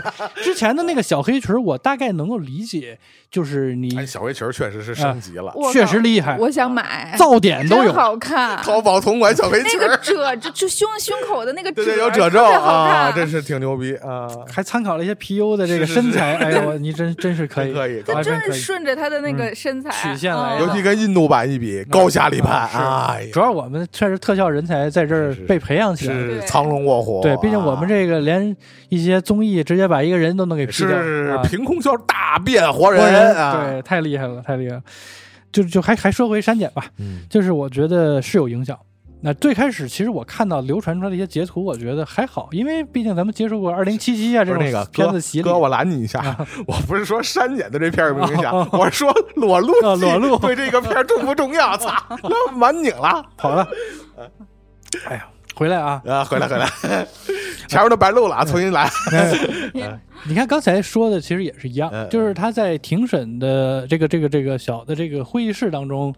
[0.44, 2.98] 之前的那个小黑裙儿，我大概能够理解，
[3.32, 7.94] 就是你哎，小黑裙儿确实是升级了，我确实厉害，我想买，噪点都有。
[7.94, 8.58] 好看。
[8.64, 18.54] 淘宝同款小黑那裙儿，个褶，这就胸胸口的那个对对，褶，有褶皱啊，看这是挺牛逼啊， 还参考了一些 PU 的这个是是身材， 哎呦，你真真是可以，可以这真是。
[18.66, 28.56] 顺着他的那个身材曲线来的尤其跟印度版一比，高下立判，是哎主，要我们确实特效人才在这儿被培养起来的，是对藏龙卧虎，对，毕竟我们啊这个连
[28.90, 33.66] 一些综艺直接把一个人都能给 P 掉，是啊凭空消大变活活人啊！
[33.66, 34.84] 对，太厉害了，太厉害了。
[35.54, 38.78] 就就还还说回删减吧，嗯，就是我觉得是有影响。
[39.22, 45.44] 那最开始其实我看到流传出来的一些截图，我觉得还好，因为毕竟咱们接受过二零七七啊这种那个片子洗礼。
[45.46, 51.76] 哥，我拦你一下，啊 我不是说删减的这片儿有没有影响 我是说裸露啊裸露对这个片儿重不重要？
[51.80, 51.92] 操，
[52.24, 53.68] 那满拧了跑了，
[55.08, 55.26] 哎呀，
[55.56, 56.02] 回来啊！
[56.06, 56.24] 啊！
[56.24, 56.68] 回来回来，
[57.68, 58.90] 前面都白录了啊，重新来。
[60.28, 66.14] 你看刚才说的，其实也是一样嗯，就是他在庭审的这个这个这个小的这个会议室当中，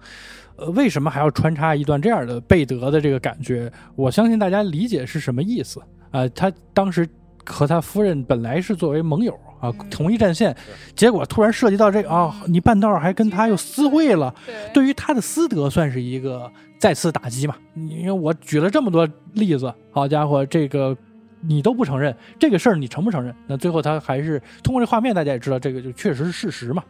[0.56, 3.72] 呃，为什么还要穿插一段这样的贝德的这个感觉？
[3.96, 7.08] 我相信大家理解是什么意思啊、他当时
[7.46, 10.56] 和他夫人本来是作为盟友啊，嗯同一战线，
[10.96, 17.56] 结果突然涉及到这个啊，你半道儿还跟他又私会了，对对于他的私德算是一个再次打击嘛？
[17.76, 20.96] 因为我举了这么多例子，好家伙，这个
[21.42, 23.34] 你都不承认这个事儿，你承不承认？
[23.48, 26.84] 那最后他还是通过这画面，大家也知道这个就确实是事实嘛。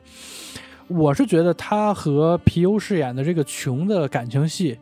[0.88, 4.78] 我是觉得他和皮尤饰演的这个琼的感情戏，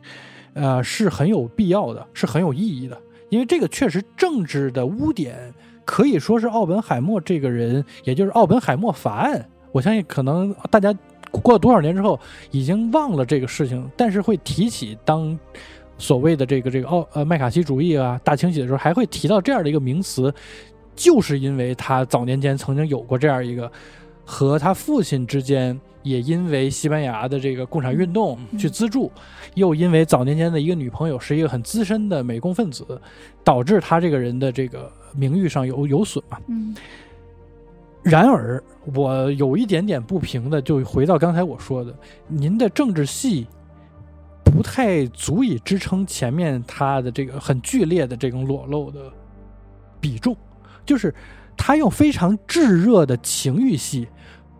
[0.54, 2.96] 呃，是很有必要的，是很有意义的，
[3.28, 5.52] 因为这个确实政治的污点
[5.86, 9.48] 可以说是奥本海默这个人，也就是奥本海默法案。
[9.72, 10.94] 我相信可能大家
[11.30, 12.18] 过了多少年之后
[12.50, 15.38] 已经忘了这个事情，但是会提起当
[15.96, 20.34] 所谓的这个这个奥呃麦卡锡主义啊大清洗的时候，还会提到这样的一个名词，
[20.94, 23.70] 就是因为他早年间曾经有过这样一个
[24.26, 25.80] 和他父亲之间。
[26.02, 29.10] 也因为西班牙的这个共产运动嗯去资助，
[29.54, 32.86] 又因为早年间的一个女朋友是一个很资深的美工分子，
[33.42, 36.38] 导致他这个人的这个名誉上有有损嘛。
[36.46, 36.76] 嗯
[38.04, 38.62] 然而，
[38.94, 41.92] 我有一点点不平的，就回到刚才我说的，
[42.28, 43.44] 您的政治戏
[44.44, 49.12] 不太足以支撑前面他的这个很剧烈的这种裸露的
[50.00, 50.36] 比重，
[50.84, 51.12] 就是
[51.56, 54.06] 他用非常炙热的情欲戏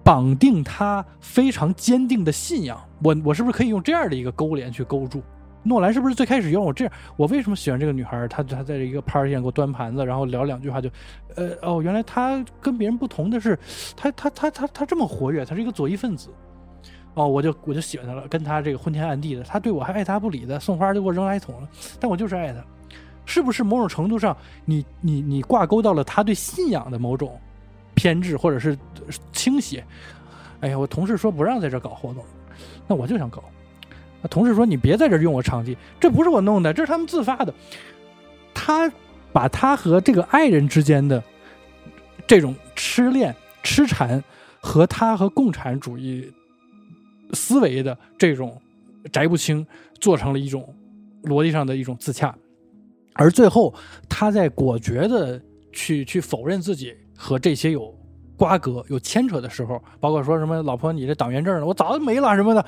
[0.06, 2.80] 绑定他非常坚定的信仰。
[3.02, 5.20] 我我是不是可以用这样的一个勾连去勾住？
[5.64, 6.94] 诺兰是不是最开始用我这样？
[7.16, 8.28] 我为什么喜欢这个女孩？
[8.28, 10.88] 她她在一个 party 上给我端盘子，然后聊两句话就，
[11.34, 13.58] 呃哦，原来她跟别人不同的是，
[13.96, 16.28] 她她她她她这么活跃，她是一个左翼分子。
[17.14, 21.68] 哦，我就我就喜欢她了，跟她这个昏天暗地的，她对我还爱答不理的，送花就给我扔垃圾桶了，
[21.98, 22.64] 但我就是爱她。
[23.24, 27.36] 是不是某种程度上，你你你挂钩到了她对信仰的某种
[27.94, 28.78] 偏执或者是
[29.32, 29.84] 倾斜？
[30.60, 32.24] 哎呀，我同事说不让在这搞活动，
[32.86, 33.44] 那我就想搞。
[34.22, 37.52] 那同事说：“你别在这用我场地，这不是我弄的，这是他们自发的。”
[38.54, 38.90] 他
[39.32, 41.22] 把他和这个爱人之间的
[42.26, 44.24] 这种痴恋、痴缠，
[44.60, 46.32] 和他和共产主义
[47.34, 48.60] 思维的这种
[49.12, 49.64] 摘不清，
[50.00, 50.74] 做成了一种
[51.24, 52.34] 逻辑上的一种自洽。
[53.12, 53.74] 而最后，
[54.08, 55.40] 他在果决的
[55.72, 57.95] 去去否认自己和这些有
[58.36, 61.66] 瓜葛、有牵扯的时候，包括说什么“老婆，你这党员证呢？
[61.66, 62.64] 我早就没了”什么的。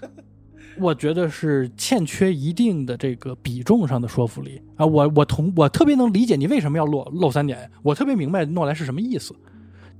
[0.78, 4.84] 我觉得是欠缺一定的这个比重上的说服力啊！
[4.84, 9.34] 我我同我特别能理解你为什么要漏漏三点，我特别明白诺兰是什么意思，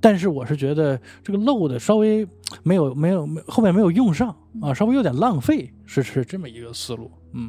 [0.03, 2.29] 但是我是觉得这个漏的稍微
[2.63, 7.11] 没有没有没后面没有用上啊，稍微有点浪费，是是这么一个思路。
[7.33, 7.49] 嗯，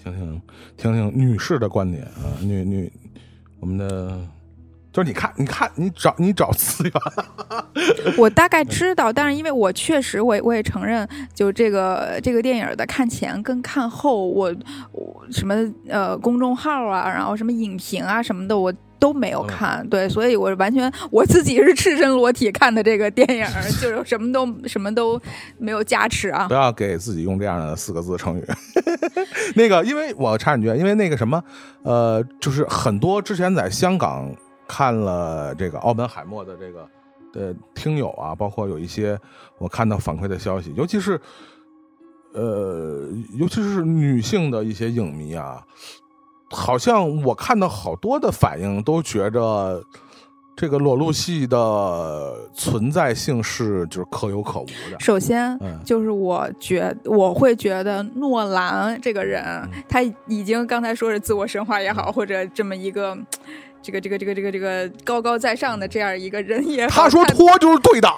[0.00, 0.42] 听听
[0.76, 2.92] 听听女士的观点啊，女女，
[3.58, 4.24] 我们的
[4.92, 6.92] 就是你看，你看，你找你找资源，
[8.18, 14.54] 我大概知道，但是因为我确实我也我也承认，就这个这个电影的看前跟看后，我
[14.92, 15.54] 我什么
[15.88, 19.88] 呃公众号啊，然后什么影评啊什么的，我都没有看。
[19.88, 23.46] 对，所以我完全我自己是赤身裸体看的这个电影，
[23.80, 25.20] 就是什么都什么都
[25.56, 26.54] 没有加持啊不。
[26.54, 28.44] 要给自己用这样的四个字成语。
[29.54, 31.42] 那个，因为我插两句，因为那个什么，
[31.84, 34.30] 呃，就是很多之前在香港
[34.72, 36.88] 看了这个奥本海默的这个
[37.34, 39.18] 呃听友啊，包括有一些
[39.58, 41.20] 我看到反馈的消息，尤其是
[42.34, 45.66] 呃，尤其是女性的一些影迷啊，
[46.50, 49.82] 好像我看到好多的反应都觉着。
[50.56, 59.42] 这个裸露戏的存在性是就是可有可无的，首先嗯就是我觉我会觉得诺兰这个人，
[59.88, 63.16] 他已经刚才说是自我神话也好，或者这么一个。
[63.82, 68.08] 这个这个这个这个这个高高在上的这样一个人也好，他说脱就是对的，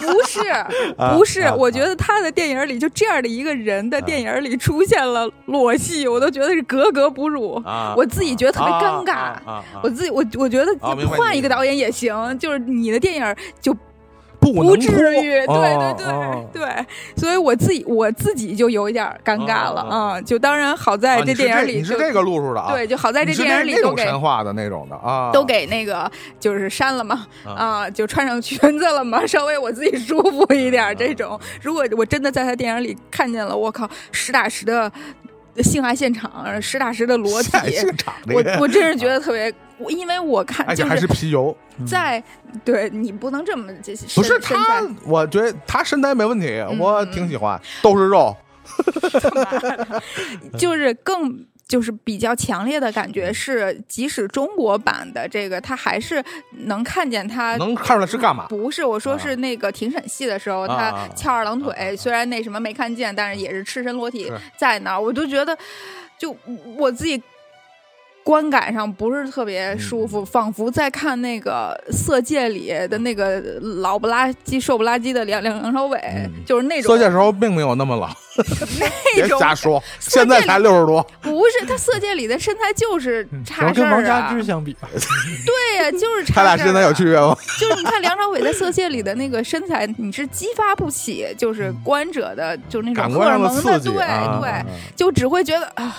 [0.00, 0.48] 不是
[0.98, 7.54] 啊不是啊，我觉得他的电影里就这样的一个人的电影里出现了裸戏，我都觉得是格格不入。
[7.64, 13.76] 啊我自己觉得特别尴尬啊啊啊我自己我我觉得换一个导演也行，就是你的电影就
[14.52, 14.90] 不能至
[15.22, 22.72] 于，对哦对对、哦对，所以我自己我自己就有一点尴尬了啊、就当然好在这电影里是这个路数的啊？
[22.72, 27.64] 对，就好在这电影里都给神话的那种的啊，都给那个就是删了嘛，啊。
[27.64, 30.94] 啊，就穿上裙子了嘛， 稍微我自己舒服一点儿。
[30.94, 34.90] 这种，如果我真的在他电影里看见了，我靠，实打实的
[35.56, 37.50] 性爱现场，实打实的裸体，
[38.32, 41.56] 我，我真是觉得特别，我因为我看就而且还是皮油，
[41.86, 42.22] 在
[42.64, 48.34] 对你不能这么这不是他，我觉得他身材没问题，嗯我挺喜欢，都是肉，
[50.58, 51.46] 就是更。
[51.66, 56.22] 就是比较强烈的感觉是，即使中国版的这个，他还是
[56.66, 58.46] 能看见他能看出来是干嘛？
[58.50, 65.56] 不是，我说是那个庭审戏的时候，他翘二郎腿，虽然那什么没看见，但是也是赤身裸体在那儿，我就觉得，
[66.18, 66.36] 就
[66.76, 67.20] 我自己
[68.24, 76.30] 观感上不是特别舒嗯服，仿佛在看那个《色戒》里的那个老不拉几、瘦不拉几的梁梁梁朝伟，嗯。
[76.46, 78.06] 就是那种色戒时候并没有那么老，
[78.78, 78.90] 别
[79.22, 84.28] 那种瞎说，现在才六十多，不是他《色戒》里的身材就是差事跟王儿啊。
[84.30, 86.66] 佳芝，相比， 对呀、就是差他俩事儿啊。
[86.68, 87.36] 之间有区别吗？
[87.60, 94.38] 就是你看梁朝伟在《色戒》里的那个身材，你是激发不起，就是观者的，就是那种荷尔蒙的，对啊。
[94.40, 94.64] 对，
[94.96, 95.94] 就只会觉得啊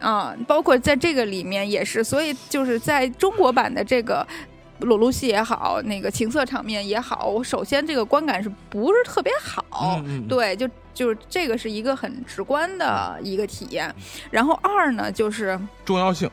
[0.00, 4.26] 啊，包括在这个里面也是，所以就是在中国版的这个。
[4.80, 9.64] 裸露戏也好，那个情色场面也好，我首先这个观感是不是特别好？
[10.04, 13.94] 嗯嗯对，就就是这个是一个很直观的一个体验。
[14.32, 16.28] 然后二呢，就是重要性，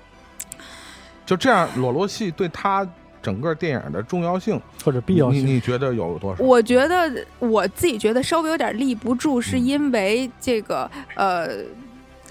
[1.24, 2.86] 就这样，裸露戏对他
[3.22, 5.46] 整个电影的重要性，或者必要性。
[5.46, 6.44] 你你觉得有多少？
[6.44, 11.48] 我觉得我自己觉得稍微有点立不住，是嗯因为这个呃。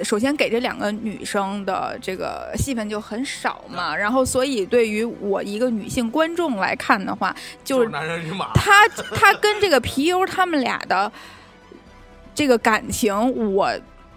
[0.02, 11.10] 首先给这两个女生的这个戏份就很少嘛，然后所以对于我一个女性观众来看的话，就是男人与马，他他跟这个皮尤他们俩的
[12.34, 13.14] 这个感情，
[13.52, 13.70] 我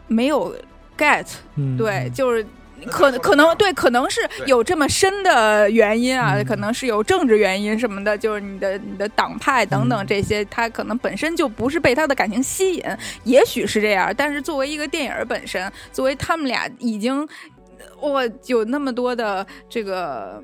[0.08, 0.56] 没有
[0.98, 2.46] get，嗯，对，就是
[2.90, 6.46] 可可能对，可能是有这么深的原因啊，嗯。
[6.46, 10.08] 可能是有政治原因什么的，就是你的你的党派等等嗯。
[10.08, 12.84] 这些，他可能本身就不是被他的感情吸引，
[13.24, 17.28] 也许是这样，但是作为一个电影本身，作为他们俩已经。
[18.00, 20.42] 我，有那么多的这个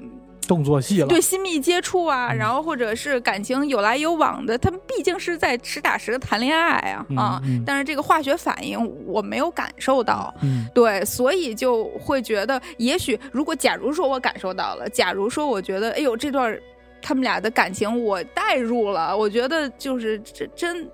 [0.49, 7.41] 动作戏了，对亲密接触啊，嗯然后或者是感情有来有往的，他们毕竟是在实打实的谈恋爱啊、嗯啊！
[7.45, 16.59] 嗯但是这个化学反应我没有感受到，嗯对，所以就会觉得，也许如果假如说我感受到了，假如说我觉得，哎呦，这段
[16.99, 20.89] 他们俩的感情我代入了，我觉得就是这真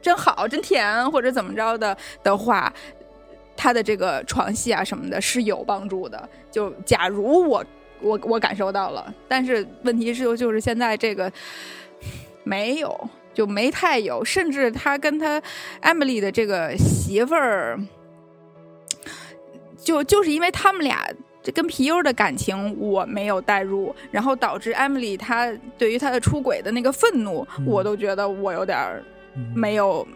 [0.00, 2.72] 真好，真甜，或者怎么着的的话。
[3.54, 7.62] 他的这个床戏啊什么的是有帮助的，就假如我
[8.02, 11.32] 我我感受到了，但是问题是就是现在这个
[12.44, 15.40] 没有，就没太有，甚至他跟他
[15.80, 17.78] Emily 的这个媳妇儿，
[19.76, 21.08] 就就是因为他们俩
[21.42, 28.78] 这跟皮优的感情我没有带入，然后导致 Emily 她对于他的出轨的那个愤怒，嗯我都觉得我有点
[29.54, 30.06] 没有，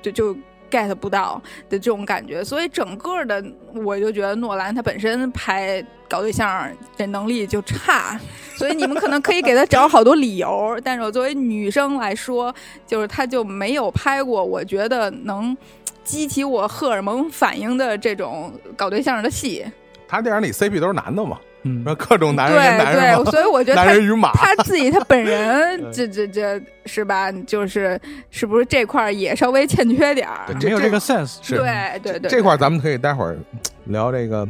[0.00, 0.36] 就就
[0.72, 3.44] get 不到的这种感觉，所以整个的
[3.74, 6.66] 我就觉得诺兰他本身拍搞对象
[6.96, 8.18] 这能力就差，
[8.56, 12.52] 所以你们可能可以给他找好多理由，但是我作为女生来说，
[12.86, 15.56] 就是他就没有拍过我觉得能
[16.02, 19.64] 激起我荷尔蒙反应的这种搞对象的戏，
[20.08, 27.30] 他电影里 CP 都是男的嘛，嗯说各种男人对对，所以我觉得他男人与马，他自己他本人 这这这是吧？
[27.46, 30.46] 就是是不是这块儿也稍微欠缺点儿？
[30.62, 33.36] 没有这个 sense，是对对对，这块儿咱们可以待会儿
[33.84, 34.48] 聊这个，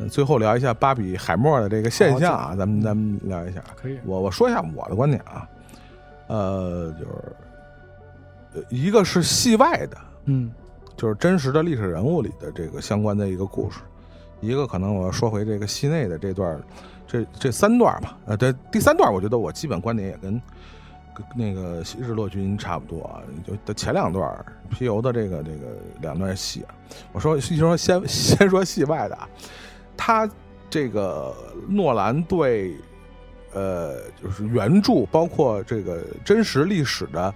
[0.00, 3.62] 呃，最后聊一下巴比海默的这个现象啊，咱们咱们聊一下。
[3.80, 5.46] 可以，我我说一下我的观点啊，
[6.26, 7.12] 呃，就是
[8.54, 9.96] 呃一个是戏外的，
[10.26, 10.50] 嗯
[10.96, 13.78] 就是真实的历史人物里的这个相关的一个故事，
[14.42, 16.60] 一个可能我要说回这个戏内的这段，
[17.06, 18.18] 这这三段吧。
[18.26, 20.32] 呃，这第三段我觉得我基本观点也跟
[21.14, 26.64] 跟那个日落军差不多啊，就的前两段皮尤的这个这个两段戏，
[27.12, 29.28] 我说一说先 先说戏外的啊，
[29.96, 30.28] 他
[30.68, 31.34] 这个
[31.68, 32.74] 诺兰对。
[33.54, 37.34] 呃，就是原著包括这个真实历史的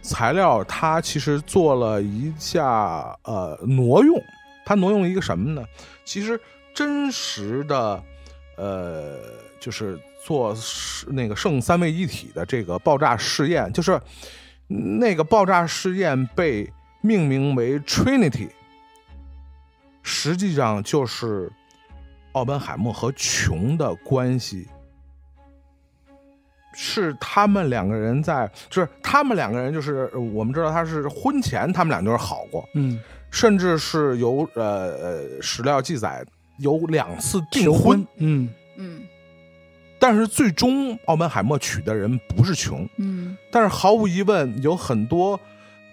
[0.00, 4.18] 材料，他其实做了一下呃挪用。
[4.64, 5.62] 他挪用一个什么呢？
[6.08, 6.40] 其实
[6.72, 8.02] 真实的
[8.56, 9.18] 呃，
[9.60, 10.56] 就是做
[11.08, 14.00] 那个圣三位一体的这个爆炸试验，就是
[14.66, 16.72] 那个爆炸试验被
[17.02, 18.48] 命名为 Trinity，
[20.02, 21.52] 实际上就是
[22.32, 24.66] 奥本海默和琼的关系。
[26.80, 32.98] 是他们两个人在，就是他们两个人，就是我们知道他是婚前他们俩就是好过，嗯，
[33.30, 36.24] 甚至是有呃呃史料记载
[36.58, 38.48] 有两次订婚，，嗯。
[38.76, 39.02] 嗯。
[40.00, 43.36] 但是最终奥本海默娶的人不是琼，嗯。
[43.50, 45.38] 但是毫无疑问，有很多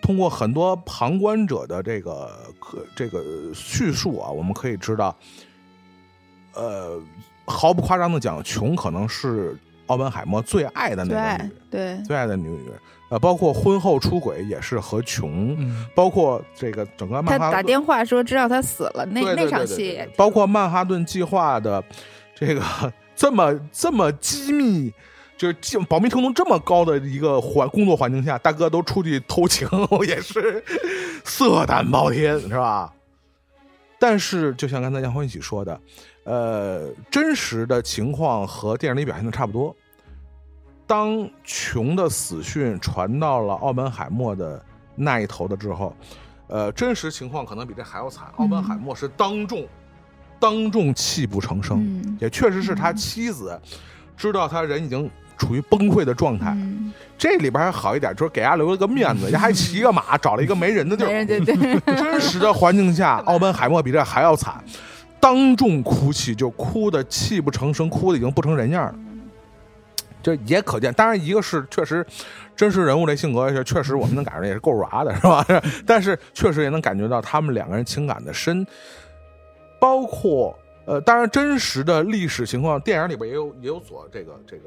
[0.01, 2.29] 通过很多旁观者的这个
[2.59, 5.17] 可这个叙述啊，我们可以知道，
[6.53, 7.01] 呃，
[7.45, 9.57] 毫不夸张的讲，琼可能是
[9.87, 12.79] 奥本海默最爱的那个女人，对，最爱的女人。
[13.09, 21.83] 呃，包括婚后出轨也是和琼，嗯包括这个整个他曼哈顿打电话说知道他死了，那那场戏也包括曼哈顿计划的
[22.33, 22.61] 这个
[23.15, 24.91] 这么这么机密，
[25.37, 29.67] 就是这保密程度这么高的一个环工作环境下，大哥都出去偷情，
[30.07, 30.63] 也是
[31.23, 32.91] 色胆包天，是吧？
[33.97, 35.79] 但是，就像刚才杨欢一起说的，
[36.25, 39.73] 呃，真实的情况和电影里表现的差不多。
[40.87, 44.63] 当琼的死讯传到了奥本海默的
[44.95, 45.95] 那一头的之后，
[46.47, 48.27] 呃，真实情况可能比这还要惨。
[48.37, 49.65] 奥本海默是当众
[50.39, 53.59] 当众泣不成声，嗯也确实是他妻子
[54.15, 56.51] 知道他人已经处于崩溃的状态。
[56.51, 61.15] 嗯，这里边还好一点，就是给他留了个面子，人家还骑个马找了一个没人的地没儿。
[61.15, 64.63] 人 对对，真实的环境下， 奥本海默比这还要惨，
[65.19, 68.95] 当众哭泣，就哭的泣不成声，哭的已经不成人样了。
[70.25, 72.03] 这也可见，当然一个是确实
[72.55, 75.45] 真实人物这性格是确实我们能感觉也是够软的，是吧？
[75.85, 78.65] 但是确实也能感觉到他们两个人情感的深，
[79.79, 80.57] 包括
[80.87, 84.63] 呃，当然真实的历史情况，电影里边也有也有所这个这个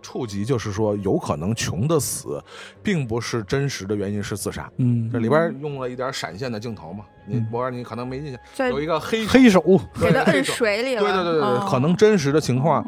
[0.00, 2.40] 触及，就是说有可能穷的死
[2.80, 5.10] 并不是真实的原因是自杀，嗯。
[5.12, 9.60] 这，里边用了一点闪现的镜头嘛，你嗯我让你可能没印象，有一个黑黑手，
[10.00, 12.86] 给他摁手水里了，对对对对对，哦可能真实的情况，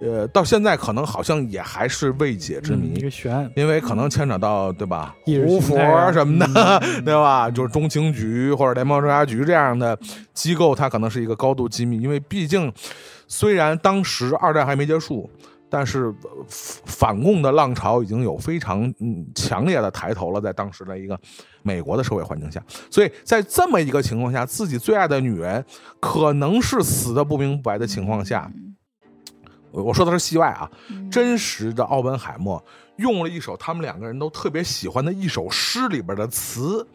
[0.00, 5.76] 呃，到现在可能好像也还是未解之嗯一谜，个悬案，因为可能牵扯到对吧，胡佛
[6.12, 7.50] 什么的，嗯 对吧？
[7.50, 9.98] 就是中情局或者联邦调查局这样的。
[10.32, 12.72] 机构，它可能是一个高度机密，因为毕竟
[13.28, 15.30] 虽然当时二战还没结束。
[15.72, 21.16] 但是呃反共的浪潮已经有非常嗯强烈的抬头了，在当时的一个
[21.62, 22.60] 美国的社会环境下，
[22.90, 25.64] 所以在这么一个情况下，自己最爱的女人
[26.00, 28.69] 可能是死的不明不白的情况下，我
[29.70, 31.10] 我说的是戏外啊，嗯。
[31.10, 32.62] 真实的奥本海默
[32.96, 36.86] 用了一首他们两个人都特别喜欢的一首诗里边的词，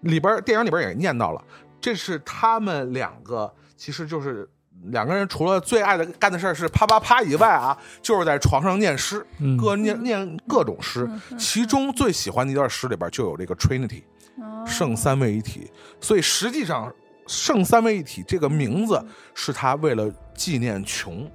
[0.00, 1.42] 里边电影里边也念到了，
[1.80, 4.48] 这是他们两个其实就是
[4.86, 11.08] 两个人除了最爱的干的事儿是啪啪啪以外啊，就是在床上念诗，嗯各念念各种诗，
[11.38, 14.02] 其中最喜欢的一段诗里边就有这个 Trinity
[14.38, 15.70] 哦圣三位一体，
[16.00, 16.92] 所以实际上
[17.28, 19.00] 圣三位一体这个名字
[19.34, 21.30] 是他为了纪念琼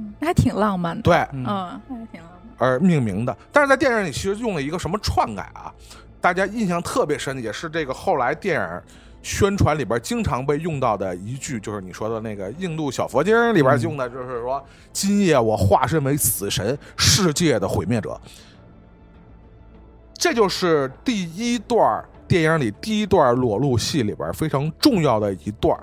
[0.00, 2.54] 嗯还挺浪漫的，对嗯嗯，还挺浪漫。
[2.58, 5.72] 而命名的，但是在电影里其实用了一个什么篡改啊？
[6.20, 8.82] 大家印象特别深的也是这个后来电影
[9.22, 14.62] 宣传里边经常被用到的一句，就是你说的那个印度小佛经里边用的，就是说、
[14.92, 18.18] 今夜我化身为死神，世界的毁灭者。
[20.14, 25.78] 这就是第一段电影里第一段裸露戏里边非常重要的一段。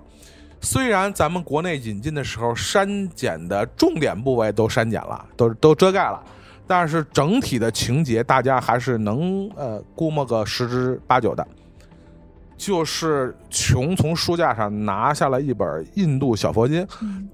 [0.69, 6.21] 虽然咱们国内引进的时候删减的重点部位都删减了，都都遮盖了，
[6.67, 11.47] 但是整体的情节大家还是能呃估摸个十之八九的。
[12.57, 17.29] 就是琼从书架上拿下了一本印度小佛经，嗯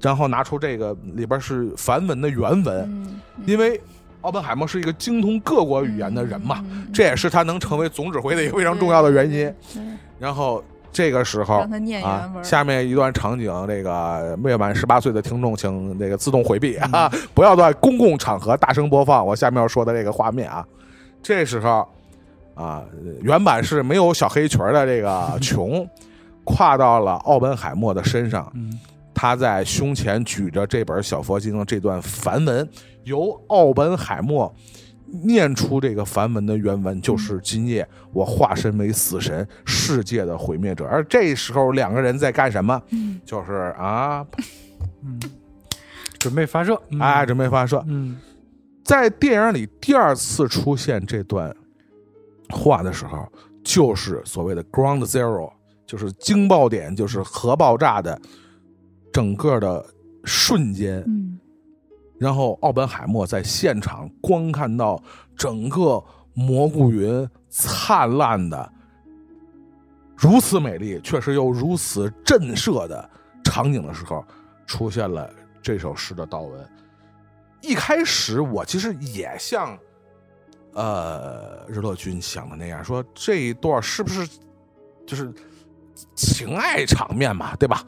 [0.00, 3.78] 然后拿出这个里边是梵文的原文，嗯，因为
[4.22, 9.54] 奥本海默是一个精通各国语言的人嘛，嗯，这也是他能成为总指挥的一个非常重要的原因。
[9.74, 9.82] 对
[10.18, 11.64] 然后这个时候
[12.02, 12.32] 啊。
[12.42, 20.66] 下面一段场景，这个未满十八岁的听众请这个自动回避啊，不要在公共场合大声播放我下面要说的这个画面啊。
[21.22, 21.86] 这时候
[22.54, 22.82] 啊，
[23.22, 25.88] 原版是没有小黑裙的这个 琼，
[26.44, 28.78] 跨到了奥本海默的身上，嗯
[29.12, 32.66] 他在胸前举着这本小佛经，这段梵文
[33.04, 34.50] 由奥本海默
[35.24, 40.84] 念出这个梵文的原文，就是“今夜我化身为死神，世界的毁灭者”。
[40.88, 42.80] 而这时候两个人在干什么？
[42.90, 44.24] 嗯就是啊，
[45.04, 45.20] 嗯，
[46.18, 47.84] 准备发射，嗯哎，准备发射。
[47.88, 48.16] 嗯
[48.82, 51.54] 在电影里第二次出现这段
[52.48, 53.30] 话的时候，
[53.62, 55.52] 就是所谓的 “ground zero”，
[55.86, 58.20] 就是惊爆点，就是核爆炸的
[59.12, 59.84] 整个的
[60.24, 61.04] 瞬间。
[61.06, 61.29] 嗯
[62.20, 65.02] 然后奥本海默在现场观看到
[65.34, 68.70] 整个蘑菇云灿烂的、
[70.14, 73.08] 如此美丽，确实又如此震慑的
[73.42, 74.22] 场景的时候，
[74.66, 75.32] 出现了
[75.62, 76.68] 这首诗的悼文。
[77.62, 79.78] 一开始我其实也像
[80.74, 84.28] 呃日乐君想的那样，说这一段是不是
[85.06, 85.32] 就是
[86.14, 87.82] 情爱场面嘛，对吧？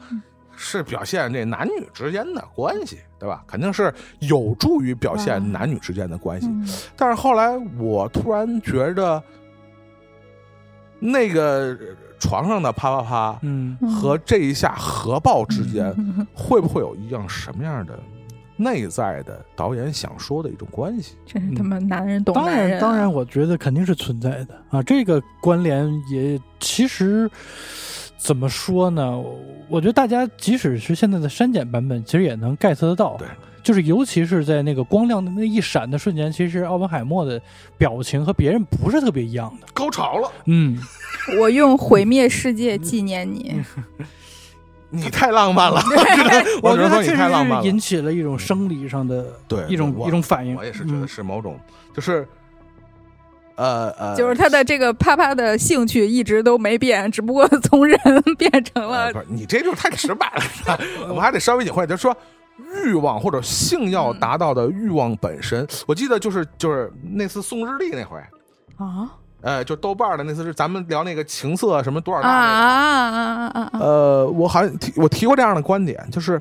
[0.55, 3.43] 是表现这男女之间的关系，对吧？
[3.47, 6.47] 肯定是有助于表现嗯男女之间的关系。
[6.47, 9.21] 嗯但是后来我突然觉得，
[10.99, 11.77] 那个
[12.19, 17.99] 床上的啪啪啪嗯和这一下核爆之间， 嗯会不会有一样什么样的
[18.55, 21.15] 内在的导演想说的一种关系？
[21.25, 24.81] 真是他妈男人懂当然，男人啊，当然，我觉得肯定是存在的啊。
[24.83, 27.29] 这个关联也其实
[28.23, 29.17] 怎么说呢？
[29.17, 33.17] 我我觉得大家即使是现在的删减版本，其实也能 get 得到。
[33.17, 33.27] 对，
[33.61, 37.41] 就是尤其是在那个光亮的那一闪的瞬间，其实奥本海默的
[37.77, 39.67] 表情和别人不是特别一样的。
[39.73, 40.77] 高潮了，嗯，
[41.37, 43.61] 我用毁灭世界纪念你。
[44.89, 45.81] 你太浪漫了，
[46.61, 47.79] 我觉得它确太浪漫了实是引。
[47.79, 50.55] 起了一种生理上的对，一种一种反应。
[50.55, 51.59] 我也是觉得嗯是某种，
[51.95, 52.27] 就是
[53.55, 57.97] 呃呃，就是他的这个啪啪的兴趣一直都没变，只不过从人
[58.37, 60.31] 变成了呃不是你这就太直白
[60.65, 60.79] 了，
[61.13, 62.15] 我还得稍微隐晦，就是说。
[62.85, 68.17] 欲望或者性要达到的欲望本身，我记得就是就是那次宋日历那回，
[68.77, 69.09] 啊
[69.41, 73.79] 呃，就豆瓣的那次是咱们聊那个情色什么多少啊大那个啊啊啊啊！
[73.79, 76.39] 呃，我好像提我提过这样的观点，就是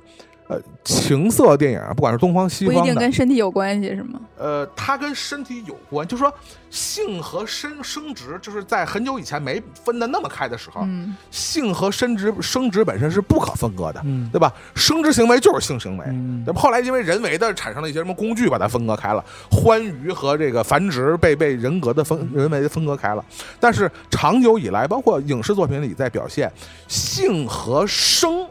[0.52, 4.20] 呃，情色电影啊，不管是东方西方不一定，跟身体有关系是吗？
[4.36, 6.32] 呃，它跟身体有关，就是说
[6.68, 14.52] 性和生生殖，就是在很久以前没分的那么开的时候，嗯性和生殖生殖本身是不可分割的，嗯对吧？
[14.74, 16.04] 生殖行为就是性行为。
[16.08, 16.60] 嗯对吧？
[16.60, 23.24] 后来因为人为的产生了一些什么工具，把它分割开了，欢愉和这个繁殖被被人格的分人为的分割开了。
[23.60, 26.50] 但是长久以来，包括影视作品里在表现
[26.88, 28.44] 性和生，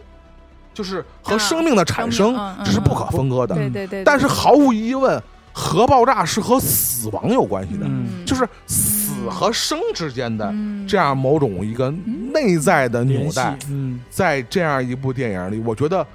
[0.73, 2.33] 就是和啊生命的产生
[2.63, 3.55] 这是不可分割的。
[3.55, 4.03] 对对对。
[4.03, 5.21] 但是毫无疑问，
[5.53, 11.93] 核爆炸是和死亡有关系的，嗯就是死和生之间的嗯这样某种一个
[12.33, 16.07] 内在的纽带，嗯在这样一部电影里，我觉得，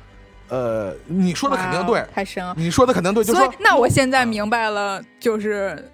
[0.48, 2.54] 呃，你说的肯定对哇，太深了。
[2.56, 5.90] 你说的肯定对，就是说，所以那我现在明白了，就是。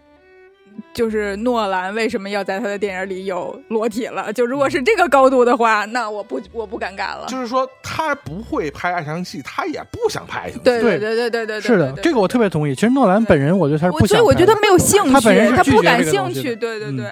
[0.95, 4.33] 就是诺兰为什么要在他的电影里有裸体了？
[4.33, 7.27] 就如果是这个高度的话，那我不我不敢干了。
[7.29, 10.65] 就是说他不会拍爱情戏，他也不想拍爱情戏。
[10.65, 12.75] 对对对对对对对，是的，这个我特别同意。
[12.75, 14.17] 其实诺兰本人，我觉得他是不想拍的。
[14.17, 16.55] 所以我觉得他没有兴趣，他本人他不感兴趣。
[16.57, 17.07] 对对嗯对，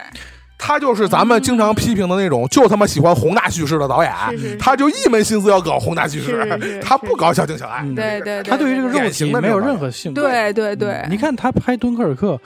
[0.58, 7.80] 他就是咱们经常批评的那种，就他妈喜欢宏大叙事的导演，是是是他就一门心思要搞宏大叙事是是，他不搞小情小爱。
[7.82, 10.20] 嗯对对对他对于这个肉体没有任何兴趣。
[10.20, 12.38] 对对对嗯，你看他拍敦刻尔克，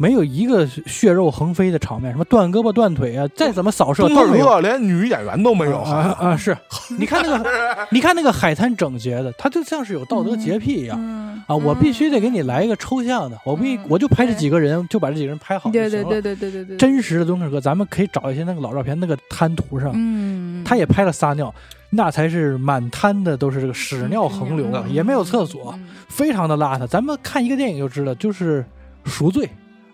[0.00, 4.58] 没有一个血肉横飞的场面，什么断胳膊断腿啊，再怎么扫射都没有。
[4.60, 6.34] 连女演员都没有，啊啊！
[6.38, 6.56] 是，
[6.98, 7.50] 你看那个，
[7.92, 11.54] 你看那个海滩整洁的，他就像是有道德洁癖一样嗯啊！
[11.54, 16.04] 我必须得给你来一个抽象的，我必嗯我就拍这几个人，就把这几个人拍好就行了。
[16.04, 21.54] 对对对对对对对，真实的敦刻尔克，咱们可以找一些那个老照片，那个滩涂上，嗯，他也拍了撒尿，
[21.90, 26.86] 那才是满滩的都是这个屎尿横流啊，嗯也没有厕所，嗯非常的邋遢。
[26.86, 28.64] 咱们看一个电影就知道，就是
[29.10, 29.44] 《赎罪》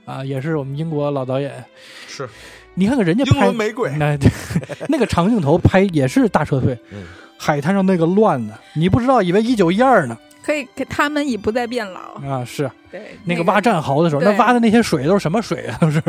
[0.06, 1.62] 啊，也是我们英国老导演。
[2.08, 2.26] 是
[2.74, 3.90] 你看看人家英拍文玫瑰。
[3.98, 4.16] 那
[4.88, 7.04] 那个长镜头拍也是大撤退，嗯
[7.36, 12.14] 海滩上那个乱的，你不知道以为一九一二呢可以，可他们已不再变老。
[12.26, 12.42] 啊！
[12.46, 15.76] 是对，那个挖战壕的时候，那挖的那些水都是什么水啊？
[15.80, 16.00] 都是。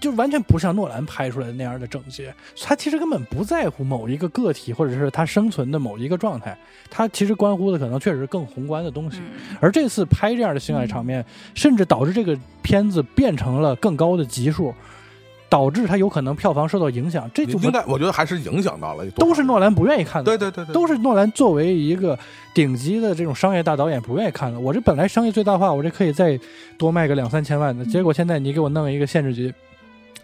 [0.00, 6.56] 就完全不像诺兰拍出来的那样的整洁，他其实根本不在乎某一个个体或者是他生存的某一个状态，
[6.90, 9.18] 他其实关乎的可能确实是更宏观的东西。
[9.18, 14.72] 嗯而这次拍这样的性爱场面，甚至导致这个片子变成了更高的级数，
[15.48, 17.28] 导致它有可能票房受到影响。
[17.34, 20.24] 这就应该，我觉得还是影响到了，都是诺兰不愿意看的。
[20.24, 22.16] 对对对对，都是诺兰作为一个
[22.54, 24.60] 顶级的这种商业大导演不愿意看的。
[24.60, 26.38] 我这本来商业最大化，我这可以再
[26.76, 29.52] 多卖个两三千万的，结果现在你给我弄一个限制级，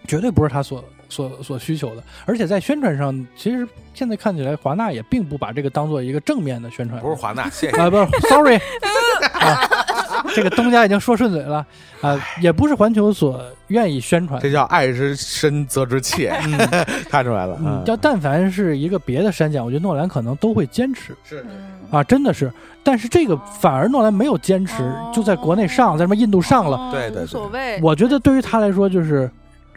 [0.07, 2.03] 绝对不是他所所所需求的。
[2.25, 7.01] 而且在宣传上，其实现在看起来华纳也并不把这个当做一个正面的宣传。
[7.01, 7.77] 不是华纳， 谢谢。
[7.77, 8.57] 啊，不是，sorry，
[9.33, 11.65] 啊，这个东家已经说顺嘴了
[12.01, 14.41] 啊，也不是环球所愿意宣传。
[14.41, 16.33] 这叫爱之深责之切，
[17.09, 17.57] 看出来了。
[17.61, 22.53] 嗯，要但凡是一个别的删减，我觉得诺兰可能都会坚持是嗯啊，真的是。
[22.83, 26.91] 但是这个反而诺兰没有坚持，就在国内上，在什么印度上了。
[26.93, 27.81] 对对无所谓。
[27.81, 29.31] 我觉得对于他来说，就是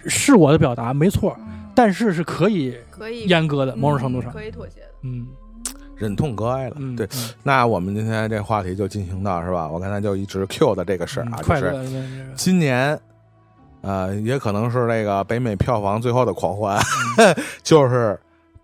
[0.06, 4.34] 是我的表达没错，嗯但是是可以可以阉割的，某种程度上嗯。
[4.34, 4.88] 可以妥协的。
[5.03, 5.28] 嗯
[5.95, 6.76] 忍痛割爱了。
[6.78, 9.68] 嗯，对，嗯那我们今天这话题就进行到是吧？
[9.68, 12.99] 我刚才就一直 Q 的这个事儿啊，就是今年，
[13.82, 16.80] 呃，也可能是这个北美票房最后的狂欢，
[17.18, 18.19] 嗯 就是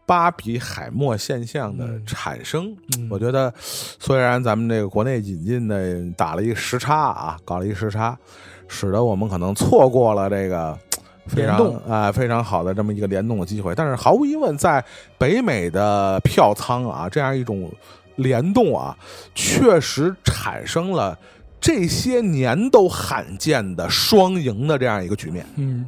[0.05, 2.75] 巴比海默现象的嗯产生。
[2.97, 8.15] 嗯我觉得，虽然咱们这个国内引进的打了一个时差啊，搞了一个时差，
[8.67, 10.77] 使得我们可能错过了这个
[11.27, 13.73] 非常联动啊、非常好的这么一个联动的机会。
[13.75, 14.83] 但是毫无疑问，在
[15.17, 17.71] 北美的票仓啊，这样一种
[18.17, 18.95] 联动啊，
[19.33, 21.17] 确实产生了
[21.59, 25.45] 这些年都罕见的双赢的这样一个局面。
[25.55, 25.85] 嗯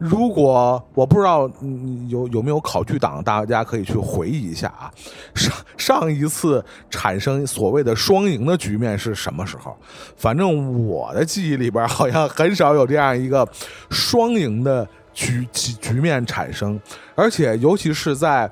[0.00, 4.90] 如果我不知道嗯有有没有考据党，大家可以去回忆一下啊。
[5.34, 9.76] 上上一次产生所谓的双赢的局面是什么时候？
[10.16, 13.46] 反正我的记忆里边好像很少有这样一个
[13.90, 16.80] 双赢的局局局面产生，
[17.14, 18.50] 而且尤其是在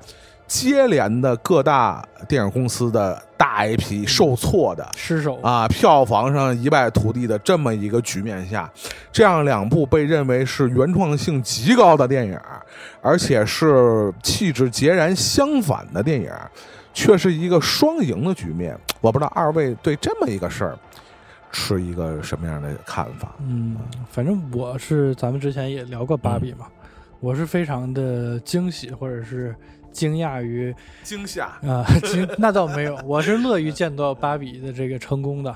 [0.49, 8.69] 接连的各大电影公司的大 IP 受挫的失手啊，票房上一败涂地的这么一个局面下，
[9.11, 12.37] 这样两部被认为是原创性极高的电影，
[12.99, 16.31] 而且是气质截然相反的电影，
[16.93, 18.75] 却是一个双赢的局面。
[19.01, 20.77] 我不知道二位对这么一个事儿
[21.51, 23.35] 持一个什么样的看法？
[23.39, 23.77] 嗯，
[24.09, 26.65] 反正我是咱们之前也聊过芭比嘛，
[27.19, 29.55] 我是非常的惊喜或者是
[29.91, 35.55] 惊讶于惊吓，啊，惊那倒没有，我是乐于见到芭比的这个成功的，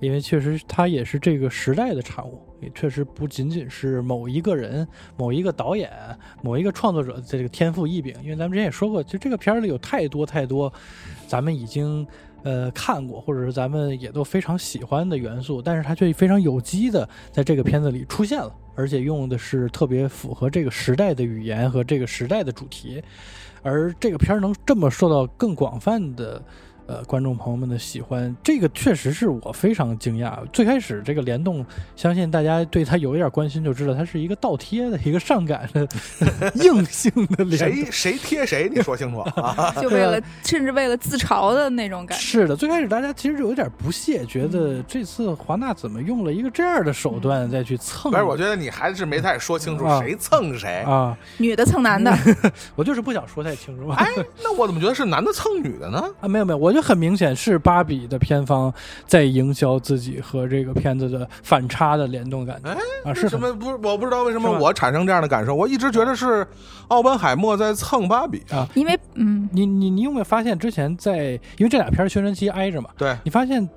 [0.00, 4.86] 因为确实它也是这个时代的产物，也确实不仅仅是某一个人、
[5.16, 5.90] 某一个导演、
[6.42, 10.72] 某一个创作者的这个天赋异禀，因为咱们之前也说过，就这个片儿里有太多太多
[11.26, 12.06] 咱们已经
[12.44, 23.02] 呃看过，或者是咱们也都非常喜欢的元素，但是它却非常有机的在这个片子里出现了，而且用的是特别符合这个时代的语言和这个时代的主题。
[23.62, 26.40] 而这个片儿能这么受到更广泛的
[26.86, 30.38] 呃观众朋友们的喜欢，这个确实是我非常惊讶。
[30.52, 31.64] 最开始这个联动，
[31.96, 35.86] 相信大家对它有一点关心，就知道它是一个倒贴的一个上赶的
[36.56, 37.84] 硬性的联动。
[37.84, 38.70] 谁 谁贴谁？
[38.74, 39.74] 你说清楚啊！
[39.80, 42.22] 就为了甚至为了自嘲的那种感觉。
[42.22, 48.10] 是的，最开始大家其实就有点不屑，觉得这次华纳怎么用了一个这样的手段再去蹭？
[48.10, 50.82] 不是，我觉得你还是没太说清楚啊谁蹭谁。
[50.82, 52.14] 啊，女的蹭男的，
[52.76, 53.88] 我就是不想说太清楚。
[53.90, 54.06] 哎，
[54.42, 56.02] 那我怎么觉得是男的蹭女的呢？
[56.20, 58.72] 啊，没有没有，我觉得很明显是芭比的片方
[59.06, 62.76] 在营销自己和这个片子的反差的联动感觉哎
[63.10, 63.52] 啊，是什么？
[63.54, 65.54] 不是，我不知道为什么我产生这样的感受。
[65.54, 66.46] 我一直觉得是
[66.88, 68.68] 奥本海默在蹭芭比啊。
[68.74, 72.90] 因为嗯，你你你有没有发现之前在因为这俩片儿宣传期挨着嘛？
[72.98, 73.68] 对，你发现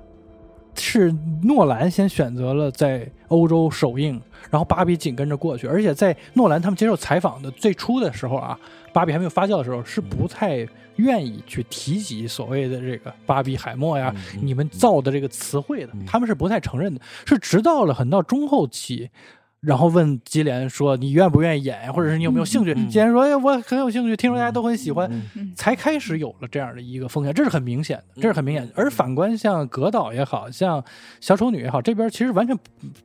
[0.78, 8.58] 是诺兰先选择了在欧洲首映，然后芭比紧跟着过去，而且在诺兰他们接受采访的最初的时候啊，
[8.92, 19.10] 芭比还没有发酵的时候，是不太愿意去提及所谓的这个芭比海默呀，嗯你们造的这个词汇的嗯，他们是不太承认的，是直到了很到中后期。
[19.60, 21.92] 然后问吉连说：“你愿不愿意演呀？
[21.92, 28.72] 或者是你有没有兴趣？”嗯基连说：“哎，我很有兴趣，听说大家都很喜欢。”嗯才开始有了这样的一个风险，这是很明显的，这是很明显的。
[28.76, 30.82] 而反观像格导也好像
[31.20, 32.56] 小丑女也好，这边其实完全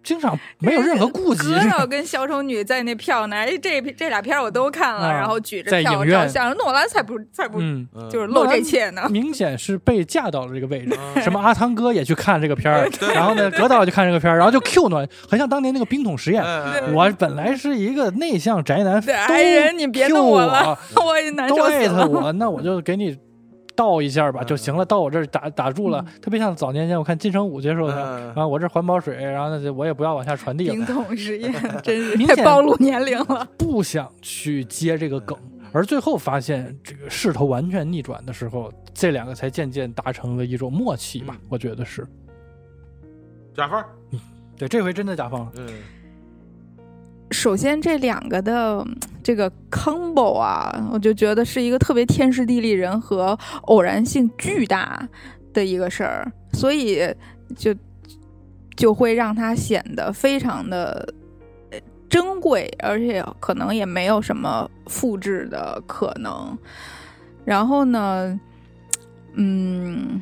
[0.03, 7.59] 经常没有任何顾忌，格 导跟小丑女在那票呢，哎，这这俩片我都看了，啊然后举着票在影院照相，诺兰才不才不
[8.11, 9.07] 就是露这怯呢。
[9.09, 10.95] 明显是被架到了这个位置。
[11.15, 16.42] 嗯什么阿汤哥也去看这个片儿，然后呢，格导也去看这个片儿，然后就 Q 暖，很像当年那个冰桶实验。
[16.43, 21.77] 嗯我本来是一个内向宅男，对，都爱人你别弄我我了， 我也难都受死了。
[21.77, 23.17] 艾特我，那我就给你
[23.75, 24.85] 倒一下吧，嗯就行了。
[24.85, 31.51] 到我这儿打打住了，特别像早年间我看金城武接受的，嗯然后我这环保水，然后呢我也不要往下传递了冰，桶实验
[31.81, 33.47] 真是明暴露年龄了。
[33.57, 35.37] 不想去接这个梗，
[35.71, 42.05] 而最后发现这个势头完全逆转的时候，这两个才渐渐达成了一种默契吧嗯，我觉得是
[43.55, 43.83] 甲方。
[44.55, 45.67] 对，这回真的甲方了，嗯
[47.33, 48.85] 首先，这两个的
[49.23, 55.05] 这个 combo 啊，我就觉得是一个特别天时地利人和、偶然性巨大
[55.51, 57.01] 的一个事儿，所以
[57.57, 57.73] 就
[58.75, 61.11] 就会让它显得非常的
[62.07, 66.57] 珍贵，而且可能也没有什么复制的可能。
[67.43, 68.39] 然后呢，
[69.33, 70.21] 嗯。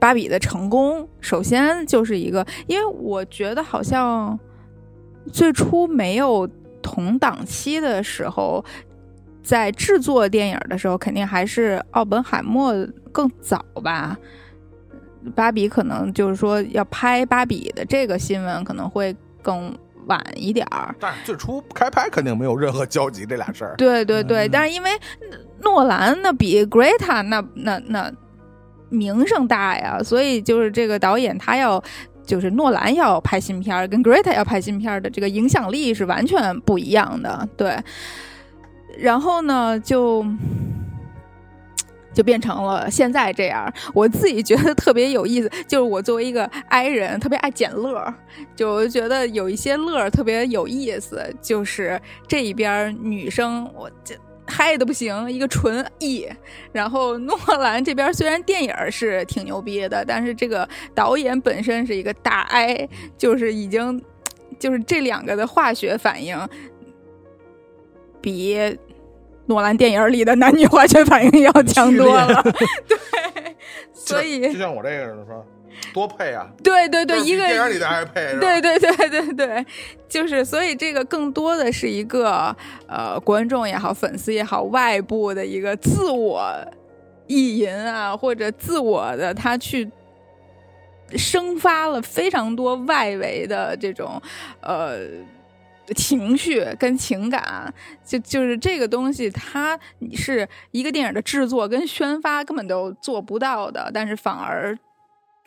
[0.00, 4.38] 芭比的成功，首先就是一个，因为我觉得好像
[5.32, 6.48] 最初没有
[6.82, 8.64] 同档期的时候，
[9.42, 12.74] 在制作电影的时候，肯定还是奥本海默
[13.12, 14.16] 更早吧。
[15.34, 19.76] 芭比可能就是说要拍芭比的这个新闻可能会更
[20.06, 20.94] 晚一点儿。
[21.00, 23.74] 但是最初开拍肯定没有任何交集，这俩事儿。
[23.76, 24.90] 对对对，嗯但是因为
[25.62, 28.12] 诺兰那比 Greta 那那那
[28.88, 31.82] 名声大呀，所以就是这个导演他要。
[32.28, 37.48] 就是诺兰要拍新片儿，跟 Greta 要拍新片儿的这个影响力是完全不一样的。
[37.56, 37.74] 对，
[38.98, 40.22] 然后呢，就
[42.12, 43.72] 就变成了现在这样。
[43.94, 48.14] 我自己觉得特别有意思，就是我作为一个 i 人，特别爱捡乐儿，
[48.54, 51.34] 就觉得有一些乐儿特别有意思。
[51.40, 54.14] 就是这一边女生，我这。
[54.48, 56.26] 嗨的不行，一个纯 E，
[56.72, 64.02] 然后诺兰这边虽然电影是挺牛逼的，但是这个导演本身是一个大 I，就是已经
[64.58, 66.36] 就是这两个的化学反应
[68.20, 68.58] 比
[69.46, 72.42] 诺兰电影里的男女化学反应要强多了，
[72.88, 73.56] 对，
[73.92, 75.46] 所以就像我这个人说。
[75.94, 76.48] 多配啊！
[76.62, 79.66] 对对对，一个电影里的还配，对对对对对，
[80.08, 82.54] 就是所以这个更多的是一个
[82.86, 86.52] 呃观众也好，粉丝也好，外部的一个自我
[87.26, 89.90] 意淫啊，或者自我的他去
[91.16, 94.20] 生发了非常多外围的这种
[94.60, 94.98] 呃
[95.96, 97.72] 情绪跟情感，
[98.04, 99.78] 就就是这个东西，它
[100.14, 104.78] 是一个电影的制作跟宣发根本都做不到的，但是反而。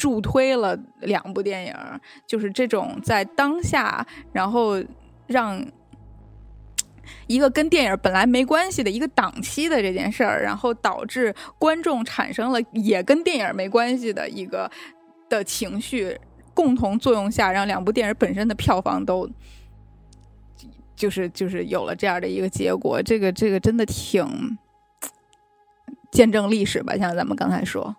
[0.01, 1.75] 助推了两部电影，
[2.25, 4.03] 就是这种在当下，
[4.33, 4.83] 然后
[5.27, 5.63] 让
[7.27, 14.71] 一个跟电影本来没关系的一个档期的这件事儿，然后导致观众产生了也跟电影没关系的一个
[15.29, 16.19] 的情绪
[16.55, 19.29] 共同作用下，让两部电影本身的票房都
[20.95, 22.99] 就是就是有了这样的一个结果。
[23.03, 24.57] 这个这个真的挺
[26.11, 27.95] 见证历史吧，像咱们刚才说。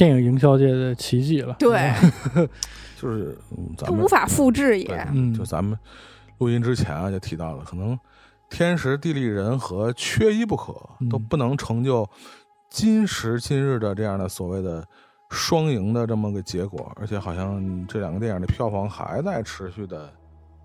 [0.00, 1.92] 电影营销界的奇迹了，对，
[2.98, 3.36] 就是
[3.76, 5.06] 咱们无法复制也。
[5.12, 5.78] 嗯，就咱们
[6.38, 7.98] 录音之前啊，就提到了，可能
[8.48, 10.74] 天时地利人和缺一不可，
[11.10, 12.08] 都不能成就
[12.70, 14.82] 今时今日的这样的所谓的
[15.28, 16.90] 双赢的这么个结果。
[16.98, 20.10] 而且好像这两个电影的票房还在持续的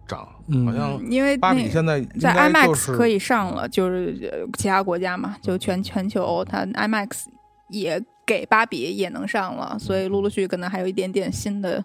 [0.07, 0.26] 涨，
[0.66, 7.26] 好像因为芭比现在在 IMAX 可以上了，就是其他国家嘛，就全全球它 IMAX
[7.68, 8.02] 也。
[8.26, 11.84] 给芭比也能上了，所以陆陆续续可能还有一点点新的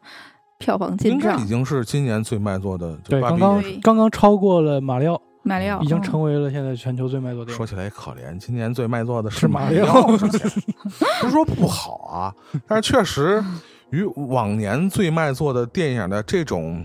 [0.58, 1.40] 票房进账。
[1.42, 7.52] 已经是今年最卖座的，对，刚刚刚刚超过了马里奥，马里奥已经成为了现在全球最卖座的。
[7.52, 12.34] 说起来可怜，今年最卖座的是马里奥，不是说不好啊，
[12.66, 13.44] 但是确实
[13.90, 16.84] 与往年最卖座的电影的这种。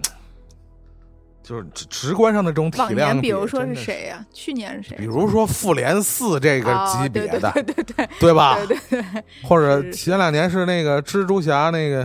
[1.47, 4.26] 就是直直观上的这种体量，比如说是谁呀？
[4.34, 4.97] 去年是谁？
[4.97, 8.57] 比如说《复联四》这个级别的，对对对，对吧？
[8.67, 9.23] 对对对。
[9.43, 12.03] 或者前两年是那个蜘蛛侠那个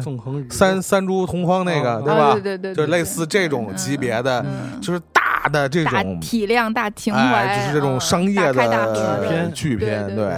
[0.50, 2.32] 三三蛛同框那个，对吧？
[2.34, 4.44] 对对对，就类似这种级别的，
[4.82, 5.00] 就是
[5.42, 10.34] 大的这种体量、大情怀，就是这种商业的巨片，巨片对，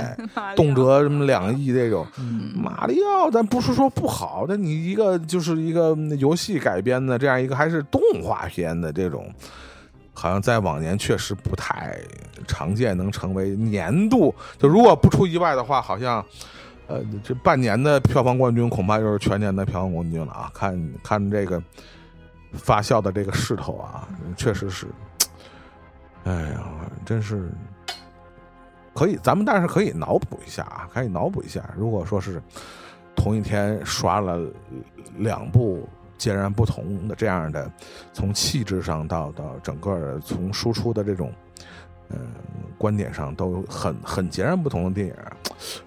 [0.54, 2.06] 动辄什么两亿这种。
[2.54, 8.92] 马里奥，咱不是说不好，但你一个就是一个游戏改编的这样一个，还是动画片的。
[8.92, 9.32] 这种
[10.12, 11.98] 好像在往年确实不太
[12.46, 14.34] 常见，能成为年度。
[14.58, 16.24] 就如果不出意外的话，好像
[16.86, 20.50] 呃，这半年的票房冠军恐怕就是全年的票房冠军了啊！
[20.52, 21.62] 看看这个
[22.52, 24.86] 发酵的这个势头啊，确实是，
[26.24, 26.62] 哎呀，
[27.04, 27.50] 真是
[28.94, 29.16] 可以。
[29.22, 32.42] 咱们但是可以脑补一下啊，可以脑补一下，如果说是
[33.14, 34.40] 同一天刷了
[35.16, 35.88] 两部。
[36.18, 37.68] 截然不同的这样的，
[38.12, 41.32] 从气质上到到整个从输出的这种，
[42.10, 42.16] 嗯，
[42.78, 45.14] 观点上都很很截然不同的电影，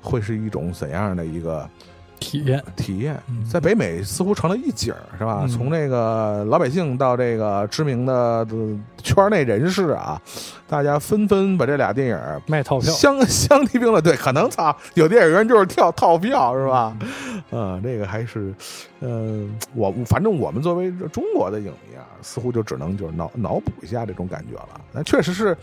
[0.01, 1.69] 会是一种怎样的一个？
[2.19, 3.21] 体验体验，
[3.51, 5.45] 在北美似乎成了一景儿，是吧？
[5.47, 8.45] 从这个老百姓到这个知名的
[9.03, 10.19] 圈内人士啊，
[10.67, 14.03] 大家纷纷把这俩电影卖套票相 相提并论。
[14.03, 16.97] 对，可能操有电影院就是跳套票，是吧？
[17.51, 18.53] 嗯，这个还是，
[19.01, 24.81] 嗯，我反正我们作为中国的影迷啊，似乎就只能就是脑脑补一下这种感觉了。
[24.91, 25.55] 那确实是。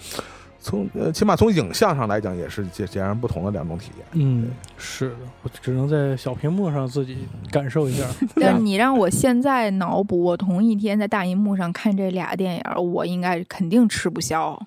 [0.62, 4.06] 从呃，起码从影像上来讲，也是截截然不同的两种体验。
[4.12, 7.18] 嗯，是的，我只能在小屏幕上自己
[7.50, 8.04] 感受一下。
[8.40, 12.62] 但你让我现在脑补，我同一天在大荧幕上看这俩电影，
[12.92, 14.58] 我应该肯定吃不消。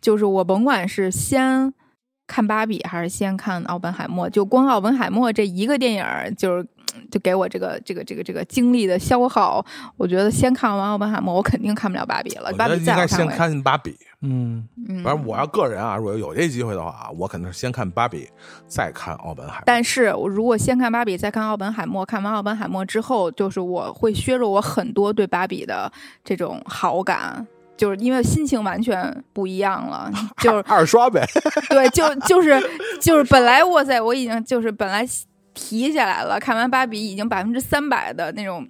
[0.00, 1.74] 就是我甭管是先
[2.26, 6.04] 看芭比，还是先看奥本海默，就光奥本海默这一个电影，
[6.36, 6.66] 就是
[7.10, 9.64] 就给我这个这个这个这个精力的消耗。
[9.96, 12.52] 我觉得先看完奥本海默，我肯定看不了芭比了。
[12.54, 13.96] 芭比应该，先看芭比。
[14.26, 14.66] 嗯，
[15.04, 18.26] 反正我要个人啊，如果有这机会的话，我肯定是先看芭比，
[18.66, 19.62] 再看奥本海默。
[19.66, 25.92] 但是我如果先看芭比，再看奥本海默，看完奥本海默之后，就是我会削弱我很多对芭比的
[26.24, 27.46] 这种好感，
[27.76, 30.10] 就是因为心情完全不一样了，
[30.40, 31.22] 就是二刷呗。
[31.68, 32.58] 对，就就是
[33.02, 35.06] 就是本来哇塞，我已经就是本来
[35.54, 38.68] 提起来了，看完芭比已经百分之三百的那种。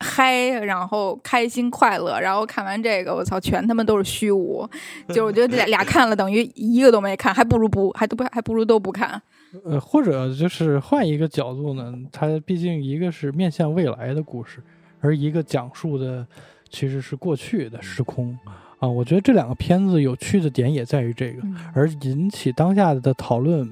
[0.00, 4.64] 嗨，然后开心快乐，然后看完这个，我操，全他妈都是虚无。
[5.08, 9.20] 就我觉得俩 俩看了等于一个都没看，还不如不，还都不还不如都不看。
[9.64, 14.62] 呃，或者就是换一个角度呢，它毕竟一个是面向未来的故事，
[15.00, 16.24] 而一个讲述的
[16.70, 18.38] 其实是过去的时空
[18.78, 18.86] 啊。
[18.86, 21.42] 我觉得这两个片子有趣的点也在于这个，
[21.74, 23.68] 而引起当下的讨论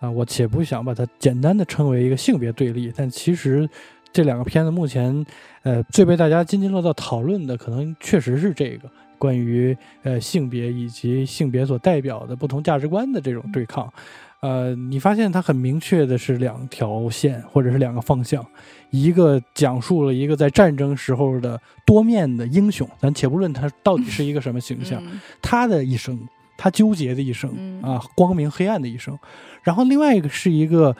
[0.00, 3.68] 啊，我且不想把它简单的称为一个性别对立，但其实
[4.12, 5.24] 这两个片子目前
[5.62, 8.88] 呃最被大家津津乐道讨论的，可能确实是这个
[9.18, 13.92] 关于呃性别以及性别所代表的不同价值观的这种对抗。
[14.40, 18.46] 呃，你发现它很明确的是两条线，或者是两个方向，
[18.90, 25.02] 一个讲述了一个在战争时候的多面的英雄，咱且不论他到底是一个什么形象，
[25.42, 26.16] 他的一生，
[26.58, 29.18] 他纠结的一生啊，光明黑暗的一生，
[29.62, 30.94] 然后另外一个是一个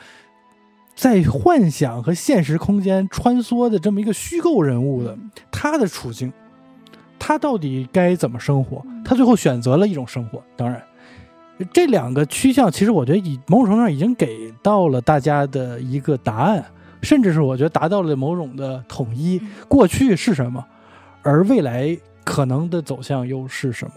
[0.95, 5.15] 在幻想和现实空间穿梭的这么一个虚构人物的
[5.51, 6.33] 他的处境，
[7.19, 8.81] 他到底该怎么生活？
[9.05, 10.81] 他最后选择了一种生活，当然。
[11.73, 16.63] 这两个趋向，其实我觉得以某种程度上已经给到了大家的一个答案，
[17.01, 19.41] 甚至是我觉得达到了某种的统一。
[19.67, 20.65] 过去是什么，
[21.21, 23.93] 而未来可能的走向又是什么？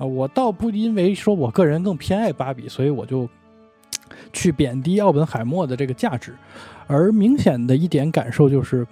[0.00, 3.28] 啊，我倒不因为说我个人更偏爱芭比，所以我就
[4.32, 6.34] 去贬低奥本海默的这个价值。
[6.88, 8.84] 而明显的一点感受就是，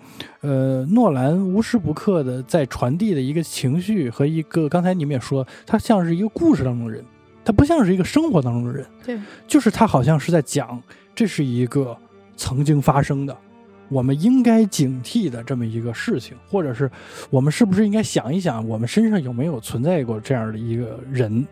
[0.42, 7.04] 呃，诺兰无时不刻的在传递的一个情绪和一个，刚才你们也说，他像是一个故事当中的人。
[7.44, 10.80] 他不像是一个生活当中的人，对，就是他好像是在讲，
[11.14, 11.96] 这是一个
[12.36, 13.34] 曾经发生的，
[13.88, 16.90] 我们应该警惕的这么一个事情，或者是
[17.30, 21.46] 我们是不是应该想一想，我们身上有没有存在过这样的一个人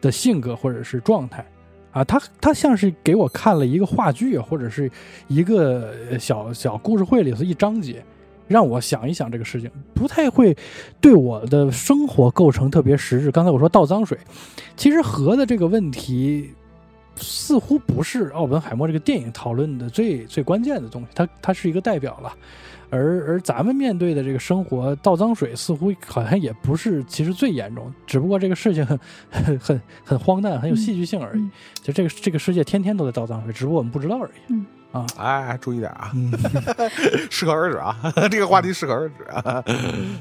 [0.00, 1.44] 的性格或者是状态
[1.92, 2.04] 啊？
[2.04, 4.90] 他他像是给我看了一个话剧，或者是
[5.28, 8.02] 一个小小故事会里头一章节。
[8.46, 10.56] 让我想一想这个事情，不太会
[11.00, 13.30] 对我的生活构成特别实质。
[13.30, 14.18] 刚才我说倒脏水，
[14.76, 16.50] 其实核的这个问题
[17.16, 22.32] 似乎不是奥本海默这个电影讨论的最最关键的东西，它它是一个代表了。
[22.92, 28.84] 而而咱们面对的这个生活倒脏水，似乎好像也不是其实最严重，只不过这个事情
[29.30, 31.48] 很很很荒诞，很有戏剧性而已。
[31.80, 34.52] 就这个这个世界天天都在倒脏水，只不过我们不知道而已。
[34.52, 36.10] 嗯啊，哎，注意点啊，
[37.30, 37.96] 适可而止啊，
[38.28, 39.62] 这个话题适可而止啊。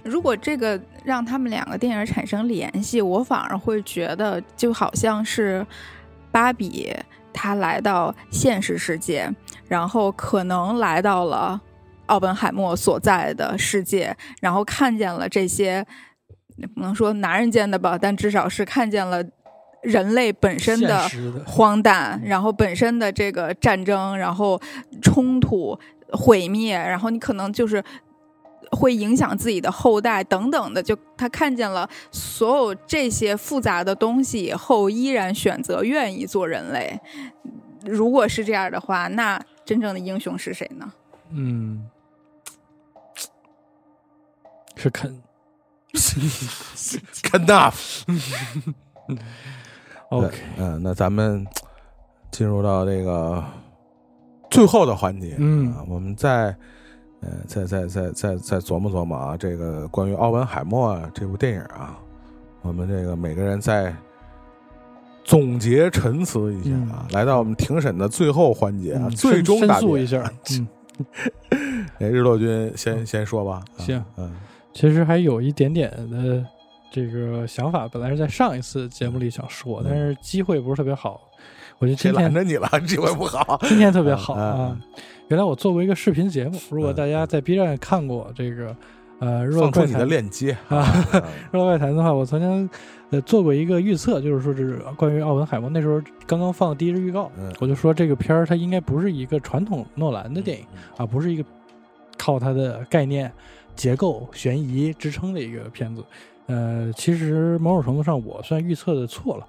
[0.04, 5.66] 如果这个让他们两个电影产生联系，我反而会觉得就好像是
[6.32, 6.96] 芭比
[7.34, 9.30] 她来到现实世界，
[9.68, 11.60] 然后可能来到了
[12.08, 15.86] 奥本海默所在的世界，然后看见了这些
[16.76, 19.24] 不能说男人间的吧，但至少是看见了。
[19.82, 21.10] 人类本身的
[21.46, 24.60] 荒诞，然后本身的这个战争，然后
[25.02, 25.80] 冲突、
[26.12, 27.82] 毁灭，然后你可能就是
[28.72, 30.82] 会影响自己的后代等等的。
[30.82, 37.00] 就他看见了所有这些复杂的东西以后，依然选择愿意做人类。
[37.86, 40.92] 如果是这样的话，那真正的英雄是谁呢？
[41.32, 41.88] 嗯，
[44.76, 45.22] 是肯，
[47.24, 47.70] 肯纳。
[50.10, 51.46] OK，嗯，那咱们
[52.32, 53.44] 进入到这个
[54.50, 56.56] 最后的环节，嗯，我们再，
[57.22, 61.98] 呃，再再再再再琢磨琢磨啊，这个关于奥本海默这部电影啊，
[62.62, 63.94] 我们这个每个人再
[65.24, 70.68] 总结陈词一下啊，来到我们庭审的最后环节啊，最终打诉一下，嗯，
[72.00, 74.32] 哎，日落君先先说吧，行，嗯，
[74.74, 76.46] 其实还有一点点的。
[76.92, 81.22] 这个想法本来是在上一次节目里想说，但是机会不是特别好。
[81.78, 83.58] 我觉得今天着你了， 机会不好。
[83.64, 84.78] 今天特别好啊！
[85.30, 88.76] 原来我做过一个视频节目，如果大家在 B 站看过这个
[89.20, 90.84] 呃《放出你的链接 啊，
[91.54, 92.70] 《热外谈》的话，我曾经
[93.12, 95.70] 呃做过一个预测，就是说是关于奥本海默。
[95.70, 100.66] 那时候刚刚放第一支预告，我就说这个片儿它应该不是一个传统诺兰的电影
[100.98, 101.46] 啊，不是一个
[102.18, 103.32] 靠它的概念、
[103.74, 106.04] 结构、悬疑支撑的一个片子。
[106.50, 109.48] 呃，其实某种程度上，我算预测的错了。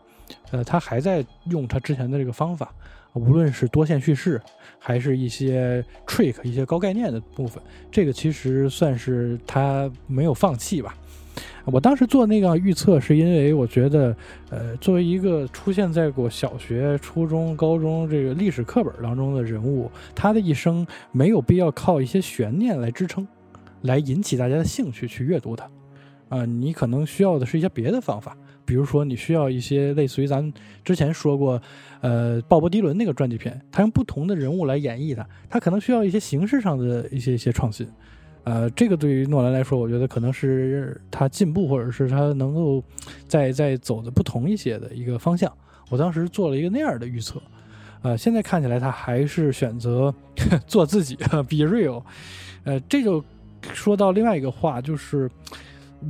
[0.51, 2.71] 呃，他还在用他之前的这个方法，
[3.15, 4.41] 无论是多线叙事，
[4.79, 7.61] 还是一些 trick、一些高概念的部分，
[7.91, 10.95] 这个其实算是他没有放弃吧。
[11.65, 14.15] 我当时做那个预测，是因为我觉得，
[14.51, 23.27] 呃，作为一个出现在过小学、初中、高中这个历史课本当中的人物，他的一生没有必要靠一些悬念来支撑，
[23.83, 25.67] 来引起大家的兴趣去阅读它。
[26.31, 28.35] 啊，你可能需要的是一些别的方法，
[28.65, 30.51] 比如说你需要一些类似于咱
[30.83, 31.61] 之前说过，
[32.01, 37.87] 呃，鲍勃迪伦那个传记片，他用不同的人物来演绎他，他可能需要一些形式上的一些一些创新。
[38.45, 42.83] 呃，这个对于诺兰来说，我觉得可能是他进步，或者是他能够
[43.29, 45.53] 在在走的不同一些的一个方向。
[45.91, 47.43] 我当时做了一个那样的预测，
[48.03, 50.15] 呃，现在看起来他还是选择
[50.67, 51.17] 做自己，
[51.51, 52.03] be real。
[52.65, 53.23] 呃，这就
[53.75, 55.29] 说到另外一个话，就是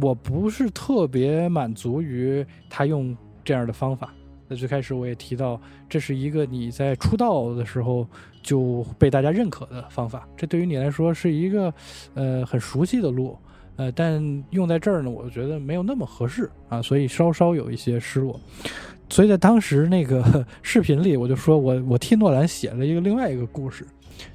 [0.01, 4.13] 我不是特别满足于他用这样的方法。
[4.49, 8.05] 在最开始我也提到，这是一个你在出道的时候
[8.43, 11.73] 就被大家认可的方法，这对于你来说是一个
[12.15, 13.39] 呃很熟悉的路，
[13.77, 18.41] 呃，但用在这儿呢，我觉得没有那么合适啊，所以稍稍有一些失落。
[19.09, 23.87] 所以在当时那个 视频里，我就说我我替诺兰写了一个另外一个故事，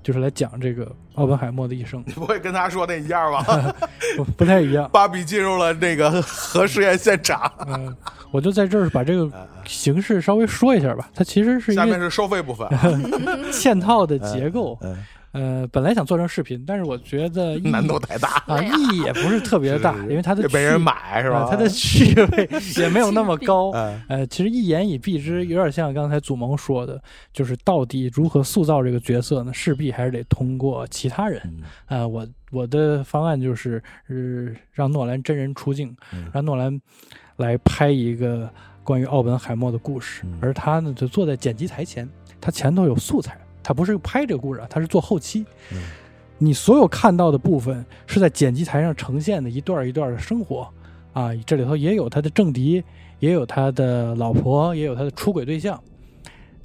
[0.04, 2.04] 就是来讲这个奥本海默的一生。
[2.06, 3.76] 你不会跟他说那一样吧？
[4.18, 4.90] 不不太一样。
[4.94, 7.52] 芭比进入了那个核试验现场。
[7.68, 7.96] 嗯，
[8.32, 9.30] 我就在这儿把这个
[9.66, 11.10] 形式稍微说一下吧。
[11.14, 12.68] 它其实是一下面是收费部分，
[13.52, 14.78] 嵌套的结构。
[14.82, 14.96] 嗯
[15.36, 21.48] 呃，本来想做成视频，但是我觉得难度太大啊，意义也不是特别大，因为它的也没人买是吧？
[21.52, 22.50] 它的趣味
[22.82, 23.72] 也没有那么高。
[23.72, 27.02] 嗯呃，其实一言以蔽之，有点像刚才祖萌说的，
[27.34, 29.54] 就是到底如何塑造这个角色呢？
[29.54, 31.42] 势必还是得通过其他人。
[31.44, 34.16] 嗯啊，我我的方案就是，呃，
[34.72, 36.80] 让诺兰真人出镜，嗯让诺兰
[37.36, 38.50] 来拍一个
[38.84, 42.08] 关于奥本海默的故事，嗯而他呢就坐在剪辑台前，
[42.40, 45.44] 他前头有素材，他不是拍这个故事啊，他是做后期。
[45.72, 45.82] 嗯
[46.38, 50.70] 你所有看到的部分是在剪辑台上呈现的一段一段的生活
[51.14, 52.84] 啊，这里头也有他的政敌，
[53.20, 55.82] 也有他的老婆，也有他的出轨对象，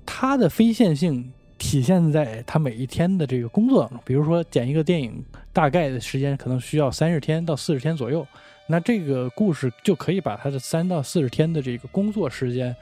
[0.04, 4.00] 他的非线性体现在他每一天的这个工作当中。
[4.04, 8.26] 比如说剪一个电影，大概的时间可能需要三十天到四十天左右，
[8.66, 12.74] 那这个故事就可以把他的三到四十天的这个工作时间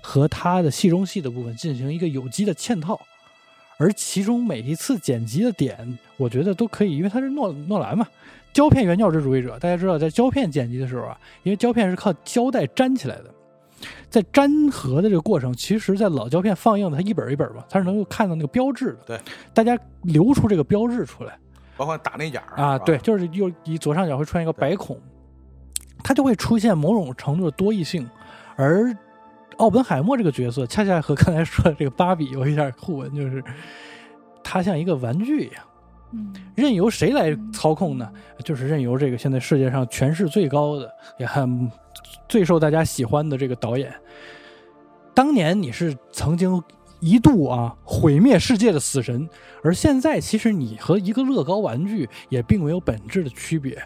[0.00, 2.96] 和他的戏中戏的部分进行一个有机的嵌套。
[3.78, 8.06] 而其中每一次剪辑的点，我觉得都可以，因为他是诺诺兰嘛，
[8.52, 9.56] 胶片原教旨主义者。
[9.60, 13.32] 大家知道，在胶片剪辑的时候啊，因为胶片是靠胶带粘起来的，
[14.10, 18.98] 在粘合的这个过程，其实，在老胶片放映的它一本一本嘛，它是能够看到那个标志的。
[19.06, 19.20] 对，
[19.54, 21.38] 大家留出这个标志出来
[21.76, 25.00] 包括打那眼儿啊，对，就是右你左上角会出现一个白孔，
[26.02, 28.10] 它就会出现某种程度的多异性，
[28.56, 28.92] 而。
[29.58, 33.42] 奥本海默这个角色，恰恰和刚才说的这个芭比有一点互文，就是
[34.42, 35.64] 他像一个玩具一样，
[36.12, 38.08] 嗯任由谁来操控呢？
[38.44, 41.70] 就是任由这个现在世界上权势最高的，也很
[42.28, 43.92] 最受大家喜欢的这个导演。
[45.12, 46.62] 当年你是曾经
[47.00, 49.28] 一度啊毁灭世界的死神，
[49.64, 53.76] 而现在其实你和一个乐高玩具也并没有本质的区别。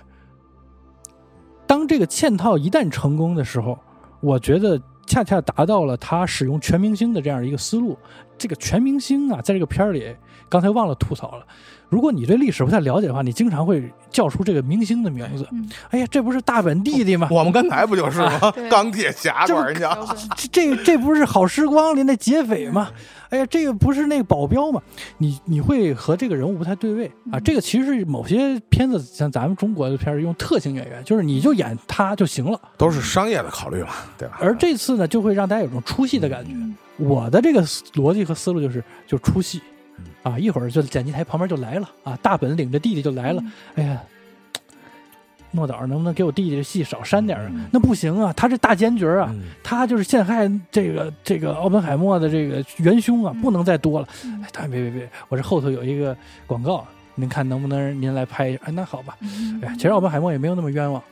[1.66, 3.78] 当这个嵌套一旦成功的时候，
[4.20, 4.78] 我觉得。
[5.06, 7.98] 恰恰达到了他使用全明星的这样一个思路。
[8.38, 10.14] 这个全明星啊，在这个片儿里，
[10.48, 11.46] 刚才忘了吐槽了。
[11.88, 15.46] 如果你对历史不太了解的话，你经常会叫出这个明星的名字。
[15.52, 17.28] 嗯哎呀，这不是大本弟弟吗？
[17.30, 18.50] 我们刚才不就是吗？
[18.50, 19.96] 对钢铁侠这不管人家，
[20.36, 22.90] 这这这不是好时光里那劫匪吗？
[23.32, 24.80] 哎呀，这个不是那个保镖吗？
[25.16, 27.38] 你你会和这个人物不太对位啊。
[27.38, 32.60] 嗯这个其实是某些片子，像咱们中国的片儿用特型演员，就是你就演他就行了。
[32.76, 33.88] 都是商业的考虑嘛，
[34.18, 34.36] 对吧？
[34.38, 36.52] 而这次呢，就会让大家有种出戏的感觉。
[36.52, 37.64] 嗯我的这个
[37.94, 39.60] 逻辑和思路就是，就出戏
[39.98, 44.02] 嗯，啊，一会儿就剪辑台旁边就来了啊，大本领着弟弟就来了，嗯哎呀，
[45.52, 47.50] 诺导能不能给我弟弟的戏少删点儿啊？
[47.54, 54.08] 嗯那不行啊，他是大奸角啊，嗯他就是陷害这个这个奥本海默的这个元凶啊，嗯不能再多了。
[54.24, 56.16] 嗯哎，他别别别，我这后头有一个
[56.46, 58.60] 广告，您看能不能您来拍一下？
[58.64, 61.02] 哎，那好吧，嗯哎，其实奥本海默也没有那么冤枉，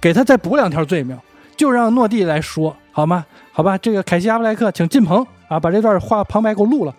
[0.00, 1.18] 给他再补两条罪名，
[1.56, 3.26] 就让诺蒂来说好吗？
[3.52, 6.94] 好吧，这个凯西·阿布莱克，请进棚啊，把这段话旁白给我录了。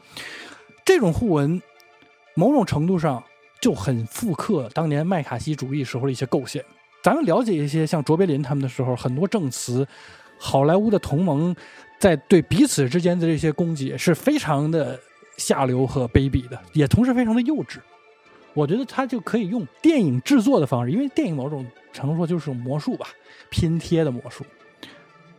[0.86, 1.62] 这种互文，
[2.34, 3.24] 某种程度上
[3.62, 6.64] 就很复刻当年麦卡锡主义时候的一些构陷。
[7.04, 9.88] 咱们了解一些像卓别林他们的时候，很多证词，
[10.38, 11.56] 好莱坞的同盟
[12.00, 15.00] 在对彼此之间的这些攻击是非常的
[15.38, 17.78] 下流和卑鄙的，也同时非常的幼稚。
[18.54, 23.08] 我觉得他就可以用电影制作的方式，因为电影某种程度说就是魔术吧，
[23.52, 24.44] 拼贴的魔术，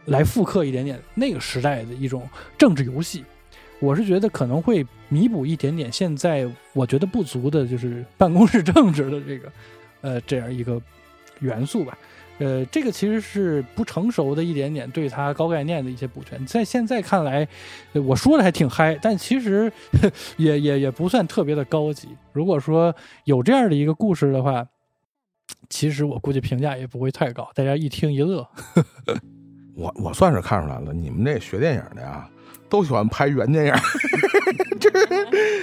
[0.06, 3.24] 来复刻一点点那个时代的一种政治游戏。
[3.80, 9.52] 我是觉得可能会弥补一点点现在我觉得不足的，就是办公室政治的这个
[10.00, 10.80] 呃这样一个
[11.40, 11.96] 元素吧。
[12.38, 17.48] 呃，这个其实是不成熟的一点点对它高概念的一些补全，在现在看来，
[17.94, 19.72] 我说的还挺嗨，但其实
[20.36, 22.08] 也也也不算特别的高级。
[22.32, 22.94] 如果说
[23.24, 24.64] 有这样的一个故事的话，
[25.68, 28.48] 其实我估计评价也不会太高，大家一听一乐。
[29.74, 32.30] 我我算是看出来了，你们这学电影的呀，
[32.68, 33.72] 都喜欢拍原电影，
[34.80, 35.06] 这是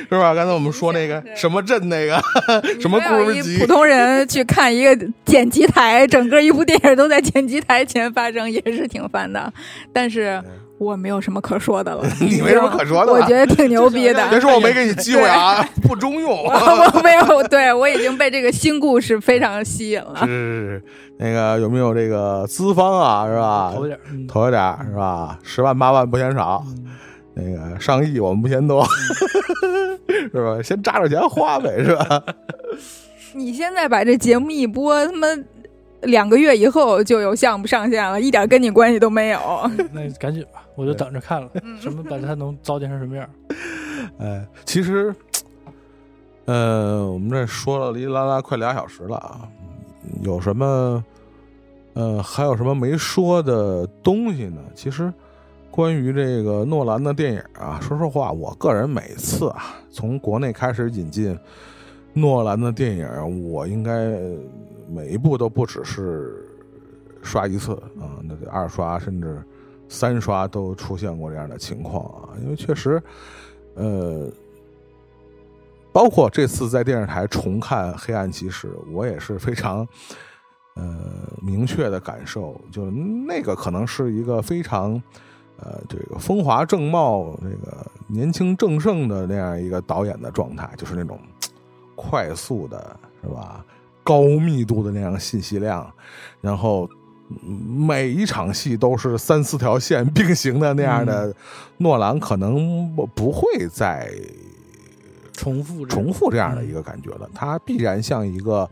[0.09, 0.33] 是吧？
[0.33, 2.21] 刚才我们说那个什么镇那个
[2.79, 9.51] 什么故事集普，通人去看一个剪辑台，整个一部电影都在剪辑台前发生，也是挺烦的。
[9.93, 10.41] 但是
[10.77, 14.27] 我没有什么可说的了， 你没什么可说的了我觉得挺牛逼的。
[14.29, 16.31] 别 说我没给你机会啊，不中用。
[16.31, 16.51] 我
[16.93, 20.25] 我没有，对我已经被这个新故事非常吸引了是。
[20.25, 20.83] 是是，
[21.17, 23.25] 那个有没有这个资方啊？
[23.25, 23.71] 是吧？
[23.73, 25.39] 投点投一点是吧？
[25.43, 26.85] 十万八万不嫌少，嗯
[27.37, 28.85] 那个上亿我们不嫌多，
[30.31, 30.61] 是吧？
[30.63, 32.21] 先扎着钱花呗，是吧？
[33.33, 35.27] 你现在把这节目一播，他妈
[36.05, 39.39] 两个月以后就有项目上线了，一点跟你关系都没有。
[39.91, 43.29] 那赶紧吧，我就等着看了，嗯什么把它能糟践成什么样。
[44.19, 45.13] 哎，其实，
[46.45, 49.41] 呃，我们这说了哩啦啦快俩小时了啊，
[50.21, 51.03] 有什么，
[51.93, 54.61] 呃，还有什么没说的东西呢？
[54.75, 55.11] 其实，
[55.71, 61.37] 关于这个诺兰的电影啊，说实话，我个人每次啊，从国内开始引进
[62.13, 64.37] 诺兰的电影，我应该呃
[64.89, 66.47] 每一部都不只是
[67.21, 69.43] 刷一次啊，那得二刷甚至
[69.87, 73.01] 三刷都出现过这样的情况啊，因为确实。
[73.75, 74.31] 呃，
[75.91, 79.85] 包括这次在电视台重看《黑暗骑士》，我也是非常
[80.75, 80.95] 呃
[81.41, 84.93] 明确的感受，就那个可能是一个非常
[85.57, 91.19] 呃这个风华正茂、这个年轻正盛的那样一个导演的状态，就是那种
[91.95, 93.65] 快速的，是吧？
[94.05, 95.91] 高密度的那样信息量，
[96.39, 96.89] 然后。
[97.27, 101.33] 每一场戏都是三四条线并行的那样的，
[101.77, 104.07] 诺兰可能不不会再
[105.33, 108.69] 重复重复这样的一个感觉了，他必然像一个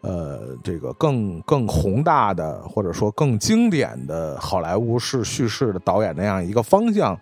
[0.00, 7.14] 呃这个更更宏大的或者说更经典的好莱坞式叙事的导演那样一个方向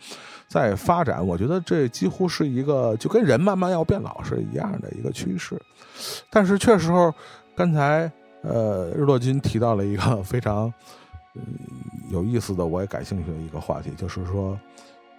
[0.46, 1.26] 在发展。
[1.26, 5.60] 我觉得这几乎是一个就跟人慢慢要变老是一样的一个趋势。
[6.30, 6.90] 但是确实，
[7.60, 8.10] 刚才。
[8.42, 10.72] 呃，日落君提到了一个 非常
[11.34, 11.42] 嗯
[12.10, 14.58] 有意思的，我也感兴趣的一个话题，就是说，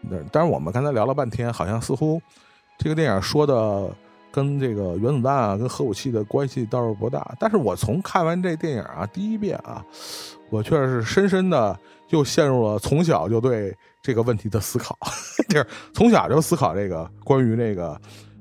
[0.02, 2.20] 那当然我们刚才聊了半天，好像似乎
[2.80, 3.96] 这个电影说的
[4.32, 7.36] 跟这个原子弹啊、跟核武器的关系倒是不大。
[7.40, 9.86] 但是我从看完这电影啊第一遍啊，
[10.50, 14.98] 我确实是深深的又陷入了从小就对这个问题的思考，
[15.48, 17.90] 就是从小就思考这个关于这个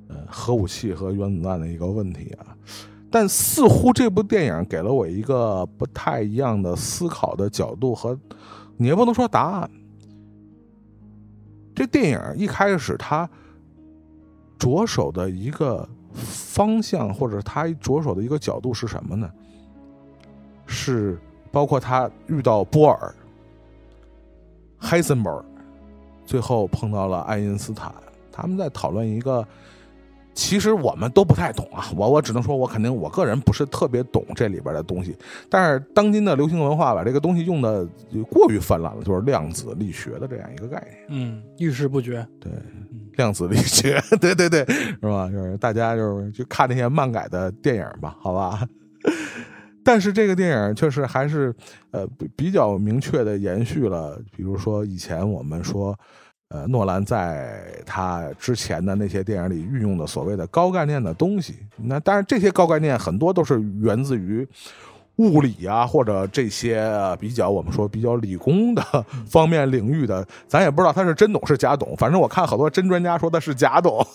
[0.08, 2.56] 呃核武器和原子弹的一个问题啊。
[3.10, 8.16] 但似乎这部电影给了我一个不太一样的思考的角度和，
[8.76, 9.68] 你也不能说答案。
[11.74, 13.28] 这电影一开始他
[14.56, 19.28] 着手的一个方向，或者他着手的一个角度是什么呢？
[20.66, 21.18] 是
[21.50, 23.12] 包括他遇到波尔、
[24.78, 25.44] 海森堡，
[26.24, 27.92] 最后碰到了爱因斯坦，
[28.30, 29.44] 他们在讨论一个。
[30.32, 35.14] 其实我们都不太懂啊，我我只能说，我肯定我个人不是特别懂这里边的东西。
[35.48, 37.86] 但是当今的流行文化把这个东西用的
[38.30, 41.06] 过于泛滥了，就是量子力学的这样一个概念。
[41.08, 42.26] 嗯，遇事不决。
[42.40, 42.50] 对，
[43.16, 45.28] 量子力学，对对对，是吧？
[45.30, 48.66] 就是大家就是去看那些漫改的电影吧，好吧。
[49.84, 51.54] 但是这个电影确实还是
[51.90, 55.98] 呃比较明确的延续了，比如说以前我们说。
[56.50, 64.44] 呃，诺兰在他之前的那些电影里运用的所谓的高概念的东西，那当然这些高概念很多都是源自于
[65.16, 68.82] 物理啊，或者这些比较我们说比较理工的
[69.28, 71.94] 方面领域的，咱也不知道他是真懂是假懂。
[71.98, 74.06] 反正我看好多真专家说的是假懂，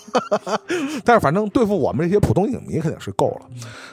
[1.05, 3.41] 但是反正对付我们这些普通影迷肯定是够了。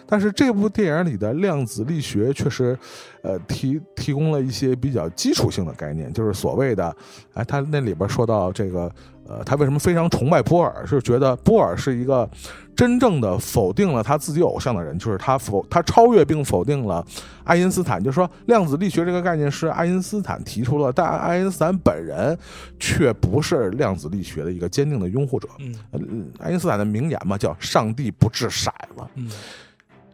[0.07, 2.79] 但是这部电影里的量子力学确实，
[3.23, 6.95] 呃，提提供了一些比较基础性的概念，就是所谓的，
[7.35, 8.91] 哎，他那里边说到这个，
[9.29, 12.29] 呃，他为什么非常崇拜波尔，是觉得波尔是一个
[12.75, 17.05] 真正的否定了他自己偶像的人，就是他否他超越并否定了
[17.45, 22.37] 爱因斯坦，就是说量子力学这个概念是爱因斯坦提出了，但爱因斯坦本人
[22.81, 25.49] 却不是量子力学的一个坚定的拥护者。
[25.59, 26.01] 嗯呃
[26.39, 28.67] 爱因斯坦的名言嘛，叫“上帝不掷骰
[28.97, 29.05] 子”。
[29.17, 29.31] 嗯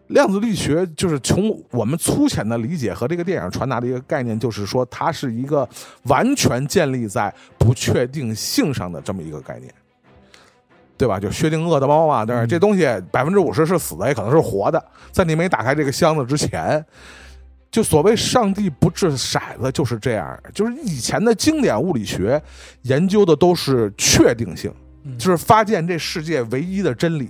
[0.08, 5.68] 量子力学就是从我们粗浅的理解和这个电影传达的一个概念，就是说它是一个
[6.04, 9.70] 完全建立在不确定性上的这么一个概念，
[10.98, 11.18] 对吧？
[11.18, 12.44] 就薛定谔的猫嘛，对吧？
[12.44, 16.84] 嗯这东西百分之五十是死的，也可能是活的，在你没打开这个箱子之前。
[17.70, 22.42] 就所谓上帝不掷骰子就是这样，就是以前的经典物理学
[22.82, 24.72] 研究的都是确定性，
[25.04, 27.28] 嗯就是发现这世界唯一的真理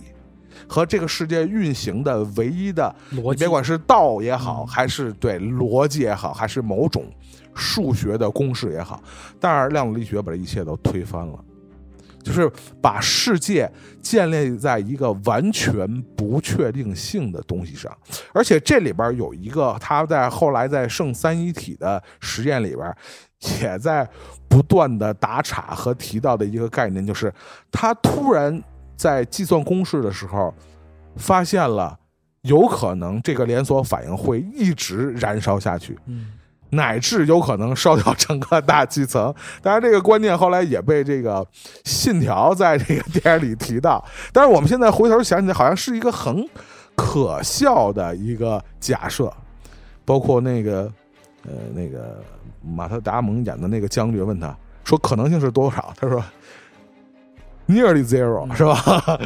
[0.69, 7.05] 和这个世界运行的唯一的，逻辑，别管是道也好，嗯还是对逻辑也好，还是某种
[7.53, 9.03] 数学的公式也好，
[9.41, 11.37] 但是量子力学把这一切都推翻了。
[12.23, 12.51] 就是
[12.81, 13.71] 把世界
[14.03, 17.97] 建立在一个完全不确定性的东西上。
[18.33, 22.95] 而且这里边有一个，他在后来在圣三一体的实验里边，
[23.61, 24.09] 也在
[24.49, 27.33] 不断的打岔和提到的一个概念，就是
[27.71, 28.63] 他突然
[28.97, 30.53] 在计算公式的时候，
[31.17, 31.99] 发现了
[32.43, 35.99] 有可能这个连锁反应会一直燃烧下去。
[36.71, 39.35] 乃至有可能烧掉整个大气层。
[39.63, 41.45] 当然，这个观念后来也被这个
[41.85, 44.05] 《信条》在这个电影里提到。
[44.33, 46.49] 但是我们现在回头想起来，好像是一个很
[46.95, 49.33] 可笑的一个假设。
[50.05, 50.91] 包括那个
[51.45, 52.25] 呃，那个
[52.63, 56.25] 马特·达蒙演的那个将军问他说：“可能性是多少？”他说
[57.69, 59.21] ：“nearly zero，是吧？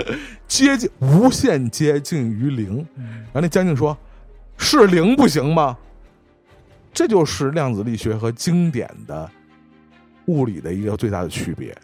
[0.49, 3.97] 接近无限接近于零。”嗯然后那将军说
[4.59, 5.77] ：“是零不行吗？”
[6.93, 9.29] 这就是量子力学和经典的
[10.27, 11.77] 物理的一个最大的区别，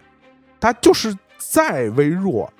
[0.60, 2.52] 它就是再微弱，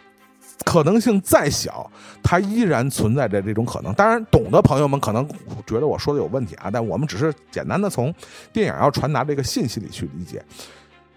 [0.65, 1.91] 可能性再小，
[2.23, 3.93] 它依然存在着这种可能。
[3.93, 5.29] 当然，懂的朋友们可能
[5.67, 8.13] 觉得我说的有问题啊，但我们只是简单的从
[8.53, 10.43] 电影要传达这个信息里去理解。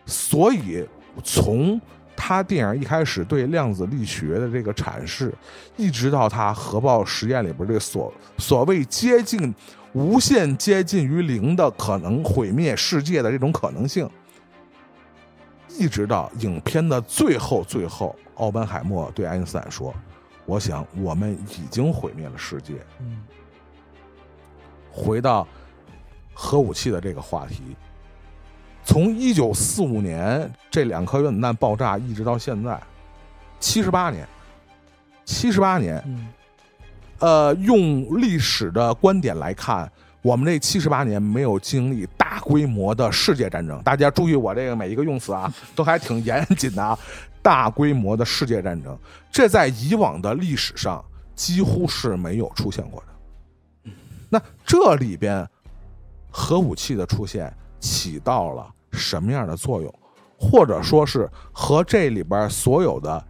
[0.05, 0.85] 所以，
[1.23, 1.79] 从
[2.15, 5.33] 他电影一开始对量子力学的这个阐释，
[5.77, 9.55] 一直到他核爆实验里边这个所所谓接近。
[9.93, 14.09] 无限接近于零的可能毁灭世界的这种可能性，
[15.67, 19.93] 一直到影片的最后，最后，奥本海默对爱因斯坦说
[20.45, 22.75] ：“我想我们已经毁灭了世界。
[22.99, 23.21] 嗯”
[24.89, 25.45] 回到
[26.33, 27.75] 核武器的这个话题，
[28.83, 32.81] 从一九四五年这两颗原子弹爆炸一直到现在，
[33.59, 34.27] 七十八年，
[35.25, 36.01] 七十八年。
[37.21, 39.89] 呃，用历史的观点来看，
[40.23, 43.79] 我们这七十八年没有经历大规模的世界战争。
[43.83, 46.97] 大家注意我这个每一个用词啊， 都还挺严谨的啊。
[47.43, 48.97] 大规模的世界战争，
[49.31, 51.03] 这在以往的历史上
[51.35, 53.91] 几乎是没有出现过的。
[54.29, 55.47] 那这里边
[56.31, 59.93] 核武器的出现起到了什么样的作用，
[60.39, 63.23] 或者说是和这里边所有的。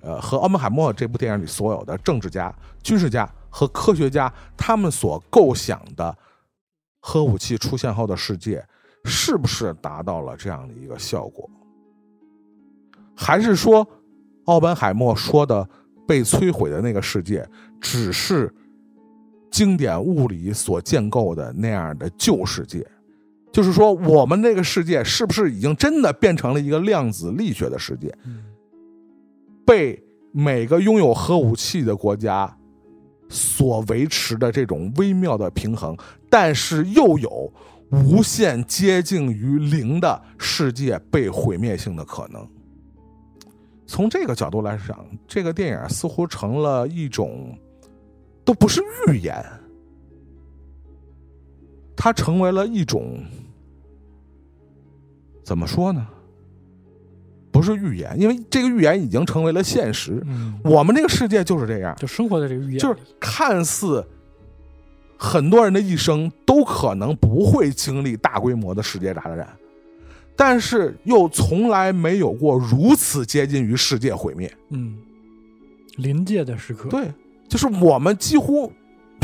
[0.00, 6.16] 呃，和奥本海默这部电影里所有的政治家、军事家和科学家，他们所构想的
[7.00, 8.64] 核武器出现后的世界，
[9.04, 11.48] 是不是达到了这样的一个效果？
[13.16, 13.86] 还是说，
[14.44, 15.68] 奥本海默说的
[16.06, 17.48] 被摧毁的那个世界，
[17.80, 18.54] 只是
[19.50, 22.86] 经典物理所建构的那样的旧世界？
[23.50, 28.14] 就是说，我们这个世界是不是已经真的变成了一个量子力学的世界？
[29.66, 30.00] 被
[30.32, 32.56] 每个拥有核武器的国家
[33.28, 35.96] 所维持的这种微妙的平衡，
[36.30, 37.52] 但是又有
[37.90, 42.48] 无限接近于零的世界被毁灭性的可能。
[43.86, 47.56] 从这个角度来讲，这个电影似乎成了一种，
[48.44, 49.44] 都不是预言，
[51.96, 53.24] 它成为了一种，
[55.44, 56.06] 怎么说呢？
[57.56, 60.22] 不是预言，因为这个预言已经成为了现实。
[60.26, 64.06] 嗯，我们这个世界就是这样，就生活在这个预言，就是看似
[65.16, 69.48] 很多人的一生都可能不会经历大规模的世界大战，
[70.36, 74.52] 但是又从来没有过如此接近于世界毁灭。
[74.70, 74.98] 嗯，
[75.96, 77.10] 临界的时刻，对，
[77.48, 78.70] 就是我们几乎。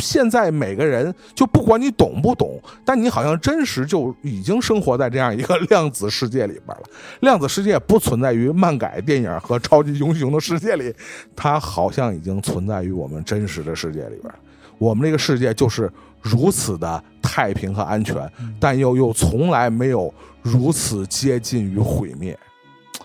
[0.02, 6.82] 现在每个人，就不管你懂不懂，但你好像真实就已经生活在这样一个量子世界里边了。
[7.22, 10.92] 量子世界不存在于漫改电影和超级英雄的世界里，
[11.36, 14.34] 它好像已经存在于我们真实的世界里边。
[14.78, 15.88] 我们这个世界就是
[16.20, 20.12] 如此的太平和安全，但又又从来没有
[20.42, 22.36] 如此接近于毁灭。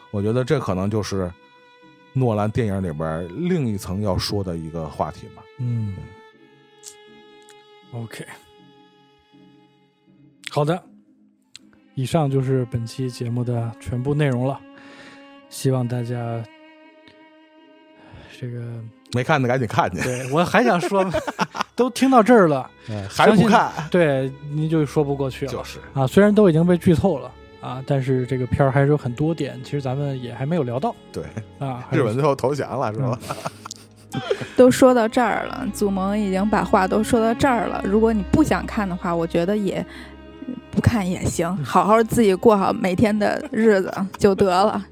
[0.10, 1.32] 我觉得这可能就是
[2.14, 5.44] 诺兰电影里边另一层要说的一个话题吧。
[5.60, 5.94] 嗯。
[7.94, 8.26] OK，
[10.52, 10.84] 好的，
[11.96, 14.60] 以上就是本期节目的全部内容了。
[15.50, 16.44] 希望大家
[18.38, 18.84] 这个
[19.14, 20.02] 没看的赶紧看去。
[20.02, 21.06] 对我还想说，
[21.76, 22.70] 都听到这儿了，
[23.10, 25.52] 还不看，对您就说不过去了。
[25.52, 27.32] 就是啊，虽然都已经被剧透了
[27.62, 30.94] 啊，但是这个片儿还是有很多点，其实咱们也还没有聊到。
[31.12, 31.24] 对
[31.58, 33.18] 啊，日本最后投降了是吧？
[34.56, 37.82] 都说到这儿了，祖萌已经把话都说到这儿了。
[37.84, 39.86] 如果你不想看的话，我觉得也
[40.72, 44.84] 不看也行，好好自己过好每天的日子 就得了。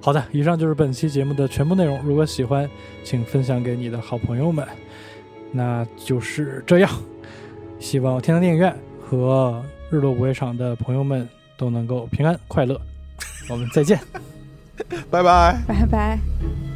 [0.00, 2.00] 好的，以上就是本期节目的全部内容。
[2.02, 2.68] 如果喜欢，
[3.04, 4.66] 请分享给你的好朋友们。
[5.52, 6.90] 那就是这样，
[7.80, 12.80] 希望天堂电影院和日落午夜场的朋友们都能够平安快乐。
[13.48, 13.98] 我们再见。
[15.10, 15.60] 拜拜。
[15.66, 16.69] 拜拜。